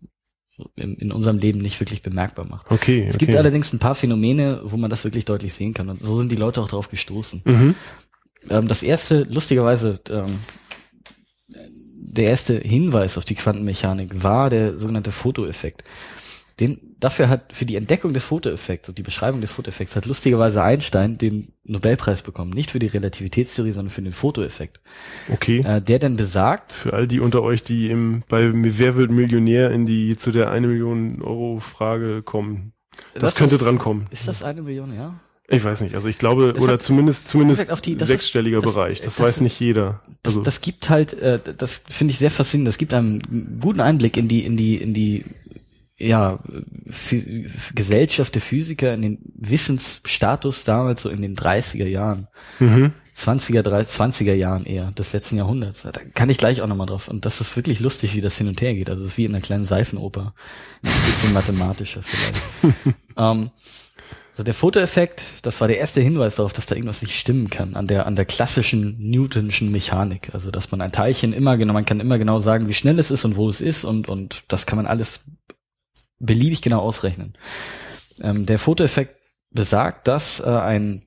[0.76, 2.70] im in unserem Leben nicht wirklich bemerkbar macht.
[2.70, 3.04] Okay.
[3.06, 3.26] Es okay.
[3.26, 5.90] gibt allerdings ein paar Phänomene, wo man das wirklich deutlich sehen kann.
[5.90, 7.42] Und so sind die Leute auch drauf gestoßen.
[7.44, 7.74] Mhm.
[8.48, 10.38] Ähm, das erste, lustigerweise, ähm,
[12.12, 15.84] der erste Hinweis auf die Quantenmechanik war der sogenannte Fotoeffekt.
[16.60, 20.60] Den, dafür hat, für die Entdeckung des Fotoeffekts und die Beschreibung des Fotoeffekts hat lustigerweise
[20.60, 22.50] Einstein den Nobelpreis bekommen.
[22.50, 24.80] Nicht für die Relativitätstheorie, sondern für den Fotoeffekt.
[25.32, 25.60] Okay.
[25.60, 26.72] Äh, der dann besagt.
[26.72, 30.50] Für all die unter euch, die im, bei Wer wird Millionär in die, zu der
[30.50, 32.72] eine Million Euro Frage kommen.
[33.14, 34.08] Das, könnte ist, dran kommen.
[34.10, 35.20] Ist das eine Million, ja?
[35.50, 35.94] Ich weiß nicht.
[35.94, 39.00] Also ich glaube, es oder zumindest zumindest gesagt, die, sechsstelliger ist, das, Bereich.
[39.00, 40.02] Das, das, weiß nicht jeder.
[40.22, 42.68] Also das, das gibt halt, äh, das finde ich sehr faszinierend.
[42.68, 45.24] Das gibt einen guten Einblick in die in die in die
[45.96, 46.38] ja
[47.74, 52.28] Gesellschaft der Physiker, in den Wissensstatus damals so in den 30er Jahren.
[52.58, 52.92] Mhm.
[53.16, 55.82] 20er, 30, 20er Jahren eher, des letzten Jahrhunderts.
[55.82, 57.08] Da kann ich gleich auch nochmal drauf.
[57.08, 58.88] Und das ist wirklich lustig, wie das hin und her geht.
[58.88, 60.34] Also es ist wie in einer kleinen Seifenoper.
[60.84, 62.96] Ein bisschen mathematischer vielleicht.
[63.16, 63.50] ähm,
[64.38, 67.74] also der Fotoeffekt, das war der erste Hinweis darauf, dass da irgendwas nicht stimmen kann
[67.74, 70.32] an der an der klassischen Newtonschen Mechanik.
[70.32, 73.10] Also dass man ein Teilchen immer genau, man kann immer genau sagen, wie schnell es
[73.10, 75.24] ist und wo es ist und und das kann man alles
[76.20, 77.36] beliebig genau ausrechnen.
[78.20, 79.16] Ähm, der Fotoeffekt
[79.50, 81.02] besagt, dass äh, ein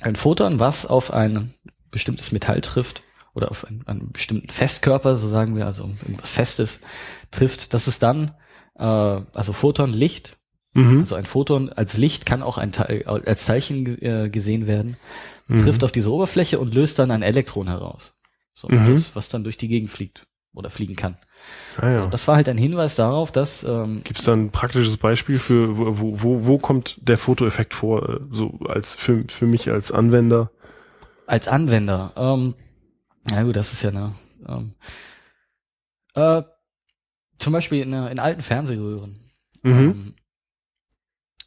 [0.00, 1.52] ein Photon, was auf ein
[1.90, 3.02] bestimmtes Metall trifft
[3.34, 6.78] oder auf einen, einen bestimmten Festkörper, so sagen wir, also irgendwas Festes
[7.32, 8.36] trifft, dass es dann
[8.76, 10.36] äh, also Photon Licht
[10.72, 11.00] Mhm.
[11.00, 14.96] Also ein Photon als Licht kann auch ein Teil, als Teilchen äh, gesehen werden,
[15.48, 15.56] mhm.
[15.56, 18.16] trifft auf diese Oberfläche und löst dann ein Elektron heraus.
[18.54, 18.86] So, mhm.
[18.86, 20.26] das, was dann durch die Gegend fliegt.
[20.52, 21.16] oder fliegen kann.
[21.78, 22.04] Ah, ja.
[22.04, 25.38] Und das war halt ein Hinweis darauf, dass ähm, Gibt es da ein praktisches Beispiel
[25.38, 29.90] für, wo, wo, wo, kommt der Fotoeffekt vor, äh, so als für, für mich als
[29.90, 30.50] Anwender?
[31.30, 32.56] als Anwender, ähm,
[33.30, 34.14] na gut, das ist ja eine,
[34.48, 34.74] ähm,
[36.14, 36.42] äh,
[37.38, 39.20] zum Beispiel in, in alten Fernsehröhren.
[39.62, 39.72] Mhm.
[39.72, 40.14] Ähm,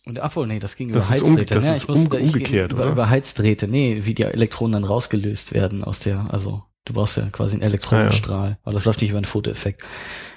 [0.06, 1.56] und ach wohl, nee, das ging Das über Heizdrähte.
[1.56, 1.76] das ne?
[1.76, 2.92] ist umge- ich, umgekehrt, über, oder?
[2.92, 7.26] über Heizdrähte, nee, wie die Elektronen dann rausgelöst werden aus der, also du brauchst ja
[7.32, 9.82] quasi einen Elektronenstrahl, aber das läuft nicht über einen Fotoeffekt.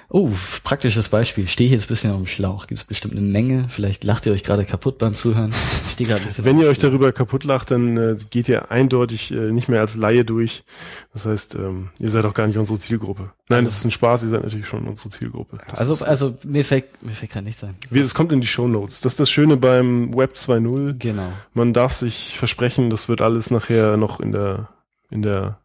[0.09, 0.31] Oh,
[0.63, 1.47] praktisches Beispiel.
[1.47, 2.67] Stehe ich jetzt ein bisschen auf dem Schlauch.
[2.67, 3.67] Gibt es bestimmt eine Menge.
[3.67, 5.53] Vielleicht lacht ihr euch gerade kaputt beim Zuhören.
[5.85, 8.71] Ich stehe gerade ein bisschen Wenn ihr euch darüber kaputt lacht, dann äh, geht ihr
[8.71, 10.63] eindeutig äh, nicht mehr als Laie durch.
[11.11, 13.31] Das heißt, ähm, ihr seid auch gar nicht unsere Zielgruppe.
[13.49, 15.57] Nein, das ist ein Spaß, ihr seid natürlich schon unsere Zielgruppe.
[15.69, 17.75] Das Also, ist, also mir fällt, mir fällt gerade nichts ein.
[17.89, 19.01] wie, es kommt in die Show Notes.
[19.01, 20.93] Das ist das Schöne beim Web 2.0.
[20.99, 21.33] Genau.
[21.53, 24.69] Man darf sich versprechen, das wird alles nachher noch in der,
[25.09, 25.59] in der,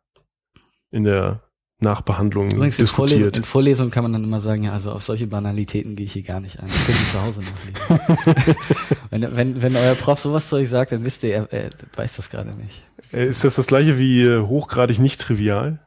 [0.91, 1.43] in der
[1.83, 3.37] Nachbehandlung Übrigens diskutiert.
[3.37, 6.23] in Vorlesungen kann man dann immer sagen, ja, also auf solche Banalitäten gehe ich hier
[6.23, 6.69] gar nicht ein.
[6.69, 8.57] Das könnt ihr zu Hause nachlesen.
[9.11, 12.17] wenn, wenn, wenn euer Prof sowas zu euch sagt, dann wisst ihr, er, er weiß
[12.17, 12.83] das gerade nicht.
[13.13, 15.81] Äh, Ist das das gleiche wie äh, hochgradig nicht trivial?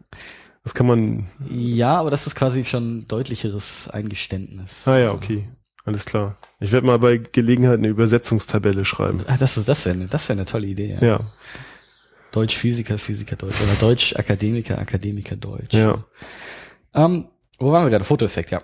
[0.64, 1.28] Das kann man.
[1.50, 4.82] Ja, aber das ist quasi schon deutlicheres Eingeständnis.
[4.88, 5.48] Ah ja, okay.
[5.86, 6.38] Alles klar.
[6.60, 9.24] Ich werde mal bei Gelegenheit eine Übersetzungstabelle schreiben.
[9.28, 10.98] Ah, Das ist, das wäre eine, das wäre eine tolle Idee.
[11.00, 11.08] Ja.
[11.08, 11.20] Ja.
[12.36, 15.74] Deutsch Physiker, Physiker Deutsch oder Deutsch Akademiker, Akademiker Deutsch.
[15.74, 16.04] Ja.
[16.94, 18.04] Ähm, wo waren wir gerade?
[18.04, 18.62] Fotoeffekt, ja.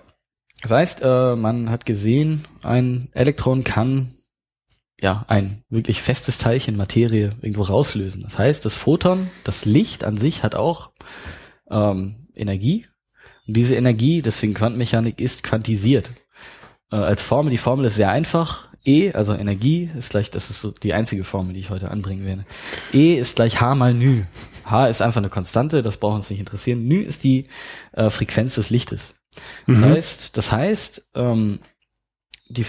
[0.60, 4.14] Das heißt, äh, man hat gesehen, ein Elektron kann
[5.00, 8.22] ja ein wirklich festes Teilchen Materie irgendwo rauslösen.
[8.22, 10.92] Das heißt, das Photon, das Licht an sich hat auch
[11.70, 12.86] ähm, Energie.
[13.48, 16.12] Und diese Energie, deswegen Quantenmechanik, ist quantisiert.
[16.92, 18.68] Äh, als Formel, die Formel ist sehr einfach.
[18.84, 22.24] E, also Energie, ist gleich, das ist so die einzige Formel, die ich heute anbringen
[22.26, 22.44] werde.
[22.92, 24.22] E ist gleich H mal Nü.
[24.64, 26.86] H ist einfach eine Konstante, das braucht uns nicht interessieren.
[26.86, 27.46] Nü ist die
[27.92, 29.14] äh, Frequenz des Lichtes.
[29.66, 29.84] Das Mhm.
[29.84, 31.58] heißt, das heißt, ähm,
[32.52, 32.66] die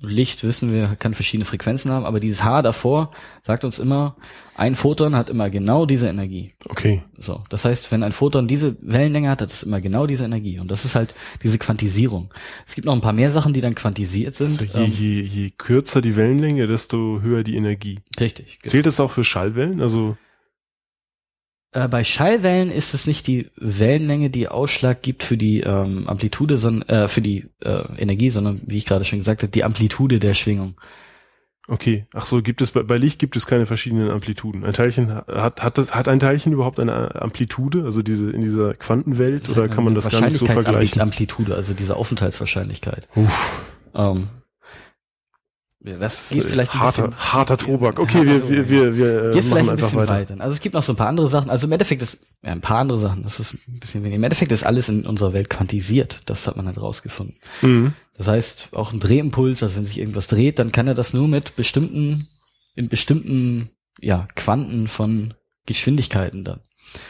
[0.00, 3.10] Licht wissen wir kann verschiedene Frequenzen haben, aber dieses H davor
[3.42, 4.16] sagt uns immer,
[4.54, 6.52] ein Photon hat immer genau diese Energie.
[6.68, 7.02] Okay.
[7.18, 10.58] So, das heißt, wenn ein Photon diese Wellenlänge hat, hat es immer genau diese Energie.
[10.58, 12.32] Und das ist halt diese Quantisierung.
[12.66, 14.60] Es gibt noch ein paar mehr Sachen, die dann quantisiert sind.
[14.60, 18.00] Also je, je, je kürzer die Wellenlänge, desto höher die Energie.
[18.18, 18.60] richtig.
[18.62, 18.70] genau.
[18.70, 19.82] Zählt das auch für Schallwellen?
[19.82, 20.16] Also,
[21.76, 26.56] Äh, bei Schallwellen ist es nicht die Wellenlänge, die Ausschlag gibt für die ähm, Amplitude,
[26.56, 30.18] sondern äh, für die äh, Energie, sondern wie ich gerade schon gesagt habe, die Amplitude
[30.18, 30.80] der Schwingung.
[31.68, 32.06] okay.
[32.14, 34.64] Ach so, gibt es bei, bei Licht gibt es keine verschiedenen Amplituden.
[34.64, 38.72] Ein Teilchen hat hat das hat ein Teilchen überhaupt eine Amplitude, also diese in dieser
[38.72, 41.02] Quantenwelt oder kann man das gar nicht so vergleichen?
[41.02, 43.06] Amplitude, also diese Aufenthaltswahrscheinlichkeit.
[43.14, 43.50] Uff,
[43.94, 44.28] Ähm,
[45.86, 48.00] ja, das geht ist vielleicht ein harter bisschen, harter Tobak.
[48.00, 48.50] Okay, Harter wir Tobak.
[48.50, 50.14] wir wir, wir äh, geht machen vielleicht ein einfach bisschen weiter.
[50.34, 50.40] weiter.
[50.40, 51.48] Also es gibt noch so ein paar andere Sachen.
[51.48, 54.16] Also im Endeffekt ist, ja, ein paar andere Sachen, das ist ein bisschen weniger.
[54.16, 56.20] Im Endeffekt ist alles in unserer Welt quantisiert.
[56.26, 57.36] Das hat man halt rausgefunden.
[57.62, 57.92] Mhm.
[58.18, 61.28] Das heißt, auch ein Drehimpuls, also wenn sich irgendwas dreht, dann kann er das nur
[61.28, 62.28] mit bestimmten,
[62.74, 63.70] in bestimmten,
[64.00, 65.34] ja, Quanten von
[65.66, 66.60] Geschwindigkeiten dann.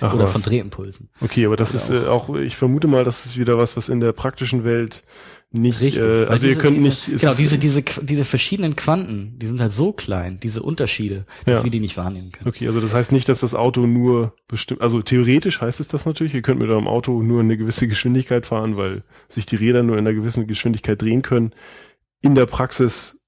[0.01, 0.33] Ach, oder was.
[0.33, 1.11] von Drehimpulsen.
[1.21, 3.89] Okay, aber das Oder ist äh, auch, ich vermute mal, das ist wieder was, was
[3.89, 5.05] in der praktischen Welt
[5.53, 6.03] nicht, Richtig.
[6.03, 9.47] äh, also ihr diese- könnt diese, nicht, Genau, diese, diese, Qu- diese verschiedenen Quanten, die
[9.47, 11.65] sind halt so klein, diese Unterschiede, dass Ja.
[11.65, 12.49] wir die nicht wahrnehmen können.
[12.49, 16.05] Okay, also das heißt nicht, dass das Auto nur bestimmt, also theoretisch heißt es das
[16.05, 19.83] natürlich, ihr könnt mit eurem Auto nur eine gewisse Geschwindigkeit fahren, weil sich die Räder
[19.83, 21.53] nur in einer gewissen Geschwindigkeit drehen können.
[22.23, 23.21] In der Praxis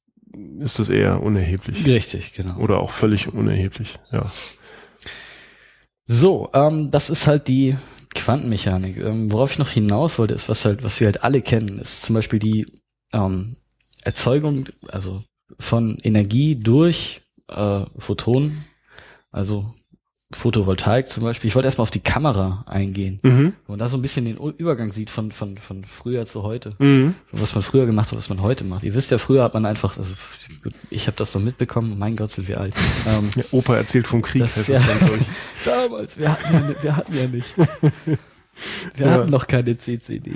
[0.58, 1.86] ist das eher unerheblich.
[1.86, 2.58] Richtig, genau.
[2.58, 4.30] Oder auch völlig unerheblich, ja.
[6.06, 7.76] So, ähm, das ist halt die
[8.18, 8.96] Quantenmechanik.
[8.98, 12.02] Ähm, worauf ich noch hinaus wollte, ist, was halt, was wir halt alle kennen, ist
[12.02, 12.66] zum Beispiel die
[13.12, 13.56] ähm,
[14.02, 15.22] Erzeugung, also
[15.58, 18.64] von Energie durch äh, Photonen,
[19.30, 19.74] also
[20.30, 21.48] Photovoltaik zum Beispiel.
[21.48, 23.54] Ich wollte erstmal auf die Kamera eingehen, Mhm.
[23.66, 26.74] wo man da so ein bisschen den Übergang sieht von, von, von früher zu heute.
[26.78, 27.14] Mhm.
[27.32, 28.82] Was man früher gemacht hat, was man heute macht.
[28.84, 30.12] Ihr wisst ja, früher hat man einfach, also
[30.90, 32.74] ich habe das noch mitbekommen, mein Gott, sind wir alt.
[33.06, 34.80] Ähm, Ja, Opa erzählt vom Krieg, Das ja-.
[35.64, 37.54] Damals, wir hatten ja, ni- wir hatten ja nicht.
[38.96, 39.12] Wir Ja.
[39.12, 40.32] hatten noch keine CCD.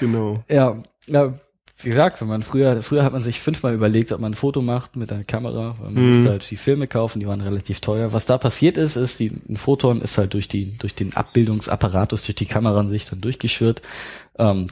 [0.00, 0.42] Genau.
[0.48, 1.34] Ja, ja,
[1.80, 4.62] wie gesagt, wenn man früher, früher hat man sich fünfmal überlegt, ob man ein Foto
[4.62, 6.06] macht mit einer Kamera, weil man Mhm.
[6.06, 8.12] musste halt die Filme kaufen, die waren relativ teuer.
[8.12, 12.22] Was da passiert ist, ist, die, ein Photon ist halt durch die, durch den Abbildungsapparatus,
[12.24, 13.82] durch die Kameraansicht dann durchgeschwirrt.
[14.38, 14.70] Ähm,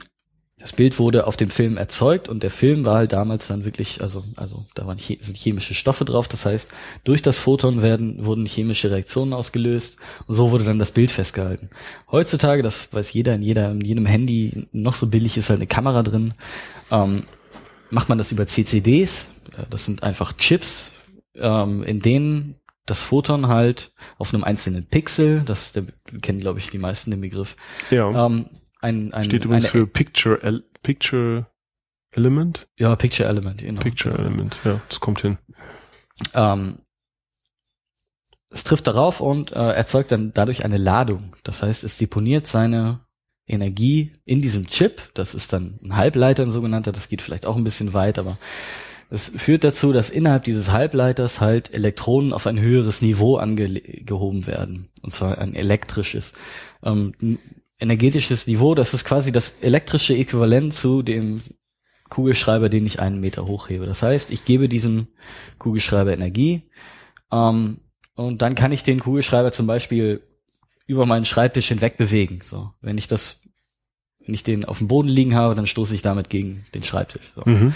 [0.59, 4.01] das Bild wurde auf dem Film erzeugt und der Film war halt damals dann wirklich,
[4.01, 6.27] also, also da waren sind chemische Stoffe drauf.
[6.27, 6.71] Das heißt,
[7.03, 11.69] durch das Photon werden, wurden chemische Reaktionen ausgelöst und so wurde dann das Bild festgehalten.
[12.11, 15.67] Heutzutage, das weiß jeder, in jeder, in jedem Handy, noch so billig ist halt eine
[15.67, 16.33] Kamera drin,
[16.91, 17.23] ähm,
[17.89, 19.27] macht man das über CCDs.
[19.57, 20.91] Äh, Das sind einfach Chips,
[21.35, 25.87] ähm, in denen das Photon halt auf einem einzelnen Pixel, das der,
[26.21, 27.57] kennen glaube ich die meisten den Begriff,
[27.89, 28.25] Ja.
[28.25, 31.47] ähm, ein, ein Steht übrigens eine, für Picture, El Picture
[32.11, 32.67] Element?
[32.77, 33.81] ja Picture Element, genau.
[33.81, 35.37] Picture Element, ja, das kommt hin.
[36.33, 36.79] Ähm,
[38.49, 41.35] es trifft darauf und äh, erzeugt dann dadurch eine Ladung.
[41.43, 43.01] Das heißt, es deponiert seine
[43.47, 45.01] Energie in diesem Chip.
[45.13, 46.91] Das ist dann ein Halbleiter, ein sogenannter.
[46.91, 48.37] Das geht vielleicht auch ein bisschen weit, aber
[49.09, 54.89] es führt dazu, dass innerhalb dieses Halbleiters halt Elektronen auf ein höheres Niveau angehoben werden.
[55.01, 56.33] Und zwar ein elektrisches.
[56.83, 57.39] Ähm, ein
[57.79, 61.41] energetisches Niveau, das ist quasi das elektrische Äquivalent zu dem
[62.09, 63.85] Kugelschreiber, den ich einen Meter hochhebe.
[63.85, 65.07] Das heißt, ich gebe diesem
[65.59, 66.63] Kugelschreiber Energie
[67.31, 67.81] ähm,
[68.15, 70.21] und dann kann ich den Kugelschreiber zum Beispiel
[70.87, 72.39] über meinen Schreibtisch hinweg bewegen.
[72.43, 73.41] So, wenn ich das,
[74.25, 77.31] wenn ich den auf dem Boden liegen habe, dann stoße ich damit gegen den Schreibtisch.
[77.35, 77.43] So.
[77.45, 77.73] Mhm.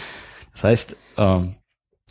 [0.53, 1.55] Das heißt, ähm,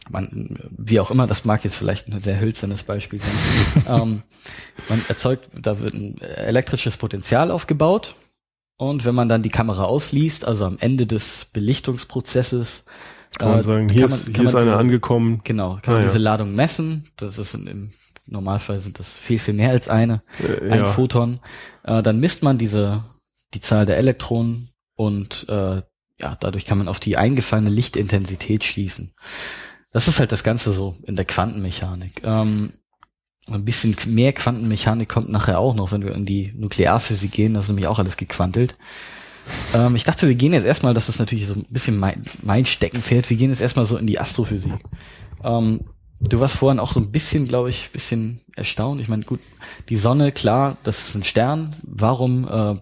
[0.08, 3.84] man, wie auch immer, das mag jetzt vielleicht ein sehr hölzernes Beispiel sein.
[4.02, 4.22] ähm,
[4.88, 8.16] man erzeugt, da wird ein elektrisches Potenzial aufgebaut
[8.76, 12.84] und wenn man dann die Kamera ausliest, also am Ende des Belichtungsprozesses,
[13.38, 15.40] Kann man äh, sagen, hier man- ist, hier ist diese- angekommen.
[15.44, 16.06] Genau, kann Ah, man ja.
[16.08, 17.06] diese Ladung messen.
[17.16, 17.92] Das ist im
[18.30, 20.84] Normalfall sind das viel, viel mehr als eine, Äh, ein ja.
[20.86, 21.40] Photon.
[21.84, 23.04] Äh, dann misst man diese,
[23.54, 25.82] die Zahl der Elektronen und äh,
[26.18, 29.14] ja, dadurch kann man auf die eingefallene Lichtintensität schließen.
[29.92, 32.22] Das ist halt das Ganze so in der Quantenmechanik.
[32.24, 32.74] Ähm,
[33.48, 37.54] ein bisschen mehr Quantenmechanik kommt nachher auch noch, wenn wir in die Nuklearphysik gehen.
[37.54, 38.76] Das ist nämlich auch alles gequantelt.
[39.74, 42.64] Ähm, ich dachte, wir gehen jetzt erstmal, das ist natürlich so ein bisschen mein, mein
[42.64, 44.72] Steckenpferd, wir gehen jetzt erstmal so in die Astrophysik.
[45.42, 45.80] Ähm,
[46.20, 49.00] du warst vorhin auch so ein bisschen, glaube ich, bisschen erstaunt.
[49.00, 49.40] Ich meine, gut,
[49.88, 51.74] die Sonne, klar, das ist ein Stern.
[51.82, 52.76] Warum äh,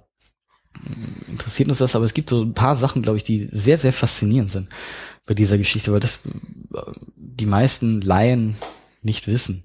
[1.31, 1.95] interessiert uns das?
[1.95, 4.69] Aber es gibt so ein paar Sachen, glaube ich, die sehr, sehr faszinierend sind
[5.27, 6.21] bei dieser Geschichte, weil das
[6.75, 6.81] äh,
[7.17, 8.57] die meisten Laien
[9.03, 9.65] nicht wissen.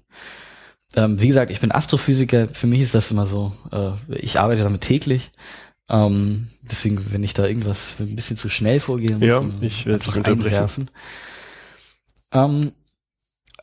[0.94, 2.48] Ähm, wie gesagt, ich bin Astrophysiker.
[2.48, 3.52] Für mich ist das immer so.
[3.72, 5.32] Äh, ich arbeite damit täglich.
[5.88, 10.04] Ähm, deswegen, wenn ich da irgendwas ein bisschen zu schnell vorgehe, muss Ja, ich werde
[10.04, 10.90] einfach einwerfen.
[12.32, 12.72] Ähm,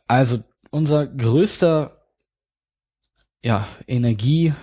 [0.06, 1.98] also unser größter
[3.42, 4.56] ja, Energiespender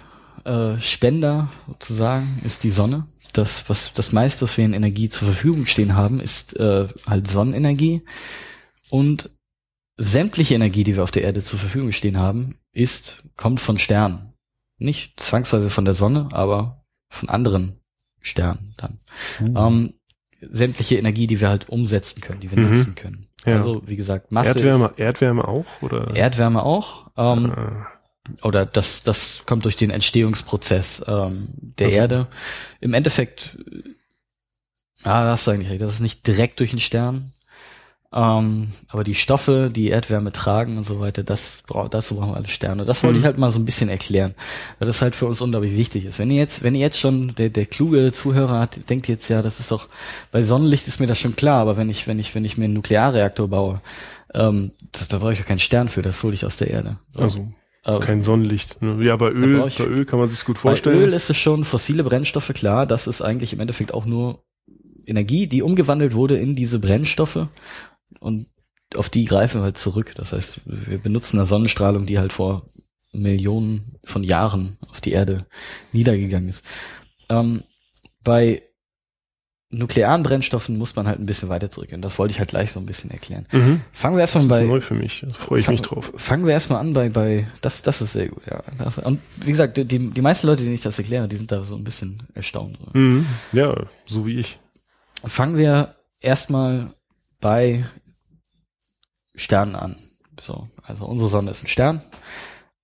[0.80, 3.08] Spender sozusagen ist die Sonne.
[3.34, 7.28] Das, was das meiste, was wir in Energie zur Verfügung stehen haben, ist äh, halt
[7.28, 8.04] Sonnenenergie.
[8.90, 9.30] Und
[9.98, 14.34] sämtliche Energie, die wir auf der Erde zur Verfügung stehen haben, ist, kommt von Sternen.
[14.78, 17.82] Nicht zwangsweise von der Sonne, aber von anderen
[18.22, 19.00] Sternen dann.
[19.56, 19.99] Ähm,
[20.42, 22.70] sämtliche Energie, die wir halt umsetzen können, die wir Mhm.
[22.74, 23.28] nutzen können.
[23.46, 23.56] Ja.
[23.56, 25.66] Also, wie gesagt, Masse Erdwärme, Erdwärme auch?
[25.82, 26.10] Oder?
[26.10, 27.10] ist Erdwärme auch.
[27.18, 32.28] Ähm, Äh, oder das, das kommt durch den Entstehungsprozess ähm, der Also- Erde.
[32.80, 33.90] Im Endeffekt, äh,
[35.06, 37.32] ja, da hast du eigentlich recht, das ist nicht direkt durch den Stern.
[38.12, 42.38] Ähm, aber die Stoffe, die Erdwärme tragen und so weiter, das bra dazu brauchen wir
[42.38, 42.84] alle Sterne.
[42.84, 43.22] Das wollte Mhm.
[43.22, 44.34] ich halt mal so ein bisschen erklären,
[44.80, 46.18] weil das halt für uns unglaublich wichtig ist.
[46.18, 49.44] Wenn ihr jetzt, wenn ihr jetzt schon, der, der kluge Zuhörer hat, denkt jetzt ja,
[49.44, 49.90] das ist doch,
[50.32, 52.66] bei Sonnenlicht ist mir das schon klar, aber wenn ich, wenn ich, wenn ich mir
[52.66, 53.80] einen Nuklearreaktor baue,
[54.34, 56.98] ähm, da, da brauche ich ja keinen Stern für, das hole ich aus der Erde.
[57.12, 57.22] So.
[57.22, 57.48] also
[57.86, 58.82] Äh, kein Sonnenlicht.
[58.82, 59.06] ne?
[59.06, 60.98] Ja, bei Öl, ich- bei Öl kann man sich gut bei vorstellen.
[61.00, 64.44] Öl ist es schon fossile Brennstoffe, klar, das ist eigentlich im Endeffekt auch nur
[65.06, 67.48] Energie, die umgewandelt wurde in diese Brennstoffe
[68.20, 68.48] und
[68.96, 70.14] auf die greifen wir halt zurück.
[70.16, 72.66] Das heißt, wir benutzen eine Sonnenstrahlung, die halt vor
[73.12, 75.46] Millionen von Jahren auf die Erde
[75.92, 76.64] niedergegangen ist.
[77.30, 77.64] Ähm,
[78.24, 78.64] bei
[79.72, 82.02] nuklearen Brennstoffen muss man halt ein bisschen weiter zurückgehen.
[82.02, 83.46] Das wollte ich halt gleich so ein bisschen erklären.
[83.52, 83.82] mhm.
[83.92, 85.24] Fangen wir Das erstmal ist bei neu für mich.
[85.28, 86.12] Da freue ich Fang- mich drauf.
[86.16, 88.64] Fangen wir erstmal an bei, bei, das, das ist sehr gut, ja.
[88.80, 91.64] Das, und wie gesagt, die, die meisten Leute, denen ich das erkläre, die sind da
[91.64, 92.80] so ein bisschen erstaunt.
[92.96, 93.28] Mhm.
[93.54, 93.76] Ja,
[94.08, 94.58] so wie ich.
[95.24, 96.92] Fangen wir erstmal
[97.40, 97.86] bei
[99.40, 99.96] Sternen an.
[100.42, 102.02] So, also unsere Sonne ist ein Stern.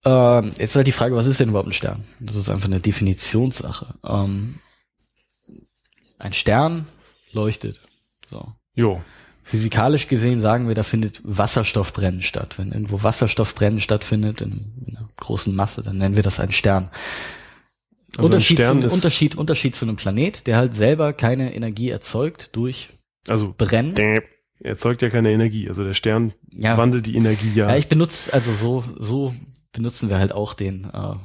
[0.04, 2.04] Ähm, jetzt ist halt die Frage, was ist denn überhaupt ein Stern?
[2.20, 3.96] Das ist einfach eine Definitionssache.
[4.04, 4.60] Ähm,
[6.20, 6.88] ein Stern
[7.32, 7.82] leuchtet.
[8.30, 8.54] So.
[8.76, 9.02] Jo.
[9.44, 12.58] Physikalisch gesehen sagen wir, da findet Wasserstoffbrennen statt.
[12.58, 16.90] Wenn irgendwo Wasserstoffbrennen stattfindet in, in einer großen Masse, dann nennen wir das einen Stern.
[18.18, 21.90] Also ein Unterschied, Stern zu, Unterschied, Unterschied zu einem Planet, der halt selber keine Energie
[21.90, 22.90] erzeugt durch
[23.28, 23.94] Also Brennen.
[23.94, 24.22] däh,
[24.60, 25.68] erzeugt ja keine Energie.
[25.70, 27.70] Also der Stern Ja, wandelt die Energie ja.
[27.70, 29.34] ja, ich benutze, also so, so
[29.72, 31.16] benutzen wir halt auch den, äh,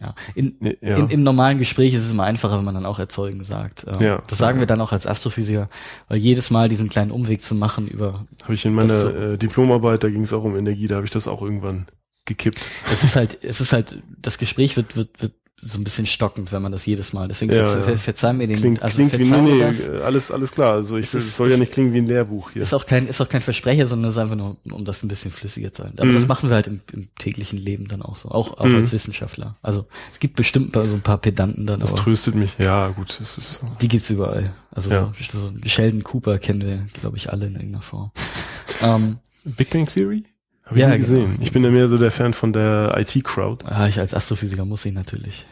[0.00, 0.14] ja.
[0.34, 0.96] In, ja.
[0.96, 3.84] in, Im normalen Gespräch ist es immer einfacher, wenn man dann auch erzeugen sagt.
[3.84, 4.22] Äh, Ja.
[4.26, 5.70] das sagen wir dann auch als Astrophysiker,
[6.08, 9.38] weil jedes Mal diesen kleinen Umweg zu machen über habe ich in meiner so- äh,
[9.38, 11.86] Diplomarbeit, da ging es auch um Energie, da habe ich das auch irgendwann
[12.26, 12.68] gekippt.
[12.92, 15.32] es ist halt, es ist halt, das Gespräch wird, wird, wird
[15.66, 17.26] so ein bisschen stockend, wenn man das jedes Mal.
[17.26, 17.96] Deswegen Ja, verze ja.
[17.96, 18.56] verzeih mir den.
[18.58, 19.88] Klingt, also klingt wie, nee, nee, das.
[20.02, 20.74] alles, alles klar.
[20.74, 22.60] Also ich Es will, ist- es soll ja es- nicht klingen wie ein Lehrbuch hier.
[22.62, 25.30] Ist auch kein, ist auch kein Versprecher, sondern ist einfach nur, um das ein bisschen
[25.30, 25.94] flüssiger zu sein.
[25.96, 26.14] Aber Mhm.
[26.14, 28.28] das machen wir halt im, im täglichen Leben dann auch so.
[28.30, 28.76] Auch, auch Mhm.
[28.76, 29.56] als Wissenschaftler.
[29.62, 32.52] Also, es gibt bestimmt so ein paar Pedanten dann, Das tröstet mich.
[32.58, 33.60] Ja, gut, es ist.
[33.80, 34.52] die gibt's überall.
[34.70, 35.12] Also, Ja.
[35.18, 38.10] so, so Sheldon Cooper kennen wir, glaube ich, alle in irgendeiner Form.
[38.82, 40.24] ähm, Big Bang Theory?
[40.64, 41.32] Hab ich Ja, nie gesehen.
[41.32, 41.42] genau.
[41.42, 43.64] Ich bin ja mehr so der Fan von der IT-Crowd.
[43.66, 45.44] ah, ich als Astrophysiker muss ich natürlich.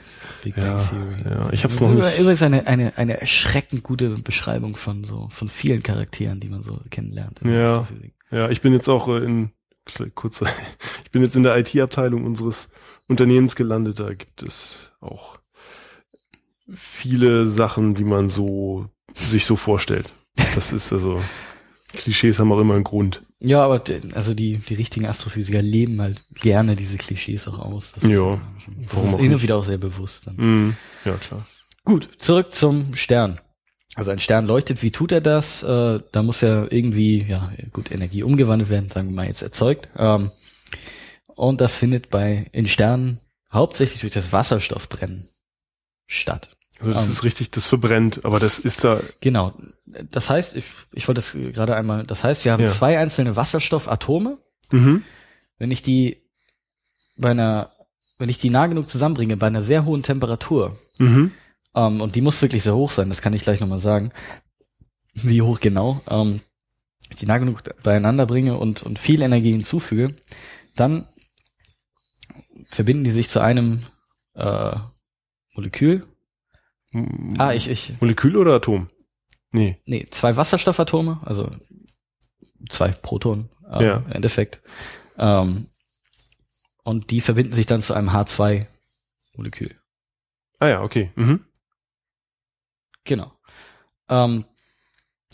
[0.43, 1.35] Big Ja, Bang Theory.
[1.37, 5.05] ja, ich hab's Das noch ist nicht- Übrigens eine, eine, eine erschreckend gute Beschreibung von
[5.05, 7.41] so, von vielen Charakteren, die man so kennenlernt.
[7.45, 7.87] Ja.
[8.31, 9.51] Ja, ich bin jetzt auch äh, in
[10.15, 10.41] kurz,
[11.05, 12.71] ich bin jetzt in der IT-Abteilung unseres
[13.07, 14.01] Unternehmens gelandet.
[14.01, 15.39] Da gibt es auch
[16.73, 20.11] viele Sachen, die man so sich so vorstellt.
[20.55, 21.21] Das ist also
[21.93, 23.23] Klischees haben auch immer einen Grund.
[23.45, 23.83] Ja, aber
[24.15, 27.93] also die, die richtigen Astrophysiker leben halt gerne diese Klischees auch aus.
[27.93, 29.43] Das Ja, ist, das warum ist nicht?
[29.43, 30.29] wieder auch sehr bewusst.
[30.29, 30.37] Dann.
[30.37, 30.77] Mhm.
[31.05, 31.45] Ja, klar.
[31.85, 33.41] Gut, zurück zum Stern.
[33.97, 35.63] Also ein Stern leuchtet, wie tut er das?
[35.65, 39.89] Äh, da muss ja irgendwie, ja, gut, Energie umgewandelt werden, sagen wir mal jetzt erzeugt.
[39.97, 40.31] Ähm,
[41.27, 43.21] und das findet bei in Sternen
[43.53, 45.29] hauptsächlich durch das Wasserstoffbrennen
[46.07, 46.51] statt.
[46.83, 47.11] Also das Ähm.
[47.13, 49.55] ist richtig, das verbrennt, aber das ist da, Genau.
[50.11, 52.69] Das heißt, ich, ich wollte das gerade einmal, das heißt, wir haben Ja.
[52.71, 54.39] zwei einzelne Wasserstoffatome.
[54.71, 55.03] mhm.
[55.59, 56.23] Wenn ich die
[57.17, 57.71] bei einer,
[58.19, 61.31] wenn ich die nah genug zusammenbringe, bei einer sehr hohen Temperatur, Mhm.
[61.75, 64.13] ähm, und die muss wirklich sehr hoch sein, das kann ich gleich nochmal sagen,
[65.15, 66.39] wie hoch genau, ähm,
[67.11, 70.17] ich die nah genug beieinander bringe und, und viel Energie hinzufüge,
[70.75, 71.07] dann
[72.71, 73.83] verbinden die sich zu einem
[74.35, 74.75] äh,
[75.55, 76.07] Molekül.
[77.39, 78.89] Ah, ich, ich, Molekül oder Atom?
[79.51, 79.79] Nee.
[79.85, 81.51] nee, zwei Wasserstoffatome, also
[82.71, 83.97] zwei Protonen äh, Ja.
[83.99, 84.61] im Endeffekt.
[85.19, 85.69] Ähm,
[86.85, 89.75] und die verbinden sich dann zu einem H2-Molekül.
[90.59, 91.11] Ah ja, okay.
[91.17, 91.45] Mhm.
[93.05, 93.33] Genau.
[94.09, 94.45] Ähm,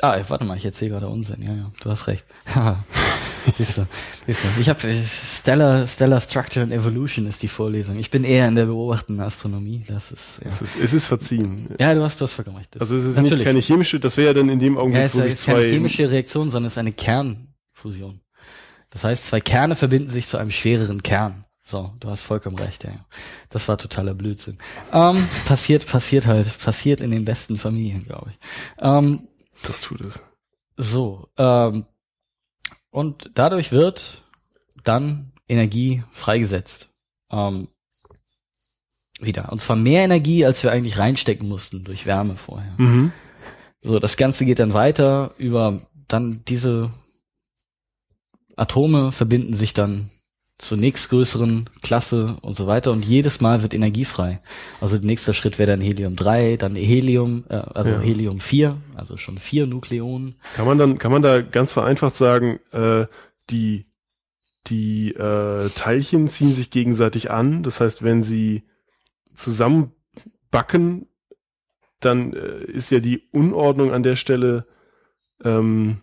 [0.00, 1.42] ah, warte mal, ich erzähle gerade Unsinn.
[1.42, 2.24] Ja, ja, du hast recht.
[3.56, 3.86] Siehst du,
[4.26, 4.60] siehst du.
[4.60, 7.96] Ich habe Stellar, Stellar Structure and Evolution ist die Vorlesung.
[7.98, 9.84] Ich bin eher in der beobachtenden Astronomie.
[9.88, 10.50] Das ist ja.
[10.50, 11.74] Es ist, es ist verziehen.
[11.78, 12.74] Ja, du hast, du hast vollkommen recht.
[12.74, 13.38] Das- Also es ist natürlich.
[13.38, 15.40] nicht keine chemische, das wäre ja dann in dem Ja, Augenblick, es wo sich es
[15.40, 18.20] ist keine zwei chemische Reaktion, sondern es ist eine Kernfusion.
[18.90, 21.44] Das heißt, zwei Kerne verbinden sich zu einem schwereren Kern.
[21.62, 22.92] So, du hast vollkommen recht, ja.
[23.50, 24.56] Das war totaler Blödsinn.
[24.92, 28.38] Ähm, passiert, passiert halt, passiert in den besten Familien, glaube ich.
[28.80, 29.28] Ähm,
[29.64, 30.22] Das tut es.
[30.78, 31.84] so, ähm,
[32.90, 34.22] und dadurch wird
[34.84, 36.88] dann Energie freigesetzt.
[37.30, 37.68] Ähm,
[39.20, 39.50] wieder.
[39.50, 42.74] Und zwar mehr Energie, als wir eigentlich reinstecken mussten durch Wärme vorher.
[42.78, 43.12] Mhm.
[43.80, 46.90] So, das Ganze geht dann weiter über dann diese
[48.56, 50.10] Atome verbinden sich dann
[50.58, 54.40] zur nächstgrößeren Klasse und so weiter und jedes Mal wird Energie frei.
[54.80, 58.00] Also nächster Schritt wäre dann Helium 3, dann Helium, äh, also Ja.
[58.00, 60.34] Helium 4, also schon vier Nukleonen.
[60.54, 63.06] Kann man dann, kann man da ganz vereinfacht sagen, äh,
[63.50, 63.86] die,
[64.66, 67.62] die äh, Teilchen ziehen sich gegenseitig an.
[67.62, 68.64] Das heißt, wenn sie
[69.36, 71.06] zusammenbacken,
[72.00, 74.66] dann äh, ist ja die Unordnung an der Stelle
[75.44, 75.98] ähm,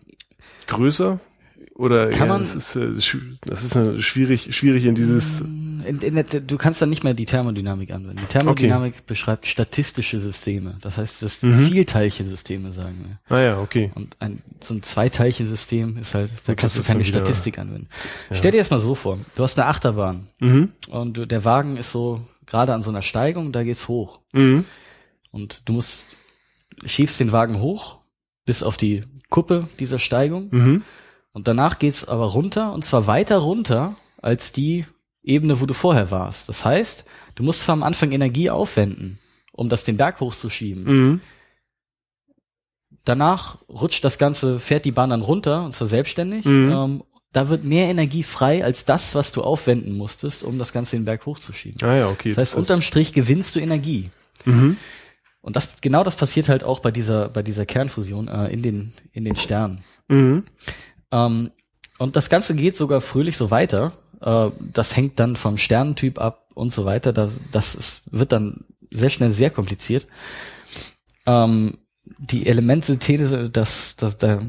[0.66, 1.20] größer.
[1.74, 2.88] Oder Kann ja, man- das ist, äh,
[3.44, 5.42] das ist äh, schwierig, schwierig in dieses.
[5.42, 8.16] In, in der, du kannst dann nicht mehr die Thermodynamik anwenden.
[8.22, 10.78] Die Thermodynamik beschreibt statistische Systeme.
[10.80, 11.68] Das heißt, das Mhm.
[11.68, 13.36] Vielteilchensysteme sagen wir.
[13.36, 13.92] Ah ja, okay.
[13.94, 17.88] Und ein, so ein Zweiteilchensystem ist halt, da kannst du keine Statistik anwenden.
[18.30, 18.36] Ja.
[18.36, 20.70] Stell dir jetzt mal so vor, du hast eine Achterbahn Mhm.
[20.88, 24.20] und der Wagen ist so gerade an so einer Steigung, da geht's hoch.
[24.32, 24.64] Mhm.
[25.30, 26.06] Und du musst,
[26.84, 27.98] schiebst den Wagen hoch
[28.44, 30.82] bis auf die Kuppe dieser Steigung Mhm.
[31.36, 34.86] Und danach geht's aber runter und zwar weiter runter als die
[35.22, 36.48] Ebene, wo du vorher warst.
[36.48, 39.18] Das heißt, du musst zwar am Anfang Energie aufwenden,
[39.52, 40.84] um das den Berg hochzuschieben.
[40.84, 41.20] Mhm.
[43.04, 46.46] Danach rutscht das Ganze, fährt die Bahn dann runter und zwar selbstständig.
[46.46, 46.72] Mhm.
[46.72, 50.96] Ähm, da wird mehr Energie frei als das, was du aufwenden musstest, um das Ganze
[50.96, 51.86] den Berg hochzuschieben.
[51.86, 52.30] Ah ja, okay.
[52.30, 54.08] Das heißt, unterm Strich gewinnst du Energie.
[54.46, 54.78] Mhm.
[55.42, 58.94] Und das, genau das passiert halt auch bei dieser, bei dieser Kernfusion äh, in den,
[59.12, 59.84] in den Sternen.
[60.08, 60.44] Mhm.
[61.12, 61.50] Ähm,
[61.98, 63.92] und das Ganze geht sogar fröhlich so weiter.
[64.20, 67.12] Äh, das hängt dann vom Sternentyp ab und so weiter.
[67.12, 70.06] Das, das ist, wird dann sehr schnell sehr kompliziert.
[71.26, 71.78] Ähm,
[72.18, 74.40] die Elementsynthese, das, das, da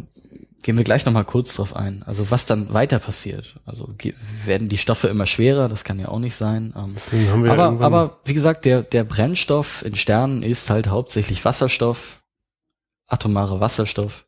[0.61, 2.03] gehen wir gleich nochmal kurz drauf ein.
[2.03, 3.59] Also was dann weiter passiert.
[3.65, 3.89] Also
[4.45, 6.73] werden die Stoffe immer schwerer, das kann ja auch nicht sein.
[6.77, 12.21] Ähm, aber, aber wie gesagt, der, der Brennstoff in Sternen ist halt hauptsächlich Wasserstoff,
[13.07, 14.25] atomarer Wasserstoff.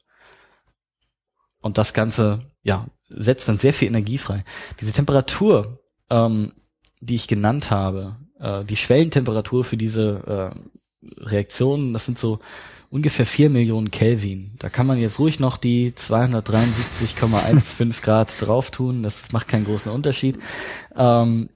[1.62, 4.46] Und das Ganze, ja, setzt dann sehr viel Energie frei.
[4.80, 5.80] Diese Temperatur,
[6.10, 6.54] ähm,
[7.02, 10.50] die ich genannt habe, Äh, die Schwellentemperatur für diese äh,
[11.24, 12.40] Reaktionen, das sind so
[12.90, 14.56] ungefähr vier Millionen Kelvin.
[14.60, 19.04] Da kann man jetzt ruhig noch die 273,15 Grad drauf tun.
[19.04, 20.40] Das macht keinen großen Unterschied.
[20.96, 21.50] Ähm,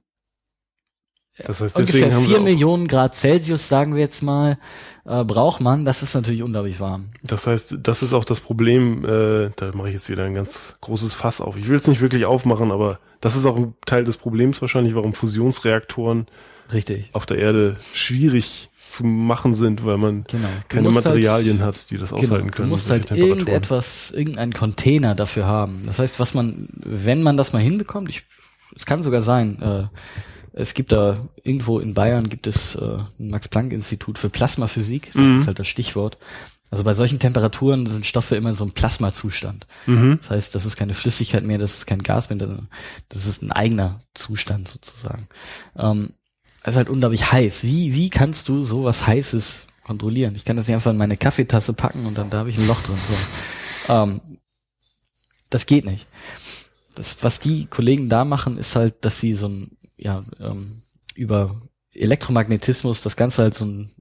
[1.38, 4.58] das heißt, ungefähr vier Millionen Grad Celsius, sagen wir jetzt mal,
[5.06, 5.84] äh, braucht man.
[5.86, 7.06] Das ist natürlich unglaublich warm.
[7.24, 10.78] das heißt, das ist auch das Problem, äh, da mache ich jetzt wieder ein ganz
[10.82, 11.58] großes Fass auf.
[11.58, 14.96] Ich will es nicht wirklich aufmachen, aber das ist auch ein Teil des Problems wahrscheinlich,
[14.96, 16.28] warum Fusionsreaktoren
[16.72, 17.10] Richtig.
[17.14, 20.48] auf der Erde schwierig zu machen sind, weil man Genau.
[20.70, 22.68] Keine halt- Materialien hat, die das Genau, aushalten können.
[22.68, 25.82] du musst halt irgendetwas, irgendeinen Container dafür haben.
[25.88, 28.24] Das heißt, was man, wenn man das mal hinbekommt, ich,
[28.76, 29.84] es kann sogar sein, äh,
[30.54, 35.40] es gibt da irgendwo in Bayern gibt es äh, ein Max-Planck-Institut für Plasmaphysik, das Mhm.
[35.42, 36.18] ist halt das Stichwort.
[36.70, 39.68] Also bei solchen Temperaturen sind Stoffe immer in so einem Plasmazustand.
[39.86, 40.18] Mhm.
[40.22, 42.40] Das heißt, das ist keine Flüssigkeit mehr, das ist kein Gas mehr,
[43.10, 45.28] das- ist ein eigener Zustand sozusagen.
[45.78, 46.14] Ähm,
[46.64, 47.64] es ist halt unglaublich heiß.
[47.64, 50.36] Wie, wie kannst du sowas Heißes kontrollieren?
[50.36, 52.66] Ich kann das nicht einfach in meine Kaffeetasse packen und dann da habe ich ein
[52.68, 52.98] Loch drin.
[53.88, 53.94] So.
[53.94, 54.22] Ähm,
[55.50, 56.08] das geht nicht.
[56.96, 60.82] Das, was die Kollegen da machen, ist halt, dass sie so ein, ja, ähm,
[61.16, 61.62] über
[61.94, 63.92] Elektromagnetismus das Ganze halt so ein,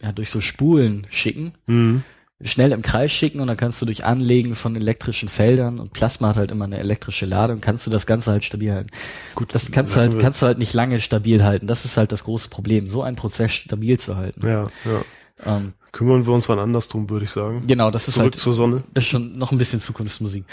[0.00, 2.02] ja, durch so Spulen schicken Mhm.
[2.44, 6.28] schnell im Kreis schicken und dann kannst du durch Anlegen von elektrischen Feldern und Plasma
[6.30, 8.90] hat halt immer eine elektrische Ladung, kannst du das Ganze halt stabil halten.
[9.36, 11.68] Gut, Das kannst du halt, wir- kannst du halt nicht lange stabil halten.
[11.68, 14.44] Das ist halt das große Problem, so einen Prozess stabil zu halten.
[14.46, 15.04] Ja, ja.
[15.44, 17.64] Ähm, Kümmern wir uns wann anders drum, würde ich sagen.
[17.66, 18.84] genau, das ist Zurück halt, zur Sonne.
[18.94, 20.44] das ist schon noch ein bisschen Zukunftsmusik.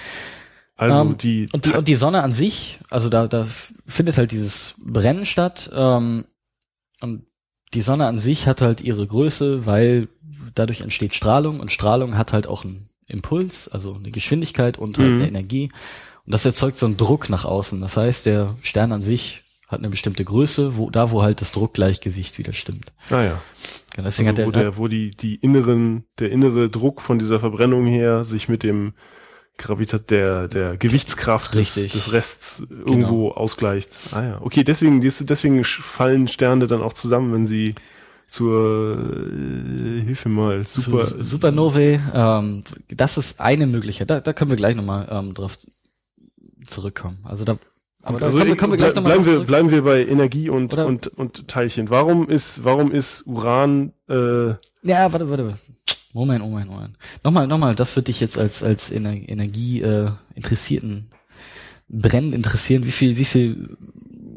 [0.80, 3.46] Also Ähm, die, Und die, und die Sonne an sich, also da, da
[3.86, 6.26] findet halt dieses Brennen statt, ähm,
[7.02, 7.26] und
[7.74, 10.08] die Sonne an sich hat halt ihre Größe, weil
[10.56, 15.10] dadurch entsteht Strahlung und Strahlung hat halt auch einen Impuls, also eine Geschwindigkeit und halt
[15.10, 15.16] Mhm.
[15.18, 15.72] eine Energie.
[16.26, 17.82] Und das erzeugt so einen Druck nach außen.
[17.82, 21.52] Das heißt, der Stern an sich hat eine bestimmte Größe, wo, da wo halt das
[21.52, 22.92] Druckgleichgewicht wieder stimmt.
[23.10, 23.42] ah ja.
[23.94, 27.20] Genau, deswegen Also, wo hat der, der, wo die, die inneren, der innere Druck von
[27.20, 28.94] dieser Verbrennung her sich mit dem
[29.60, 33.90] Gravitat, der, der Gewichtskraft des, des Rests irgendwo ausgleicht.
[34.14, 34.38] Ah ja.
[34.42, 37.76] Okay, deswegen, deswegen fallen Sterne dann auch zusammen, wenn sie
[38.28, 44.10] zur, äh, hilf mir mal, super, Su- Supernovae, ähm, das ist eine Möglichkeit.
[44.10, 45.58] Da, da können wir gleich nochmal ähm, drauf
[46.68, 47.18] zurückkommen.
[47.24, 47.58] Also da,
[48.04, 49.48] aber da also kommen, kommen wir gleich nochmal bleiben wir, zurück.
[49.48, 51.90] bleiben wir bei Energie und, Oder- und, und Teilchen.
[51.90, 54.50] Warum ist, warum ist Uran, äh,
[54.84, 55.60] Ja, warte, warte, warte.
[56.14, 56.96] Moment, Moment, Moment.
[57.24, 61.10] Nochmal, nochmal, das wird dich jetzt als, als Ener Energie äh, Interessierten
[61.88, 63.78] brennend interessieren, wie viel, wie viel,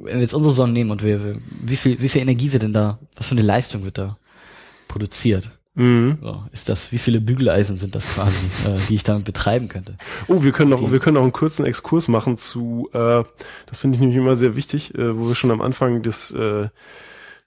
[0.02, 2.72] wenn wir jetzt unsere Sonne nehmen und wir, wie viel, wie viel Energie wird denn
[2.72, 4.16] da, was für eine Leistung wird da
[4.88, 5.50] produziert?
[5.74, 6.18] mh.
[6.20, 9.96] So, ist das, wie viele Bügeleisen sind das quasi, äh, die ich damit betreiben könnte?
[10.28, 13.22] Oh, wir können noch, Die- wir können auch einen kurzen Exkurs machen zu, äh,
[13.66, 16.68] das finde ich nämlich immer sehr wichtig, äh, wo wir schon am Anfang des, äh,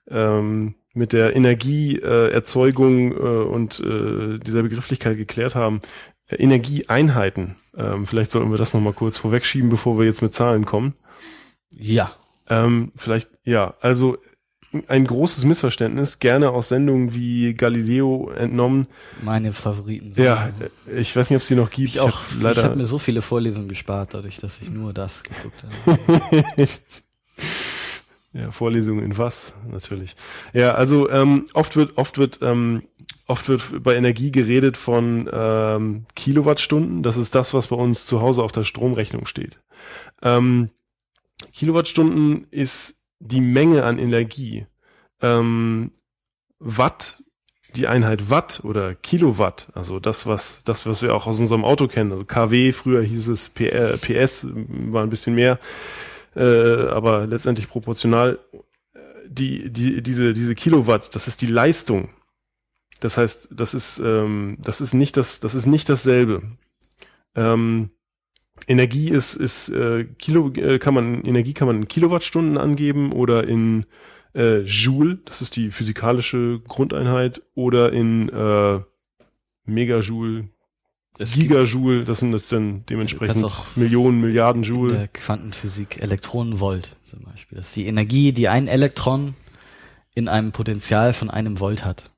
[0.10, 5.82] ähm, mit der Energieerzeugung äh, äh, und äh, dieser Begrifflichkeit geklärt haben.
[6.28, 7.58] Äh, Energieeinheiten.
[7.78, 10.94] Ähm, vielleicht sollten wir das nochmal kurz vorwegschieben, bevor wir jetzt mit Zahlen kommen.
[11.72, 12.12] Ja.
[12.48, 14.18] Ähm, vielleicht, ja, also
[14.88, 18.88] ein großes Missverständnis, gerne aus Sendungen wie Galileo entnommen.
[19.22, 20.14] Meine Favoriten.
[20.16, 20.50] Ja,
[20.94, 21.90] ich weiß nicht, ob es die noch gibt.
[21.90, 22.22] ich auch.
[22.32, 26.68] ich leider habe mir so viele Vorlesungen gespart, dadurch, dass ich nur das geguckt habe.
[28.36, 30.18] Ja, Vorlesungen in was, natürlich.
[30.52, 32.84] Ja, also ähm, oft wird, oft wird, ähm,
[33.28, 37.02] oft wird bei Energie geredet von ähm, Kilowattstunden.
[37.02, 39.62] Das ist das, was bei uns zu Hause auf der Stromrechnung steht.
[40.22, 40.70] Ähm,
[41.54, 44.66] Kilowattstunden ist die Menge an Energie.
[45.22, 45.92] Ähm,
[46.60, 47.24] Watt,
[47.74, 51.88] die Einheit Watt oder Kilowatt, also das, was, das, was wir auch aus unserem Auto
[51.88, 52.12] kennen.
[52.12, 55.58] Also KW, früher hieß es PS, war ein bisschen mehr
[56.36, 58.40] äh, aber letztendlich proportional
[59.28, 62.10] die, die, diese, diese Kilowatt, das ist die Leistung.
[63.00, 66.44] Das heißt, das ist, ähm, das ist nicht das, das ist nicht dasselbe.
[67.36, 67.90] Ähm,
[68.68, 73.46] Energie ist, ist äh, Kilo, äh, kann man, Energie kann man in Kilowattstunden angeben oder
[73.46, 73.86] in
[74.34, 78.80] äh, Joule, das ist die physikalische Grundeinheit, oder in äh,
[79.66, 80.50] Megajoule,
[81.18, 84.94] Es Gigajoule, das sind dann dementsprechend auch Millionen, Milliarden in Joule.
[84.94, 87.58] der Quantenphysik Elektronenvolt zum Beispiel.
[87.58, 89.36] Das ist die Energie, die ein Elektron
[90.14, 92.12] in einem Potential von einem Volt hat.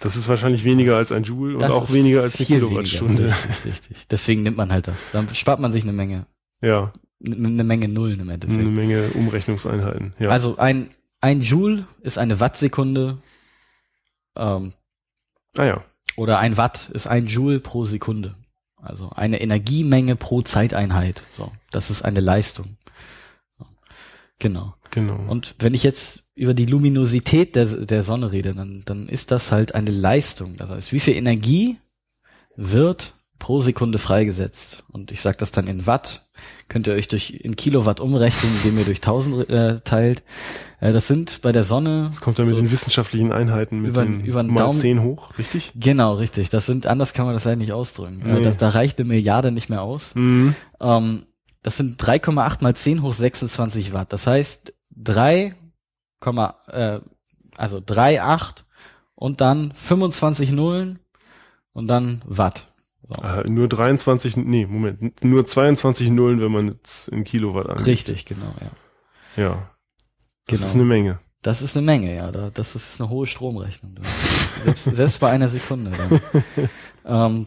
[0.00, 3.24] Das ist wahrscheinlich weniger als ein Joule und Das auch ist weniger als eine Kilowattstunde.
[3.64, 4.08] Richtig, richtig.
[4.08, 5.10] Deswegen nimmt man halt das.
[5.12, 6.26] Dann spart man sich eine Menge,
[6.60, 6.92] Ja,
[7.24, 8.68] eine Menge Nullen im eine Endeffekt.
[8.68, 10.14] Menge Umrechnungseinheiten.
[10.18, 10.30] Ja.
[10.30, 13.18] Also ein, ein Joule ist eine Wattsekunde,
[14.36, 14.72] ähm,
[15.56, 15.84] ah ja,
[16.16, 18.36] oder ein Watt ist ein Joule pro Sekunde.
[18.76, 21.22] Also eine Energiemenge pro Zeiteinheit.
[21.30, 22.76] So, das ist eine Leistung.
[24.38, 24.74] Genau.
[24.90, 25.16] genau.
[25.30, 29.52] Und wenn ich jetzt über die Luminosität der, der Sonne rede, dann, dann ist das
[29.52, 30.56] halt eine Leistung.
[30.56, 31.78] Das heißt, wie viel Energie
[32.56, 34.84] wird pro Sekunde freigesetzt?
[34.90, 36.22] Und ich sage das dann in Watt.
[36.68, 40.22] Könnt ihr euch durch in Kilowatt umrechnen, indem ihr durch 1000 äh, teilt.
[40.80, 42.06] Äh, das sind bei der Sonne.
[42.10, 44.76] Das kommt dann mit so den wissenschaftlichen Einheiten mit über- den über den mal Daumen-
[44.78, 45.72] 10 hoch, richtig?
[45.76, 46.48] Genau, richtig.
[46.48, 48.22] Das sind anders kann man das leider nicht ausdrücken.
[48.22, 48.42] Äh, Nee.
[48.42, 50.14] da, da reicht eine Milliarde nicht mehr aus.
[50.14, 50.54] Mhm.
[50.80, 51.26] Ähm,
[51.62, 54.12] das sind 3,8 mal 10 hoch 26 Watt.
[54.12, 55.54] Das heißt 3,
[56.68, 57.00] äh,
[57.56, 58.64] also 3,8
[59.14, 60.98] und dann 25 Nullen
[61.72, 62.66] und dann Watt.
[63.08, 63.22] So.
[63.22, 67.86] Äh, nur 23, nee, Moment, nur 22 Nullen, wenn man jetzt in Kilowatt angeht.
[67.86, 69.42] Richtig, genau, ja.
[69.42, 69.70] Ja.
[70.46, 70.68] Das Genau.
[70.68, 71.18] ist eine Menge.
[71.42, 72.32] Das ist eine Menge, ja.
[72.32, 73.94] Da, das ist eine hohe Stromrechnung.
[74.64, 75.90] Selbst, selbst bei einer Sekunde.
[75.90, 76.20] Dann.
[77.04, 77.46] ähm,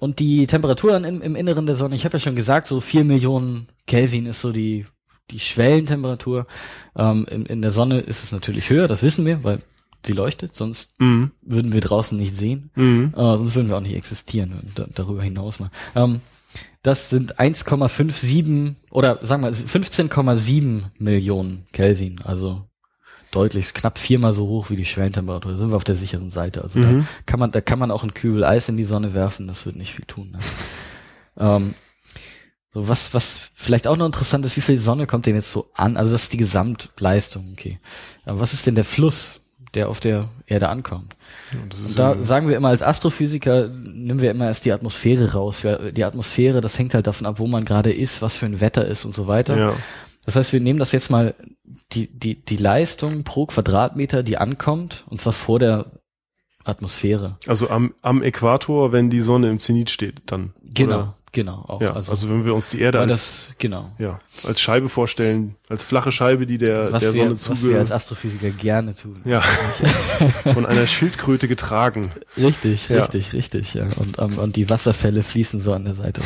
[0.00, 3.04] und die Temperaturen im, im Inneren der Sonne, ich habe ja schon gesagt, so vier
[3.04, 4.84] Millionen Kelvin ist so die,
[5.30, 6.46] die Schwellentemperatur.
[6.96, 9.62] Ähm, in, in der Sonne ist es natürlich höher, das wissen wir, weil
[10.04, 11.32] sie leuchtet, sonst Mhm.
[11.42, 12.70] würden wir draußen nicht sehen.
[12.74, 13.12] Mhm.
[13.16, 15.70] Äh, sonst würden wir auch nicht existieren, da, darüber hinaus mal.
[15.94, 16.20] Ähm,
[16.82, 22.64] das sind 1,57 oder sagen wir 15,7 Millionen Kelvin, also
[23.30, 25.52] deutlich knapp viermal so hoch wie die Schwellentemperatur.
[25.52, 26.62] Da sind wir auf der sicheren Seite.
[26.62, 27.00] Also Mhm.
[27.00, 29.66] da kann man, da kann man auch einen Kübel Eis in die Sonne werfen, das
[29.66, 30.30] wird nicht viel tun.
[30.30, 30.38] Ne?
[31.36, 31.74] ähm,
[32.72, 35.70] so was, was vielleicht auch noch interessant ist, wie viel Sonne kommt denn jetzt so
[35.74, 35.96] an?
[35.96, 37.78] Also das ist die Gesamtleistung, okay.
[38.24, 39.40] Aber was ist denn der Fluss,
[39.78, 41.14] der auf der Erde ankommt?
[41.70, 45.64] Ist Und da sagen wir immer als Astrophysiker, nehmen wir immer erst die Atmosphäre raus.
[45.92, 48.86] Die Atmosphäre, das hängt halt davon ab, wo man gerade ist, was für ein Wetter
[48.86, 49.56] ist und so weiter.
[49.56, 49.72] ja.
[50.24, 51.34] Das heißt, wir nehmen das jetzt mal,
[51.92, 55.86] die, die, die Leistung pro Quadratmeter, die ankommt, und zwar vor der
[56.64, 57.38] Atmosphäre.
[57.46, 60.52] Also am, am Äquator, wenn die Sonne im Zenit steht, dann.
[60.62, 61.14] Genau, Oder?
[61.38, 61.64] Genau.
[61.68, 61.80] Auch.
[61.80, 63.90] Ja, also, wenn wir uns die Erde als, das, genau.
[63.98, 67.92] ja, als Scheibe vorstellen, als flache Scheibe, die der, Was der Sonne was wir als
[67.92, 69.20] Astrophysiker gerne tun.
[69.24, 69.40] ja,
[70.52, 72.10] von einer Schildkröte getragen.
[72.36, 73.02] Richtig, Ja.
[73.02, 73.86] richtig, richtig, ja.
[73.96, 76.20] Und, ähm, und die Wasserfälle fließen so an der Seite.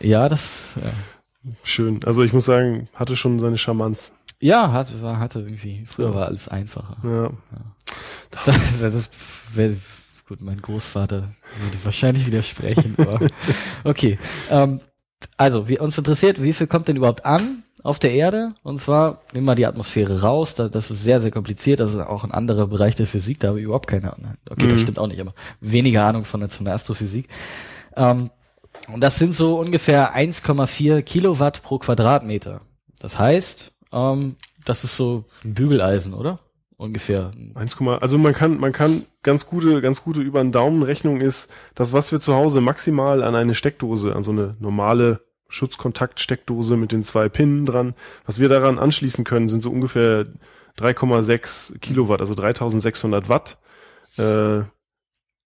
[0.00, 1.50] Ja, das, ja.
[1.64, 2.00] Schön.
[2.04, 4.12] Also ich muss sagen, hatte schon seine Charmanz.
[4.38, 6.96] Ja, hat, war, hatte irgendwie, früher war alles einfacher.
[7.02, 7.30] Ja.
[8.30, 8.44] Das,
[8.80, 9.08] das
[9.54, 9.72] wär,
[10.32, 11.16] gut, mein Großvater
[11.60, 13.20] würde wahrscheinlich widersprechen, aber
[13.84, 14.18] okay.
[14.48, 14.80] Ähm,
[15.36, 18.54] also, wir, uns interessiert, wie viel kommt denn überhaupt an auf der Erde?
[18.62, 21.98] Und zwar, nehmen wir die Atmosphäre raus, da, das ist sehr, sehr kompliziert, das ist
[21.98, 24.32] auch ein anderer Bereich der Physik, da habe ich überhaupt keine Ahnung.
[24.48, 24.82] Okay, das Mhm.
[24.84, 27.28] stimmt auch nicht, aber weniger Ahnung von der, von der Astrophysik.
[27.94, 28.30] Ähm,
[28.90, 32.62] und das sind so ungefähr 1,4 Kilowatt pro Quadratmeter.
[33.00, 36.38] Das heißt, ähm, das ist so ein Bügeleisen, oder?
[36.82, 37.30] Ungefähr.
[37.54, 41.48] 1, also man kann, man kann ganz gute, ganz gute über den Daumen Rechnung ist,
[41.76, 46.90] das was wir zu Hause maximal an eine Steckdose, an so eine normale Schutzkontakt-Steckdose mit
[46.90, 47.94] den zwei Pinnen dran,
[48.26, 50.26] was wir daran anschließen können, sind so ungefähr
[50.76, 53.58] 3,6 Kilowatt, also 3600 Watt.
[54.18, 54.62] Äh,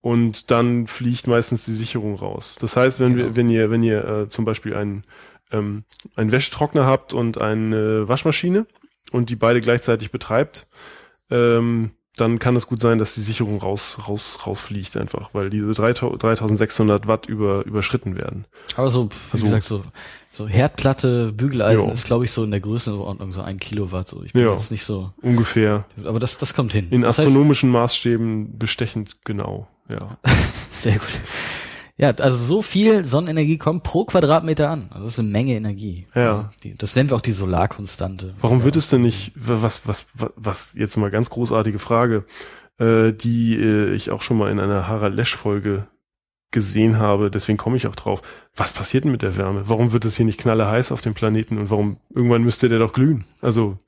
[0.01, 2.57] und dann fliegt meistens die Sicherung raus.
[2.61, 3.27] Das heißt, wenn Genau.
[3.27, 5.05] wir, wenn ihr, wenn ihr äh, zum Beispiel einen,
[5.51, 5.85] ähm,
[6.15, 8.67] einen Wäschetrockner habt und eine Waschmaschine
[9.13, 10.67] und die beide gleichzeitig betreibt,
[11.31, 15.71] ähm, dann kann es gut sein, dass die Sicherung raus, raus, rausfliegt einfach, weil diese
[15.75, 18.47] 3000 3600 Watt über, überschritten werden.
[18.77, 19.83] Aber so, wie Also- gesagt, so,
[20.33, 21.93] so Herdplatte, Bügeleisen Jo.
[21.93, 24.09] ist, glaube ich, so in der Größenordnung so ein Kilowatt.
[24.09, 24.23] So.
[24.23, 24.53] Ich bin Ja.
[24.53, 25.85] jetzt nicht so, Ungefähr.
[26.07, 26.89] aber das, das kommt hin.
[26.91, 29.69] In das heißt- astronomischen Maßstäben bestechend genau.
[29.91, 30.17] Ja.
[30.81, 31.21] Sehr gut.
[31.99, 34.89] Ja, also so viel Sonnenenergie kommt pro Quadratmeter an.
[34.91, 36.07] Also das ist eine Menge Energie.
[36.15, 36.51] Ja.
[36.63, 38.35] Die, das nennen wir auch die Solarkonstante.
[38.41, 42.27] Warum wird es denn nicht, was, was, was, was jetzt mal ganz großartige Frage,
[42.79, 45.87] äh, die äh, ich auch schon mal in einer Harald Lesch-Folge
[46.51, 48.21] gesehen habe, deswegen komme ich auch drauf.
[48.55, 49.69] Was passiert denn mit der Wärme?
[49.69, 52.79] Warum wird es hier nicht knalle heiß auf dem Planeten und warum irgendwann müsste der
[52.79, 53.25] doch glühen?
[53.41, 53.79] Also,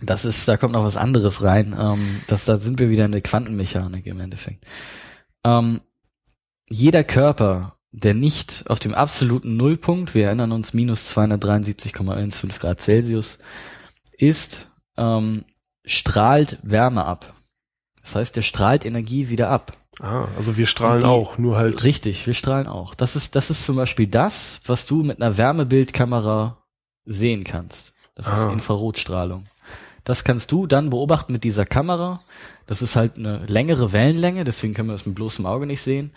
[0.00, 1.76] Das ist, da kommt noch was anderes rein.
[1.78, 4.64] Ähm, das, da sind wir wieder in der Quantenmechanik im Endeffekt.
[5.44, 5.80] Ähm,
[6.70, 13.38] jeder Körper, der nicht auf dem absoluten Nullpunkt, wir erinnern uns, minus 273,15 Grad Celsius,
[14.16, 15.44] ist, ähm,
[15.84, 17.34] strahlt Wärme ab.
[18.02, 19.76] Das heißt, der strahlt Energie wieder ab.
[20.00, 21.82] ah, also wir strahlen die- auch, nur halt.
[21.84, 22.94] Richtig, wir strahlen auch.
[22.94, 26.58] Das ist, das ist zum Beispiel das, was du mit einer Wärmebildkamera
[27.04, 27.92] sehen kannst.
[28.14, 28.46] Das Ah.
[28.46, 29.46] ist Infrarotstrahlung.
[30.04, 32.22] Das kannst du dann beobachten mit dieser Kamera.
[32.66, 36.12] Das ist halt eine längere Wellenlänge, deswegen können wir das mit bloßem Auge nicht sehen.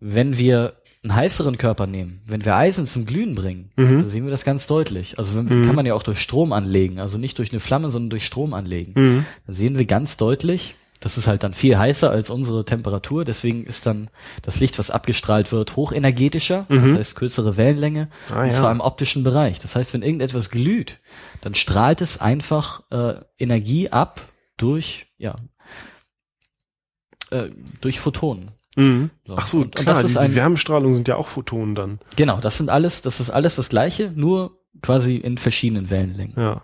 [0.00, 4.00] Wenn wir einen heißeren Körper nehmen, wenn wir Eisen zum Glühen bringen, Mhm.
[4.00, 5.18] dann sehen wir das ganz deutlich.
[5.18, 5.64] Also wenn, Mhm.
[5.64, 8.52] kann man ja auch durch Strom anlegen, also nicht durch eine Flamme, sondern durch Strom
[8.54, 8.92] anlegen.
[8.94, 9.26] Mhm.
[9.46, 13.64] Dann sehen wir ganz deutlich, Das ist halt dann viel heißer als unsere Temperatur, deswegen
[13.64, 14.10] ist dann
[14.42, 16.82] das Licht, was abgestrahlt wird, hochenergetischer, Mhm.
[16.82, 18.52] das heißt kürzere Wellenlänge, Ah, und ja.
[18.52, 19.58] zwar im optischen Bereich.
[19.60, 20.98] Das heißt, wenn irgendetwas glüht,
[21.40, 24.20] dann strahlt es einfach äh, Energie ab
[24.58, 25.36] durch, ja,
[27.30, 27.48] äh,
[27.80, 28.50] durch Photonen.
[28.76, 29.10] Mhm.
[29.26, 29.34] So.
[29.36, 31.74] Ach so, Und- und klar, das die, ist die ein- Wärmestrahlung sind ja auch Photonen
[31.74, 31.98] dann.
[32.16, 36.34] Genau, das sind alles, das ist alles das Gleiche, nur quasi in verschiedenen Wellenlängen.
[36.36, 36.62] Ja.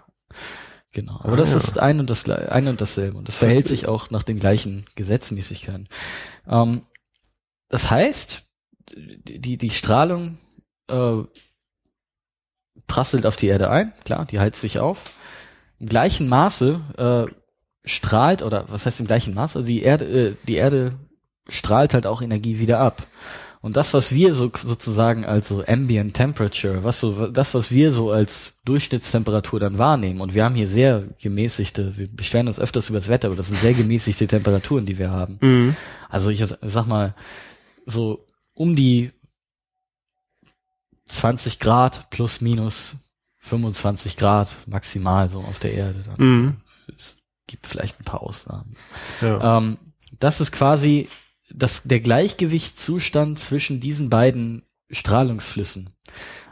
[0.92, 1.18] Genau.
[1.22, 1.56] Aber Ah, das ja.
[1.58, 3.18] ist ein und das ein und dasselbe.
[3.18, 5.88] Und das Das verhält sich auch nach den gleichen Gesetzmäßigkeiten.
[6.48, 6.86] Ähm,
[7.68, 8.42] das heißt,
[8.96, 10.38] die, die Strahlung
[10.88, 11.22] äh,
[12.86, 15.12] prasselt auf die Erde ein, klar, die heizt sich auf.
[15.78, 17.32] Im gleichen Maße äh,
[17.88, 19.58] strahlt, oder was heißt im gleichen Maße?
[19.58, 20.94] Also die Erde, äh, die Erde
[21.48, 23.06] strahlt halt auch Energie wieder ab.
[23.60, 27.90] Und das, was wir so sozusagen als so Ambient Temperature, was so das, was wir
[27.90, 32.90] so als Durchschnittstemperatur dann wahrnehmen, und wir haben hier sehr gemäßigte, wir beschweren uns öfters
[32.90, 35.38] über das Wetter, aber das sind sehr gemäßigte Temperaturen, die wir haben.
[35.40, 35.76] Mhm.
[36.08, 37.14] Also ich sag mal,
[37.86, 38.24] so
[38.54, 39.10] um die
[41.06, 42.94] 20 Grad plus minus
[43.38, 46.04] 25 Grad maximal so auf der Erde.
[46.04, 46.26] Dann.
[46.26, 46.56] Mhm.
[46.96, 47.16] Es
[47.46, 48.76] gibt vielleicht ein paar Ausnahmen.
[49.20, 49.58] Ja.
[49.58, 49.78] Ähm,
[50.18, 51.08] das ist quasi
[51.50, 55.90] das, der Gleichgewichtszustand zwischen diesen beiden Strahlungsflüssen.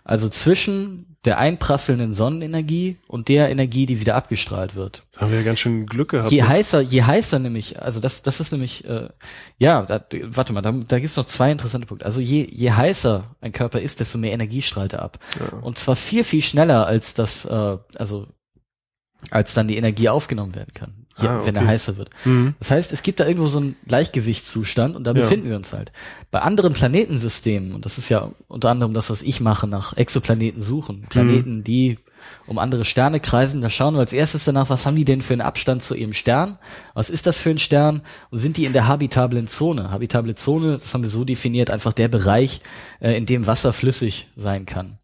[0.04, 5.04] Also zwischen der einprasselnden Sonnenenergie und der Energie, die wieder abgestrahlt wird.
[5.12, 6.30] Da haben wir ja ganz schön Glück gehabt.
[6.30, 9.08] Je heißer, je heißer nämlich, also das, das ist nämlich, äh,
[9.56, 12.04] ja, da, warte mal, da, da gibt's noch zwei interessante Punkte.
[12.04, 15.18] Also je, je heißer ein Körper ist, desto mehr Energie strahlt er ab.
[15.40, 15.58] Ja.
[15.58, 18.26] Und zwar viel, viel schneller, als das, äh, also
[19.30, 21.70] als dann die Energie aufgenommen werden kann, je, Ah, wenn er okay.
[21.70, 22.10] heißer wird.
[22.24, 22.54] Mhm.
[22.58, 25.22] Das heißt, es gibt da irgendwo so einen Gleichgewichtszustand und da Ja.
[25.22, 25.92] befinden wir uns halt.
[26.30, 30.62] Bei anderen Planetensystemen, und das ist ja unter anderem das, was ich mache, nach Exoplaneten
[30.62, 31.98] suchen, Planeten, die
[32.46, 35.34] um andere Sterne kreisen, da schauen wir als erstes danach, was haben die denn für
[35.34, 36.58] einen Abstand zu ihrem Stern?
[36.94, 38.00] Was ist das für ein Stern?
[38.30, 39.90] Und sind die in der habitablen Zone?
[39.90, 42.62] Habitable Zone, das haben wir so definiert, einfach der Bereich,
[43.00, 44.98] äh, in dem Wasser flüssig sein kann.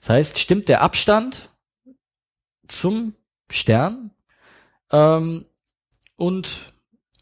[0.00, 1.50] Das heißt, stimmt der Abstand
[2.66, 3.14] zum
[3.52, 4.10] Stern
[4.90, 5.44] ähm,
[6.16, 6.72] und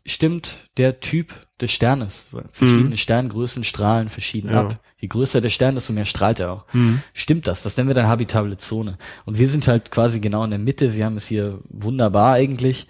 [0.05, 2.28] stimmt der Typ des Sternes.
[2.53, 2.97] Verschiedene Mhm.
[2.97, 4.62] Sterngrößen strahlen verschieden Ja.
[4.62, 4.80] ab.
[4.99, 6.64] Je größer der Stern, desto mehr strahlt er auch.
[6.72, 7.03] Mhm.
[7.12, 7.62] Stimmt das?
[7.62, 8.99] Das nennen wir dann habitable Zone.
[9.24, 10.95] Und wir sind halt quasi genau in der Mitte.
[10.95, 12.86] Wir haben es hier wunderbar eigentlich.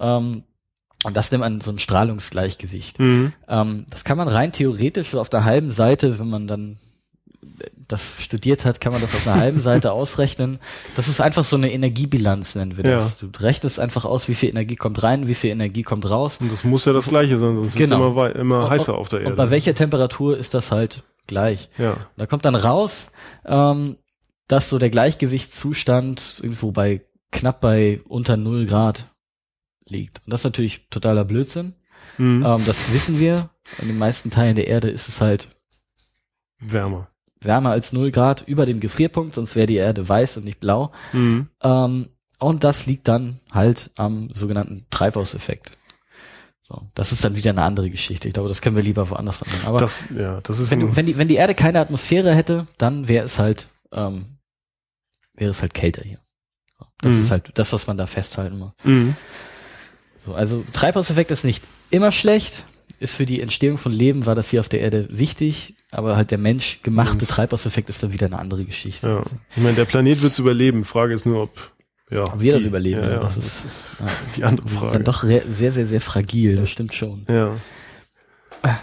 [0.00, 0.44] Ähm,
[1.04, 2.98] und das nennt man so ein Strahlungsgleichgewicht.
[3.00, 3.32] Mhm.
[3.48, 6.78] Ähm, das kann man rein theoretisch so auf der halben Seite, wenn man dann
[7.88, 10.58] das studiert hat, kann man das auf einer halben Seite ausrechnen.
[10.94, 13.18] Das ist einfach so eine Energiebilanz, nennen wir das.
[13.18, 16.38] Du rechnest einfach aus, wie viel Energie kommt rein, wie viel Energie kommt raus.
[16.40, 17.96] Und das muss ja das Gleiche sein, sonst Genau.
[17.96, 19.30] immer, wei- immer Und- heißer auf der Erde.
[19.32, 21.68] Und bei welcher Temperatur ist das halt gleich?
[21.78, 21.96] Ja.
[22.16, 23.12] Da kommt dann raus,
[23.44, 23.96] ähm,
[24.48, 29.06] dass so der Gleichgewichtszustand irgendwo bei knapp bei unter null Grad
[29.88, 30.18] liegt.
[30.24, 31.74] Und das ist natürlich totaler Blödsinn.
[32.18, 32.44] Mhm.
[32.46, 33.50] Ähm, das wissen wir.
[33.78, 35.48] In den meisten Teilen der Erde ist es halt
[36.60, 37.08] Wärmer.
[37.44, 40.92] Wärmer als null Grad über dem Gefrierpunkt, sonst wäre die Erde weiß und nicht blau.
[41.12, 41.48] Mhm.
[41.62, 45.72] Ähm, und das liegt dann halt am sogenannten Treibhauseffekt.
[46.62, 48.28] So, das ist dann wieder eine andere Geschichte.
[48.28, 49.64] Ich glaube, das können wir lieber woanders annehmen.
[49.64, 53.08] Aber Das, ja, das ist wenn, wenn, die, wenn die Erde keine Atmosphäre hätte, dann
[53.08, 54.38] wäre es halt, ähm,
[55.34, 56.18] wäre es halt kälter hier.
[56.78, 57.20] So, Das Mhm.
[57.20, 58.72] ist halt das, was man da festhalten muss.
[58.84, 59.14] Mhm.
[60.24, 62.64] So, also Treibhauseffekt ist nicht immer schlecht.
[63.02, 66.30] Ist für die Entstehung von Leben war das hier auf der Erde wichtig, aber halt
[66.30, 67.28] der menschgemachte Mhm.
[67.28, 69.08] Treibhauseffekt ist dann wieder eine andere Geschichte.
[69.08, 69.22] Ja.
[69.56, 70.84] Ich meine, der Planet wird's überleben.
[70.84, 71.72] Frage ist nur, ob
[72.10, 74.06] ja, Ob wir das die- überleben, Ja, ja, ja, das das, ist- ist, Ja.
[74.36, 74.92] die andere Frage.
[74.92, 77.24] Dann doch sehr, sehr, sehr fragil, das stimmt schon.
[77.28, 77.56] ja.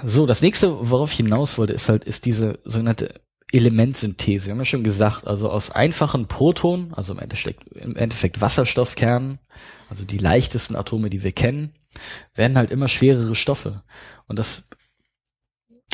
[0.04, 3.22] So, das nächste, worauf ich hinaus wollte, ist halt, ist diese sogenannte
[3.54, 4.48] Elementsynthese.
[4.48, 9.40] Wir haben ja schon gesagt, also aus einfachen Protonen, also im Endeffekt, im Endeffekt Wasserstoffkernen,
[9.90, 11.72] also die leichtesten Atome, die wir kennen,
[12.36, 13.84] werden halt immer schwerere Stoffe.
[14.28, 14.68] Und das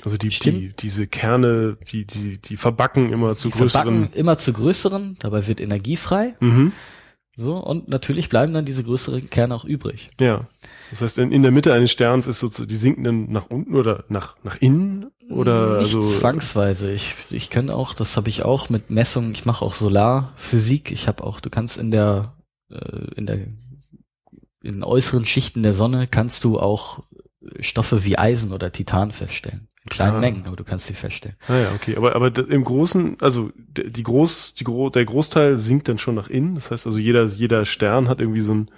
[0.04, 4.14] Also die, die, diese Kerne, die, die, die verbacken immer zu die verbacken größeren.
[4.14, 6.36] immer zu größeren, dabei wird Energie frei.
[6.39, 6.74] Mhm.
[7.38, 10.10] So, und natürlich bleiben dann diese größeren Kerne auch übrig.
[10.22, 10.48] Ja.
[10.89, 13.76] Das heißt, in, in der Mitte eines Sterns ist so, die sinken dann nach unten
[13.76, 16.02] oder nach, nach innen oder Nicht also.
[16.02, 16.91] zwangsweise.
[16.91, 20.91] Ich, ich kann auch, das habe ich auch mit Messungen, ich mache auch Solarphysik.
[20.91, 22.36] Ich habe auch, du kannst in der,
[22.72, 23.40] äh, in der,
[24.66, 27.04] in äußeren Schichten der Sonne kannst du auch
[27.60, 29.68] Stoffe wie Eisen oder Titan feststellen.
[29.84, 30.20] In kleinen Ah.
[30.20, 31.38] Mengen, aber du kannst sie feststellen.
[31.48, 31.96] Ah ja, okay.
[31.96, 36.28] Aber, aber im Großen, also die Groß, die Gro der Großteil sinkt dann schon nach
[36.28, 36.56] innen.
[36.56, 38.72] Das heißt also, jeder, jeder Stern hat irgendwie so einen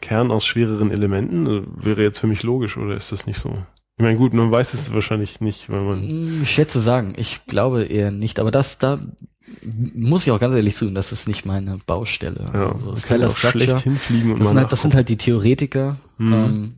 [0.00, 1.46] Kern aus schwereren Elementen.
[1.46, 3.50] Also, wäre jetzt für mich logisch, oder ist das nicht so?
[3.98, 6.42] Ich meine, gut, man weiß es wahrscheinlich nicht, weil man.
[6.42, 8.98] Ich schätze sagen, ich glaube eher nicht, aber das, da
[9.62, 12.40] muss ich auch ganz ehrlich zugeben, das ist nicht meine Baustelle.
[12.52, 14.94] Ja, Also so man kann auch schlecht Structure, hinfliegen und das sind, halt, das sind
[14.94, 16.32] halt die Theoretiker, Mhm.
[16.32, 16.74] ähm,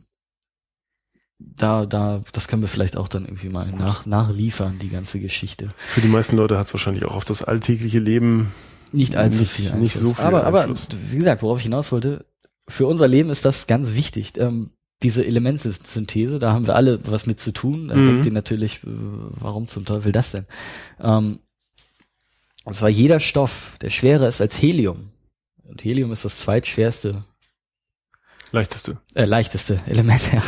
[1.39, 5.73] da, da, das können wir vielleicht auch dann irgendwie mal nach, nachliefern, die ganze Geschichte.
[5.77, 8.51] Für die meisten Leute hat es wahrscheinlich auch auf das alltägliche Leben
[8.91, 10.01] Nicht allzu Nicht- viel nicht Einfluss.
[10.01, 10.87] so viel aber, aber Einfluss.
[11.09, 12.25] wie gesagt, worauf ich hinaus wollte,
[12.67, 14.33] für unser Leben ist das ganz wichtig.
[14.37, 14.71] Ähm,
[15.01, 17.87] diese Elementsynthese, da haben wir alle was mit zu tun.
[17.87, 18.05] Da Mhm.
[18.05, 20.45] denkt ihr natürlich, äh, warum zum Teufel das denn?
[20.99, 21.39] Ähm,
[22.65, 25.11] und zwar jeder Stoff, der schwerer ist als Helium.
[25.63, 27.23] Und Helium ist das zweitschwerste
[28.51, 28.97] leichteste.
[29.13, 30.43] äh, leichteste Element, ja,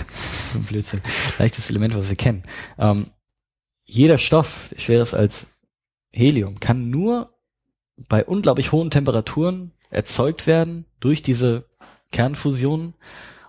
[0.67, 1.01] Blödsinn,
[1.39, 2.43] leichteste Element, was wir kennen.
[2.77, 3.11] Ähm,
[3.85, 5.47] jeder Stoff, der schwerer ist als
[6.13, 7.33] Helium, kann nur
[8.07, 11.65] bei unglaublich hohen Temperaturen erzeugt werden durch diese
[12.11, 12.93] Kernfusion.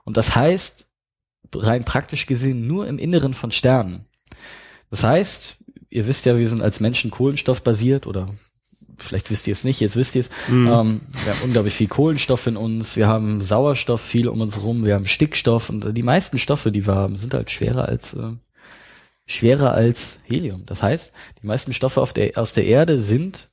[0.05, 0.89] Und das heißt,
[1.55, 4.07] rein praktisch gesehen, nur im Inneren von Sternen.
[4.91, 5.57] Das heißt,
[5.91, 8.35] ihr wisst ja, wir sind als Menschen kohlenstoffbasiert oder
[8.99, 10.31] vielleicht wisst ihr es nicht, jetzt wisst ihr es.
[10.49, 10.67] Mhm.
[10.67, 14.85] Ähm, wir haben unglaublich viel Kohlenstoff in uns, wir haben Sauerstoff viel um uns rum,
[14.85, 18.15] wir haben Stickstoff und äh, die meisten Stoffe, die wir haben, sind halt schwerer als
[18.15, 18.33] äh,
[19.27, 20.65] schwerer als Helium.
[20.67, 21.13] Das heißt,
[21.43, 23.51] die meisten Stoffe auf der, aus der Erde sind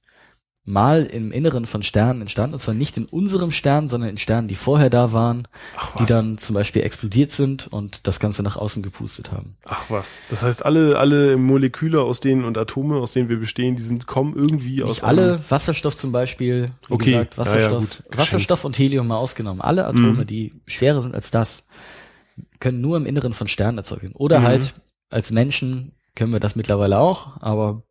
[0.66, 4.48] mal im Inneren von Sternen entstanden, und zwar nicht in unserem Stern, sondern in Sternen,
[4.48, 8.56] die vorher da waren, Ach die dann zum Beispiel explodiert sind und das Ganze nach
[8.56, 9.56] außen gepustet haben.
[9.66, 10.18] Ach was.
[10.30, 14.06] Das heißt, alle, alle Moleküle aus denen und Atome, aus denen wir bestehen, die sind,
[14.06, 18.18] kommen irgendwie aus Nicht alle, Wasserstoff zum Beispiel, wie Okay, gesagt, ja, ja, Wasserstoff, gut,
[18.18, 19.62] Wasserstoff und Helium mal ausgenommen.
[19.62, 20.28] Alle Atome, Mhm.
[20.28, 21.66] die schwerer sind als das,
[22.60, 24.12] können nur im Inneren von Sternen erzeugen.
[24.14, 24.44] Oder Mhm.
[24.46, 24.74] halt
[25.10, 27.84] als Menschen können wir das mittlerweile auch, aber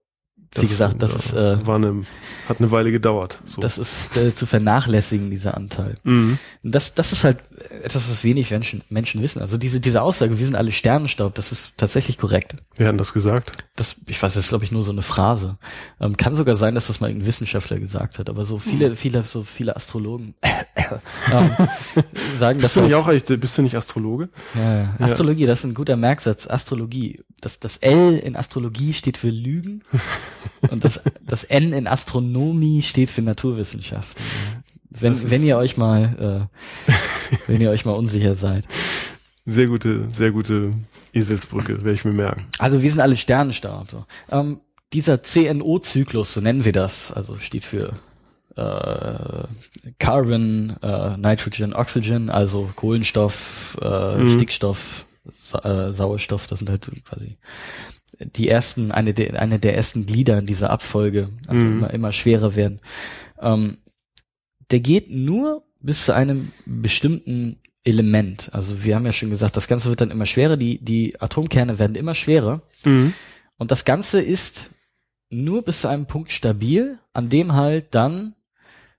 [0.55, 2.05] wie gesagt, das ist, äh, war eine,
[2.49, 3.41] hat eine Weile gedauert.
[3.45, 3.61] So.
[3.61, 5.97] das ist äh, zu vernachlässigen, dieser Anteil.
[6.05, 6.39] mhm.
[6.63, 7.39] Das, das ist halt
[7.83, 9.41] etwas, was wenig Menschen, Menschen wissen.
[9.43, 12.57] Also diese, diese Aussage, wir sind alle Sternenstaub, das ist tatsächlich korrekt.
[12.77, 13.53] Wer hat das gesagt?
[13.77, 15.59] Das, ich weiß, das ist glaube ich nur so eine Phrase.
[16.01, 18.61] Ähm, kann sogar sein, dass das mal ein Wissenschaftler gesagt hat, aber so Hm.
[18.61, 20.35] viele, viele, so viele Astrologen
[21.33, 21.51] ähm,
[22.39, 23.07] sagen, dass Bist du nicht auch
[23.39, 24.29] bist du nicht Astrologe?
[24.55, 24.95] ja, ja.
[24.99, 26.47] Astrologie, das ist ein guter Merksatz.
[26.49, 27.23] Astrologie.
[27.41, 29.83] Das, das L in Astrologie steht für Lügen
[30.71, 34.23] und das, das N in Astronomie steht für Naturwissenschaften.
[34.91, 36.49] Wenn, wenn ihr euch mal,
[36.89, 36.93] äh,
[37.47, 38.67] wenn ihr euch mal unsicher seid.
[39.47, 40.73] Sehr gute, sehr gute
[41.13, 42.47] Eselsbrücke, werde ich mir merken.
[42.59, 43.89] Also wir sind alle Sternenstaub.
[43.91, 44.05] So.
[44.31, 44.61] Ähm,
[44.93, 47.93] dieser CNO-Zyklus, so nennen wir das, also steht für
[48.57, 49.45] äh,
[49.99, 54.29] Carbon, äh, Nitrogen, Oxygen, also Kohlenstoff, äh, Mhm.
[54.29, 55.07] Stickstoff,
[55.55, 57.37] äh, Sauerstoff, das sind halt quasi
[58.21, 61.79] die ersten, eine der, eine der ersten Glieder in dieser Abfolge, also Mhm.
[61.79, 62.81] immer, immer schwerer werden.
[63.41, 63.79] Ähm,
[64.71, 68.51] der geht nur bis zu einem bestimmten Element.
[68.53, 71.79] Also wir haben ja schon gesagt, das Ganze wird dann immer schwerer, die, die Atomkerne
[71.79, 72.63] werden immer schwerer.
[72.85, 73.15] Mhm.
[73.57, 74.71] Und das Ganze ist
[75.31, 78.35] nur bis zu einem Punkt stabil, an dem halt dann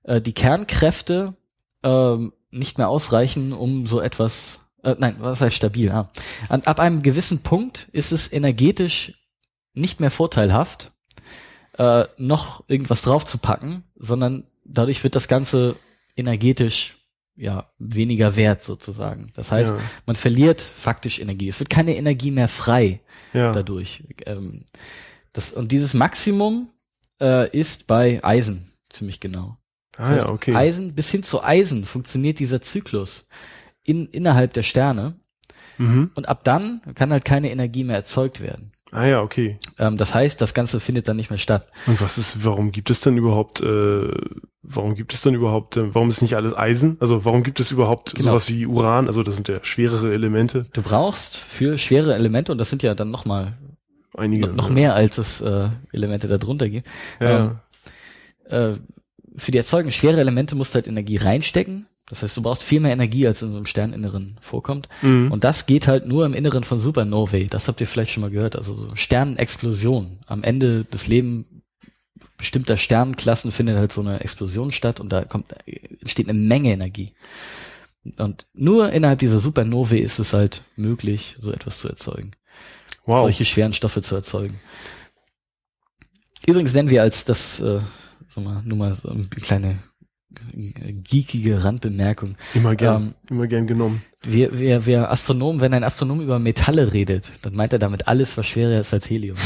[0.03, 1.35] äh, die Kernkräfte
[1.83, 5.91] ähm, nicht mehr ausreichen, um so etwas, äh, nein, was heißt stabil?
[5.91, 6.09] Ah.
[6.47, 9.13] An, ab einem gewissen Punkt ist es energetisch
[9.73, 10.91] nicht mehr vorteilhaft,
[11.77, 15.75] äh, noch irgendwas draufzupacken, sondern dadurch wird das Ganze
[16.15, 16.97] energetisch
[17.35, 19.31] ja weniger wert sozusagen.
[19.33, 19.79] Das heißt, ja.
[20.05, 21.47] man verliert faktisch Energie.
[21.47, 22.99] Es wird keine Energie mehr frei
[23.33, 23.51] ja.
[23.53, 24.03] dadurch.
[24.25, 24.65] Ähm,
[25.31, 26.69] das, und dieses Maximum
[27.21, 29.57] äh, ist bei Eisen ziemlich genau.
[29.93, 30.55] Das Ah heißt, ja, okay.
[30.55, 33.27] Eisen, bis hin zu Eisen funktioniert dieser Zyklus
[33.89, 35.15] in, innerhalb der Sterne
[35.77, 36.11] Mhm.
[36.13, 38.73] und ab dann kann halt keine Energie mehr erzeugt werden.
[38.91, 39.57] Ah ja, okay.
[39.77, 41.67] Ähm, das heißt, das Ganze findet dann nicht mehr statt.
[41.87, 44.11] Und was ist, warum gibt es denn überhaupt, äh,
[44.63, 46.97] warum gibt es denn überhaupt, äh, warum ist nicht alles Eisen?
[46.99, 48.31] Also warum gibt es überhaupt Genau.
[48.31, 49.07] sowas wie Uran?
[49.07, 50.65] Also das sind ja schwerere Elemente.
[50.73, 53.53] Du brauchst für schwere Elemente, und das sind ja dann nochmal
[54.17, 54.47] Einige.
[54.47, 56.87] noch, noch mehr als es äh, Elemente da drunter gibt,
[57.21, 57.61] Ja.
[58.49, 58.73] äh,
[59.37, 61.85] für die Erzeugung schwerer Elemente musst du halt Energie reinstecken.
[62.09, 64.89] Das heißt, du brauchst viel mehr Energie, als in so einem Sterninneren vorkommt.
[65.03, 65.31] Mhm.
[65.31, 67.45] Und das geht halt nur im Inneren von Supernovae.
[67.47, 68.55] Das habt ihr vielleicht schon mal gehört.
[68.55, 70.19] Also so Sternenexplosion.
[70.25, 71.45] Am Ende des Lebens
[72.37, 75.53] bestimmter Sternenklassen findet halt so eine Explosion statt und da kommt,
[76.01, 77.13] entsteht eine Menge Energie.
[78.17, 82.31] Und nur innerhalb dieser Supernovae ist es halt möglich, so etwas zu erzeugen.
[83.05, 83.21] wow.
[83.21, 84.59] Solche schweren Stoffe zu erzeugen.
[86.45, 87.81] Übrigens nennen wir als das, äh,
[88.29, 89.77] so mal, nur mal so eine kleine
[90.53, 92.35] geekige Randbemerkung.
[92.53, 94.01] immer gern, ähm, immer gern genommen.
[94.21, 98.37] Wir, wir, wir Astronom, wenn ein Astronom über Metalle redet, dann meint er damit alles,
[98.37, 99.37] was schwerer ist als Helium.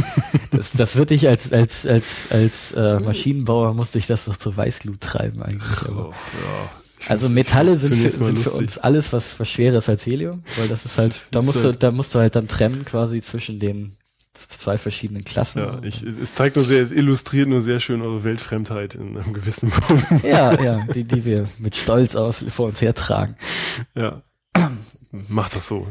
[0.50, 4.56] das, das wird dich als, als, als, als äh, Maschinenbauer musste ich das doch zur
[4.56, 5.88] Weißglut treiben eigentlich.
[5.88, 6.70] Oh, ja.
[6.98, 10.06] Ich also Metalle ich sind, für, sind für uns alles, was, was schwerer ist als
[10.06, 12.84] Helium, weil das ist halt, da musst du, halt- da musst du halt dann trennen
[12.84, 13.96] quasi zwischen den
[14.34, 15.58] zwei verschiedenen Klassen.
[15.60, 19.32] Ja, ich, es zeigt nur sehr, es illustriert nur sehr schön eure Weltfremdheit in einem
[19.34, 20.24] gewissen Punkt.
[20.24, 23.36] ja, ja, die, die wir mit Stolz aus vor uns hertragen.
[23.94, 24.22] ja.
[25.28, 25.86] macht das so.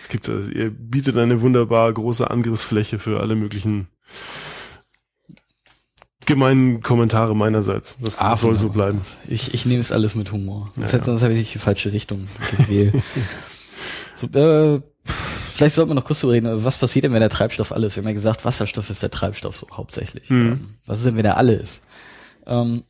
[0.00, 3.88] Es gibt, äh, ihr bietet eine wunderbar große Angriffsfläche für alle möglichen
[6.26, 7.98] gemeinen Kommentare meinerseits.
[7.98, 9.00] Das Ah, soll so bleiben.
[9.28, 10.72] Ich, ich nehme es alles mit Humor.
[10.76, 12.94] Sonst, Ja, sonst habe ich die falsche Richtung gewählt.
[14.14, 14.82] so, äh,
[15.56, 17.96] vielleicht sollten wir noch kurz darüber reden, was passiert denn, wenn der Treibstoff alle ist?
[17.96, 20.30] Wir haben ja gesagt, Wasserstoff ist der Treibstoff so hauptsächlich.
[20.30, 20.76] Mhm.
[20.86, 21.82] Was ist denn, wenn er alle ist?
[22.46, 22.84] Ähm,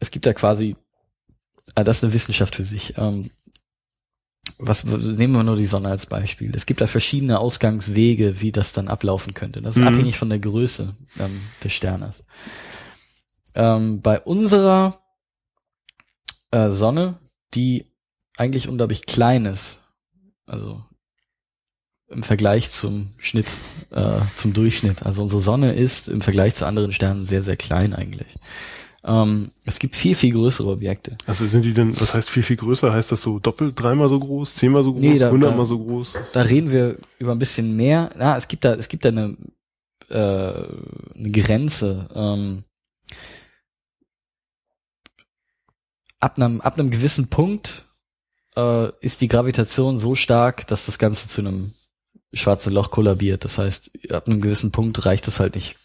[0.00, 0.76] es gibt ja quasi,
[1.74, 2.94] ah, das ist eine Wissenschaft für sich.
[2.96, 3.30] Ähm,
[4.58, 6.52] was nehmen wir nur die Sonne als Beispiel.
[6.54, 9.60] Es gibt da verschiedene Ausgangswege, wie das dann ablaufen könnte.
[9.60, 9.88] Das ist Mhm.
[9.88, 12.24] abhängig von der Größe ähm, des Sternes.
[13.54, 15.00] Ähm, bei unserer
[16.50, 17.18] äh, Sonne,
[17.54, 17.92] die
[18.36, 19.77] eigentlich unglaublich klein ist,
[20.48, 20.82] also
[22.08, 23.46] im Vergleich zum Schnitt,
[23.90, 25.04] äh, zum Durchschnitt.
[25.04, 28.28] Also unsere Sonne ist im Vergleich zu anderen Sternen sehr, sehr klein eigentlich.
[29.04, 31.16] Ähm, es gibt viel, viel größere Objekte.
[31.26, 32.92] Also sind die denn, was heißt viel, viel größer?
[32.92, 35.78] Heißt das so doppelt, dreimal so groß, zehnmal so groß, Nee, da- hundertmal da- so
[35.78, 36.18] groß?
[36.32, 38.10] da reden wir über ein bisschen mehr.
[38.16, 39.36] Na, es gibt da, es gibt da eine,
[40.08, 40.14] äh,
[41.14, 42.08] eine Grenze.
[42.14, 42.64] Ähm,
[46.20, 47.84] ab einem, ab einem gewissen Punkt
[48.58, 51.72] äh, ist die Gravitation so stark, dass das Ganze zu einem
[52.32, 53.44] schwarzen Loch kollabiert.
[53.44, 55.76] Das heißt, ab einem gewissen Punkt reicht es halt nicht.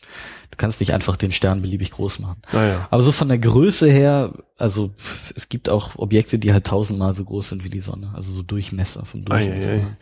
[0.52, 2.42] Du kannst nicht einfach den Stern beliebig groß machen.
[2.52, 2.88] Naja.
[2.92, 4.92] Aber so von der Größe her, also
[5.36, 8.44] es gibt auch Objekte, die halt tausendmal so groß sind wie die Sonne, also so
[8.44, 9.72] Durchmesser vom Durchmesser.
[9.72, 9.98] Ei, ei, ei.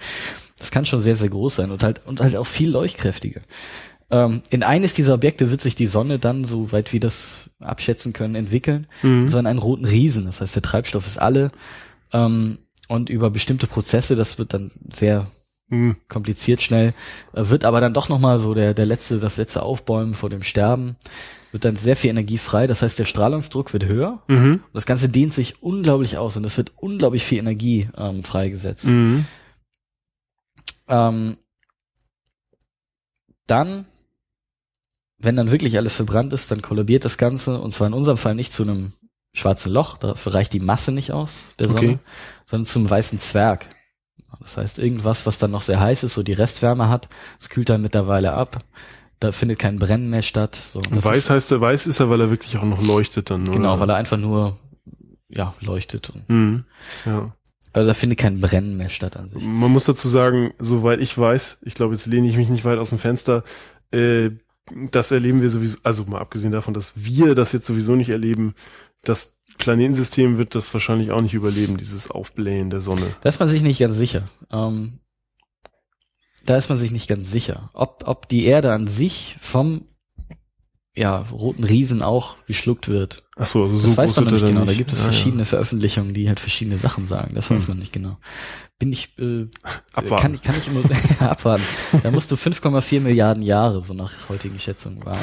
[0.57, 3.41] Das kann schon sehr, sehr groß sein und halt und halt auch viel leuchtkräftiger.
[4.09, 8.35] Ähm, in eines dieser Objekte wird sich die Sonne dann, soweit wir das abschätzen können,
[8.35, 9.29] entwickeln, Mhm.
[9.29, 10.25] so in einen roten Riesen.
[10.25, 11.51] Das heißt, der Treibstoff ist alle
[12.13, 15.27] ähm, und über bestimmte Prozesse, das wird dann sehr
[15.71, 15.95] Mhm.
[16.09, 16.93] kompliziert schnell,
[17.33, 20.43] äh, wird aber dann doch nochmal so der, der letzte, das letzte Aufbäumen vor dem
[20.43, 20.97] Sterben,
[21.53, 22.67] wird dann sehr viel Energie frei.
[22.67, 24.21] Das heißt, der Strahlungsdruck wird höher.
[24.27, 24.55] Mhm.
[24.55, 28.85] Und das Ganze dehnt sich unglaublich aus und es wird unglaublich viel Energie ähm, freigesetzt.
[28.85, 29.25] Mhm.
[30.89, 31.37] Ähm,
[33.47, 33.85] dann,
[35.17, 38.35] wenn dann wirklich alles verbrannt ist, dann kollabiert das Ganze und zwar in unserem Fall
[38.35, 38.93] nicht zu einem
[39.33, 41.99] schwarzen Loch, dafür reicht die Masse nicht aus der Sonne, Okay.
[42.45, 43.67] sondern zum weißen Zwerg.
[44.41, 47.09] Das heißt, irgendwas, was dann noch sehr heiß ist, so die Restwärme hat,
[47.39, 48.63] es kühlt dann mittlerweile ab,
[49.19, 50.55] da findet kein Brennen mehr statt.
[50.55, 53.29] So, Und weiß ist, heißt er, weiß ist er, weil er wirklich auch noch leuchtet
[53.29, 53.51] dann, oder?
[53.53, 54.57] Genau, weil er einfach nur
[55.29, 56.11] ja, leuchtet.
[56.27, 56.65] Mhm.
[57.05, 57.33] Ja.
[57.71, 59.43] also da findet kein Brennen mehr statt an sich.
[59.43, 62.79] Man muss dazu sagen, soweit ich weiß, ich glaube, jetzt lehne ich mich nicht weit
[62.79, 63.43] aus dem Fenster,
[63.91, 64.31] äh,
[64.89, 68.55] das erleben wir sowieso, also mal abgesehen davon, dass wir das jetzt sowieso nicht erleben,
[69.03, 73.13] das Planetensystem wird das wahrscheinlich auch nicht überleben, dieses Aufblähen der Sonne.
[73.21, 74.29] Da ist man sich nicht ganz sicher.
[74.51, 74.99] Ähm,
[76.45, 79.85] da ist man sich nicht ganz sicher, ob, ob die Erde an sich vom
[80.93, 83.23] ja, roten Riesen auch geschluckt wird.
[83.37, 84.65] Ach so, also so Das weiß man nicht genau.
[84.65, 85.11] Da gibt es Ah, ja.
[85.11, 87.33] verschiedene Veröffentlichungen, die halt verschiedene Sachen sagen.
[87.35, 87.69] Das weiß Hm.
[87.69, 88.17] man nicht genau.
[88.77, 89.47] Bin ich, äh,
[89.93, 90.21] Abwarten.
[90.21, 90.83] kann kann ich immer
[91.29, 91.63] abwarten.
[92.03, 95.21] Da musst du 5,4 Milliarden Jahre, so nach heutigen Schätzungen, warten.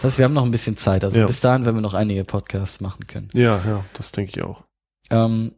[0.00, 1.04] Das heißt, wir haben noch ein bisschen Zeit.
[1.04, 1.26] Also Ja.
[1.26, 3.28] bis dahin werden wir noch einige Podcasts machen können.
[3.34, 4.62] Ja, ja, das denke ich auch.
[5.10, 5.52] Ähm,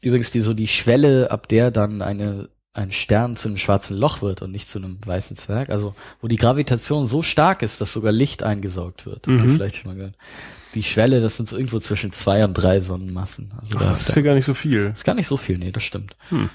[0.00, 4.22] übrigens die so die Schwelle, ab der dann eine ein Stern zu einem schwarzen Loch
[4.22, 7.92] wird und nicht zu einem weißen Zwerg, also wo die Gravitation so stark ist, dass
[7.92, 9.26] sogar Licht eingesaugt wird.
[9.26, 9.54] Habt ihr Mhm.
[9.56, 10.14] vielleicht schon mal gehört.
[10.76, 13.52] Die Schwelle, das sind so irgendwo zwischen zwei und drei Sonnenmassen.
[13.60, 14.92] Also Ach, da, das ist ja gar nicht so viel.
[14.94, 16.14] ist gar nicht so viel, nee, das stimmt.
[16.28, 16.48] Hm.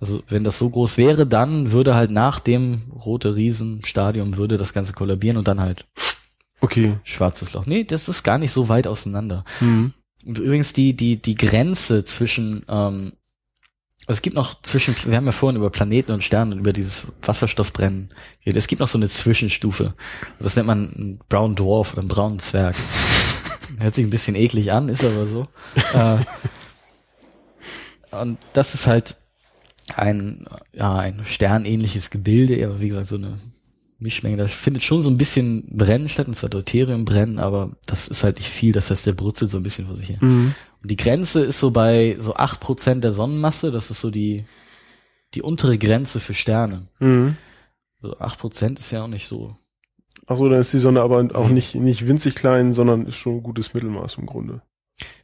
[0.00, 4.72] Also wenn das so groß wäre, dann würde halt nach dem rote Riesenstadium würde das
[4.72, 5.86] Ganze kollabieren und dann halt
[6.60, 6.96] Okay.
[7.04, 7.66] schwarzes Loch.
[7.66, 9.44] Nee, das ist gar nicht so weit auseinander.
[9.60, 9.92] Mhm.
[10.24, 13.12] Und übrigens die, die, die Grenze zwischen, ähm,
[14.06, 16.72] also es gibt noch zwischen, wir haben ja vorhin über Planeten und Sterne und über
[16.72, 18.10] dieses Wasserstoffbrennen
[18.40, 18.58] geredet.
[18.58, 19.94] Es gibt noch so eine Zwischenstufe.
[20.38, 22.76] Das nennt man einen Brown Dwarf oder einen braunen Zwerg.
[23.78, 25.48] Hört sich ein bisschen eklig an, ist aber so.
[25.92, 26.18] äh,
[28.16, 29.16] und das ist halt
[29.96, 33.38] ein, ja, ein sternähnliches Gebilde, aber wie gesagt, so eine
[33.98, 34.36] Mischmenge.
[34.36, 38.38] Da findet schon so ein bisschen Brennen statt, und zwar Deuteriumbrennen, aber das ist halt
[38.38, 40.18] nicht viel, das heißt, der brutzelt so ein bisschen vor sich hin.
[40.20, 40.54] Mhm.
[40.82, 44.44] Und die Grenze ist so bei so acht Prozent der Sonnenmasse, das ist so die,
[45.34, 46.88] die untere Grenze für Sterne.
[46.98, 47.36] Mhm.
[48.00, 49.56] So acht Prozent ist ja auch nicht so.
[50.26, 51.54] Ach so, dann ist die Sonne aber auch Mhm.
[51.54, 54.62] nicht, nicht winzig klein, sondern ist schon ein gutes Mittelmaß im Grunde.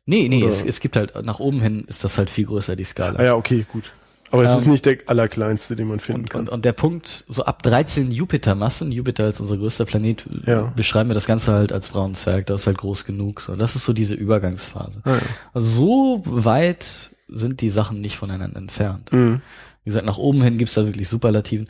[0.06, 2.76] Nee, nee, Oder- es, es gibt halt, nach oben hin ist das halt viel größer,
[2.76, 3.18] die Skala.
[3.18, 3.92] Ah ja, okay, gut.
[4.30, 6.40] Aber es Ähm, ist nicht der allerkleinste, den man finden Und, kann.
[6.42, 10.72] und, und der Punkt, so ab 13 Jupitermassen, Jupiter als unser größter Planet, Ja.
[10.76, 13.40] beschreiben wir das Ganze halt als braunen Zwerg, das ist halt groß genug.
[13.40, 15.00] So, das ist so diese Übergangsphase.
[15.04, 15.20] ah, ja.
[15.52, 19.12] Also so weit sind die Sachen nicht voneinander entfernt.
[19.12, 19.40] Mhm.
[19.84, 21.68] Wie gesagt, nach oben hin gibt's da wirklich Superlativen.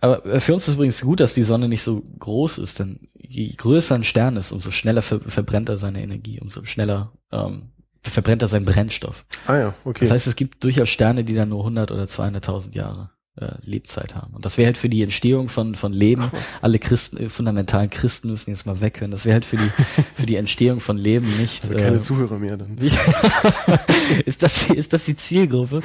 [0.00, 3.08] Aber äh, für uns ist übrigens gut, dass die Sonne nicht so groß ist, denn
[3.14, 7.70] je größer ein Stern ist, umso schneller ver verbrennt er seine Energie, umso schneller ähm,
[8.10, 9.24] verbrennt er seinen Brennstoff.
[9.46, 10.04] Ah ja, okay.
[10.04, 14.14] Das heißt, es gibt durchaus Sterne, die dann nur 100 oder 200.000 Jahre äh, Lebzeit
[14.14, 14.34] haben.
[14.34, 16.24] Und das wäre halt für die Entstehung von von Leben.
[16.34, 19.10] Ach, alle Christen, äh, fundamentalen Christen müssen jetzt mal weghören.
[19.10, 19.70] Das wäre halt für die
[20.16, 21.64] für die Entstehung von Leben nicht.
[21.64, 22.78] Also keine äh, Zuhörer mehr dann.
[24.24, 25.80] ist das ist das die Zielgruppe?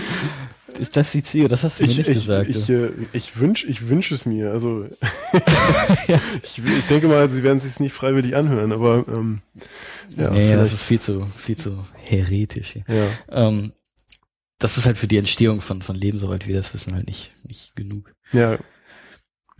[0.79, 1.47] Ist das die Ziel?
[1.49, 2.49] Das hast du mir Ich, nicht ich, gesagt.
[2.49, 2.85] ich, du.
[2.87, 4.51] äh, ich wünsch, ich wünsch es mir.
[4.51, 4.85] Also
[6.43, 9.41] ich, ich denke mal, sie werden es sich nicht freiwillig anhören, aber ähm,
[10.15, 12.83] ja, nee, das ist viel zu viel zu heretisch hier.
[12.87, 13.47] ja.
[13.47, 13.73] Ähm,
[14.61, 17.33] das ist halt für die Entstehung von von Leben, soweit wir das wissen, halt nicht
[17.43, 18.13] nicht genug.
[18.31, 18.57] Ja.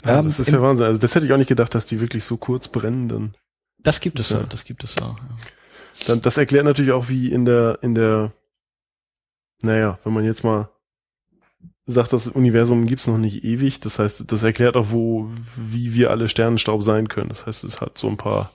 [0.06, 0.86] Ja, Ähm, das ist ja Wahnsinn.
[0.88, 3.08] Also das hätte ich auch nicht gedacht, dass die wirklich so kurz brennen.
[3.10, 3.36] Dann,
[3.80, 4.40] Das gibt es Ja.
[4.40, 5.18] ja, das gibt es auch.
[5.20, 5.38] Ja.
[6.08, 8.34] dann das erklärt natürlich auch, wie in der in der,
[9.62, 10.70] naja, wenn man jetzt mal
[11.86, 13.80] sagt, das Universum gibt's noch nicht ewig.
[13.82, 17.30] Das heißt, das erklärt auch, wo wie wir alle Sternenstaub sein können.
[17.30, 18.52] Das heißt, es hat so ein paar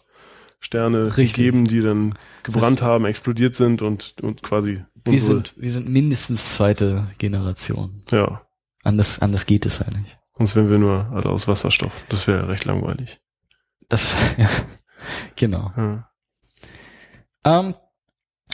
[0.59, 1.35] Sterne Richtig.
[1.37, 6.55] gegeben, die dann gebrannt haben, explodiert sind und und quasi Wir sind wir sind mindestens
[6.55, 8.03] zweite Generation.
[8.11, 8.43] ja.
[8.83, 10.17] Anders anders geht es halt nicht.
[10.37, 11.93] Sonst wären wir nur alle aus Wasserstoff.
[12.09, 13.21] Das wäre recht langweilig.
[13.89, 14.49] Das ja,
[15.35, 15.73] genau.
[15.77, 16.11] Ja.
[17.45, 17.75] Ähm,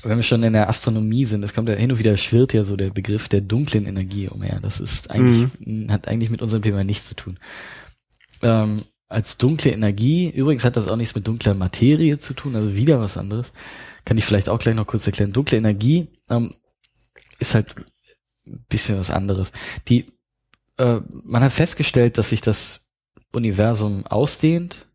[0.05, 2.65] wenn wir schon in der Astronomie sind, es kommt ja hin und wieder schwirrt ja
[2.65, 4.59] so der Begriff der dunklen Energie umher.
[4.61, 5.49] Das ist eigentlich,
[5.91, 7.39] hat eigentlich mit unserem Thema nichts zu tun.
[8.43, 12.75] Ähm, als dunkle Energie, übrigens hat das auch nichts mit dunkler Materie zu tun, also
[12.75, 13.53] wieder was anderes.
[14.05, 15.33] Kann ich vielleicht auch gleich noch kurz erklären.
[15.33, 16.55] Dunkle Energie ähm,
[17.39, 17.75] ist halt
[18.47, 19.53] ein bisschen was anderes.
[19.89, 20.07] Die,
[20.79, 22.81] äh, man hat festgestellt, dass sich das
[23.33, 24.87] Universum ausdehnt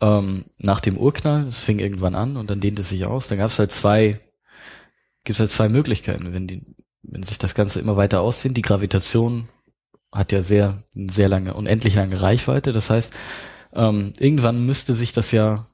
[0.00, 1.48] ähm, nach dem Urknall.
[1.48, 3.28] Es fing irgendwann an und dann dehnt es sich aus.
[3.28, 4.20] Dann gab es halt zwei,
[5.24, 6.64] gibt es halt zwei Möglichkeiten, wenn die,
[7.02, 8.56] wenn sich das Ganze immer weiter ausdehnt.
[8.56, 9.48] Die Gravitation
[10.12, 12.72] hat ja sehr, sehr lange, unendlich lange Reichweite.
[12.72, 13.12] Das heißt,
[13.72, 15.66] ähm, irgendwann müsste sich das ja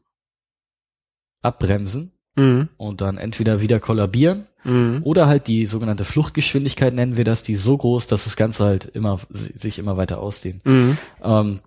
[1.42, 2.68] abbremsen Mhm.
[2.76, 5.00] und dann entweder wieder kollabieren Mhm.
[5.04, 8.64] oder halt die sogenannte Fluchtgeschwindigkeit nennen wir das, die ist so groß, dass das Ganze
[8.64, 10.64] halt immer sich immer weiter ausdehnt.
[10.66, 10.98] Mhm.
[11.22, 11.60] Ähm,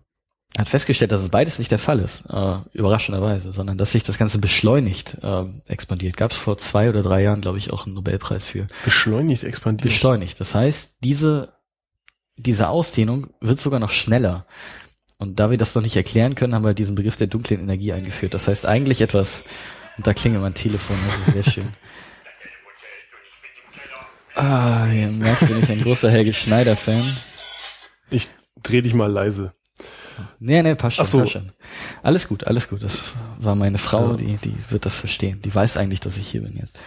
[0.57, 4.17] hat festgestellt, dass es beides nicht der Fall ist, äh, überraschenderweise, sondern dass sich das
[4.17, 6.17] Ganze beschleunigt äh, expandiert.
[6.17, 8.67] Gab es vor zwei oder drei Jahren, glaube ich, auch einen Nobelpreis für.
[8.83, 9.83] Beschleunigt expandiert.
[9.83, 10.39] Beschleunigt.
[10.41, 11.53] Das heißt, diese
[12.37, 14.45] diese Ausdehnung wird sogar noch schneller.
[15.17, 17.93] Und da wir das noch nicht erklären können, haben wir diesen Begriff der dunklen Energie
[17.93, 18.33] eingeführt.
[18.33, 19.43] Das heißt eigentlich etwas,
[19.97, 21.73] und da klingelt mein Telefon, das ist sehr schön.
[24.35, 27.15] Ah, ihr merkt, bin ich ein großer Helge Schneider-Fan.
[28.09, 28.29] ich
[28.63, 29.53] dreh dich mal leise.
[30.39, 31.19] Nee, nee, passt schon, Ach so.
[31.19, 31.51] passt schon.
[32.03, 32.83] Alles gut, alles gut.
[32.83, 32.99] Das
[33.39, 34.17] war meine Frau, Ja.
[34.17, 35.41] die, die wird das verstehen.
[35.41, 36.79] Die weiß eigentlich, dass ich hier bin jetzt.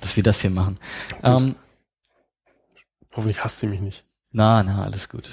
[0.00, 0.78] Dass wir das hier machen.
[1.22, 1.56] Ähm,
[3.14, 4.04] Hoffentlich hasst sie mich nicht.
[4.30, 5.30] na, na, alles gut.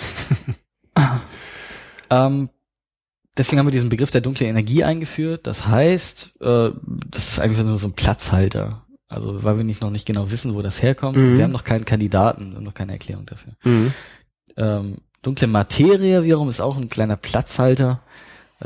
[2.09, 2.49] ähm,
[3.37, 5.47] deswegen haben wir diesen Begriff der dunklen Energie eingeführt.
[5.47, 6.71] Das heißt, äh,
[7.09, 8.85] das ist einfach nur so ein Platzhalter.
[9.07, 11.17] Also, weil wir nicht noch nicht genau wissen, wo das herkommt.
[11.17, 11.37] Mhm.
[11.37, 13.53] Wir haben noch keinen Kandidaten, wir haben noch keine Erklärung dafür.
[13.63, 13.93] Mhm.
[14.57, 18.01] Ähm, dunkle Materie wiederum ist auch ein kleiner Platzhalter.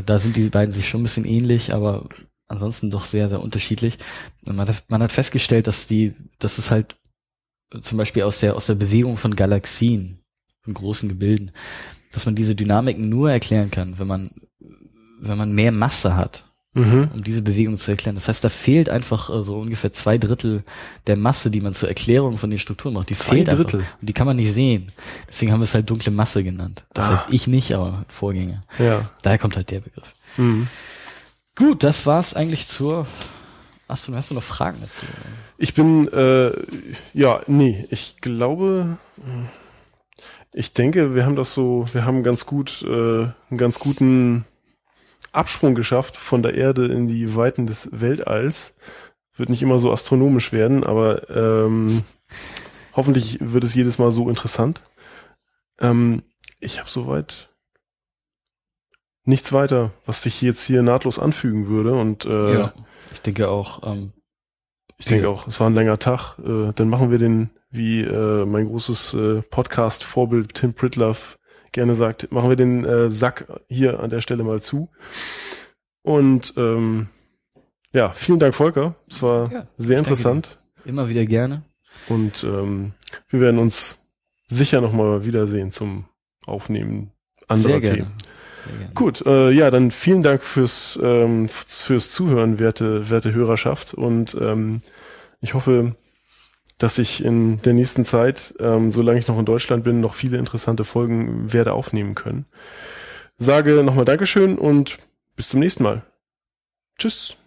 [0.06, 2.08] Da sind die beiden sich schon ein bisschen ähnlich, aber
[2.48, 3.98] ansonsten doch sehr, sehr unterschiedlich.
[4.46, 6.96] Und man hat, man hat festgestellt, dass die, dass es halt
[7.82, 10.20] zum Beispiel aus der, aus der Bewegung von Galaxien,
[10.62, 11.52] von großen Gebilden,
[12.12, 14.32] dass man diese Dynamiken nur erklären kann, wenn man,
[15.20, 17.10] wenn man mehr Masse hat Mhm.
[17.12, 18.14] um diese Bewegung zu erklären.
[18.16, 20.64] Das heißt, da fehlt einfach äh, so ungefähr zwei Drittel
[21.08, 23.10] der Masse, die man zur Erklärung von den Strukturen braucht.
[23.10, 23.80] Die Zwei fehlt Drittel?
[23.80, 24.00] einfach.
[24.00, 24.92] Und die kann man nicht sehen.
[25.28, 26.86] Deswegen haben wir es halt dunkle Masse genannt.
[26.94, 27.12] Das Ah.
[27.14, 28.62] heißt, ich nicht, aber Vorgänger.
[28.78, 29.10] Ja.
[29.24, 30.14] Daher kommt halt der Begriff.
[30.36, 30.68] Mhm.
[31.56, 33.08] Gut, das war's eigentlich zur
[33.88, 34.20] Astronomie.
[34.20, 35.06] Hast du noch Fragen dazu?
[35.58, 36.52] Ich bin, äh,
[37.16, 38.98] ja, nee, ich glaube,
[40.54, 44.46] ich denke, wir haben das so, wir haben ganz gut, äh, einen ganz guten
[45.38, 48.78] Absprung geschafft von der Erde in die Weiten des Weltalls.
[49.36, 52.04] Wird nicht immer so astronomisch werden, aber ähm,
[52.96, 54.82] hoffentlich wird es jedes Mal so interessant.
[55.80, 56.24] Ähm,
[56.60, 57.50] ich habe soweit
[59.26, 62.74] nichts weiter, was sich jetzt hier nahtlos anfügen würde und äh, ja.
[63.12, 64.14] Ich denke auch, ähm,
[64.98, 65.30] ich denke Ja.
[65.30, 66.38] auch, es war ein langer Tag.
[66.40, 71.37] Äh, dann machen wir den, wie äh, mein großes äh, Podcast-Vorbild Tim Pritloff
[71.72, 74.90] gerne sagt, machen wir den äh, Sack hier an der Stelle mal zu.
[76.02, 77.08] Und ähm,
[77.94, 78.96] ja, vielen Dank, Volker.
[79.10, 80.60] Es war Ja, sehr ich danke interessant.
[80.86, 81.64] immer wieder gerne.
[82.10, 82.94] Und ähm,
[83.30, 84.00] wir werden uns
[84.48, 86.06] sicher nochmal wiedersehen zum
[86.46, 87.12] Aufnehmen
[87.48, 87.98] anderer Sehr gerne.
[87.98, 88.14] Themen.
[88.66, 88.94] Sehr gerne.
[88.94, 93.94] Gut, äh, ja, dann vielen Dank fürs, ähm, fürs Zuhören, werte, werte Hörerschaft.
[93.94, 94.82] Und ähm,
[95.42, 95.96] ich hoffe,
[96.78, 100.38] dass ich in der nächsten Zeit, ähm, solange ich noch in Deutschland bin, noch viele
[100.38, 102.46] interessante Folgen werde aufnehmen können.
[103.38, 104.98] Sage nochmal Dankeschön und
[105.36, 106.04] bis zum nächsten Mal.
[106.98, 107.38] Tschüss.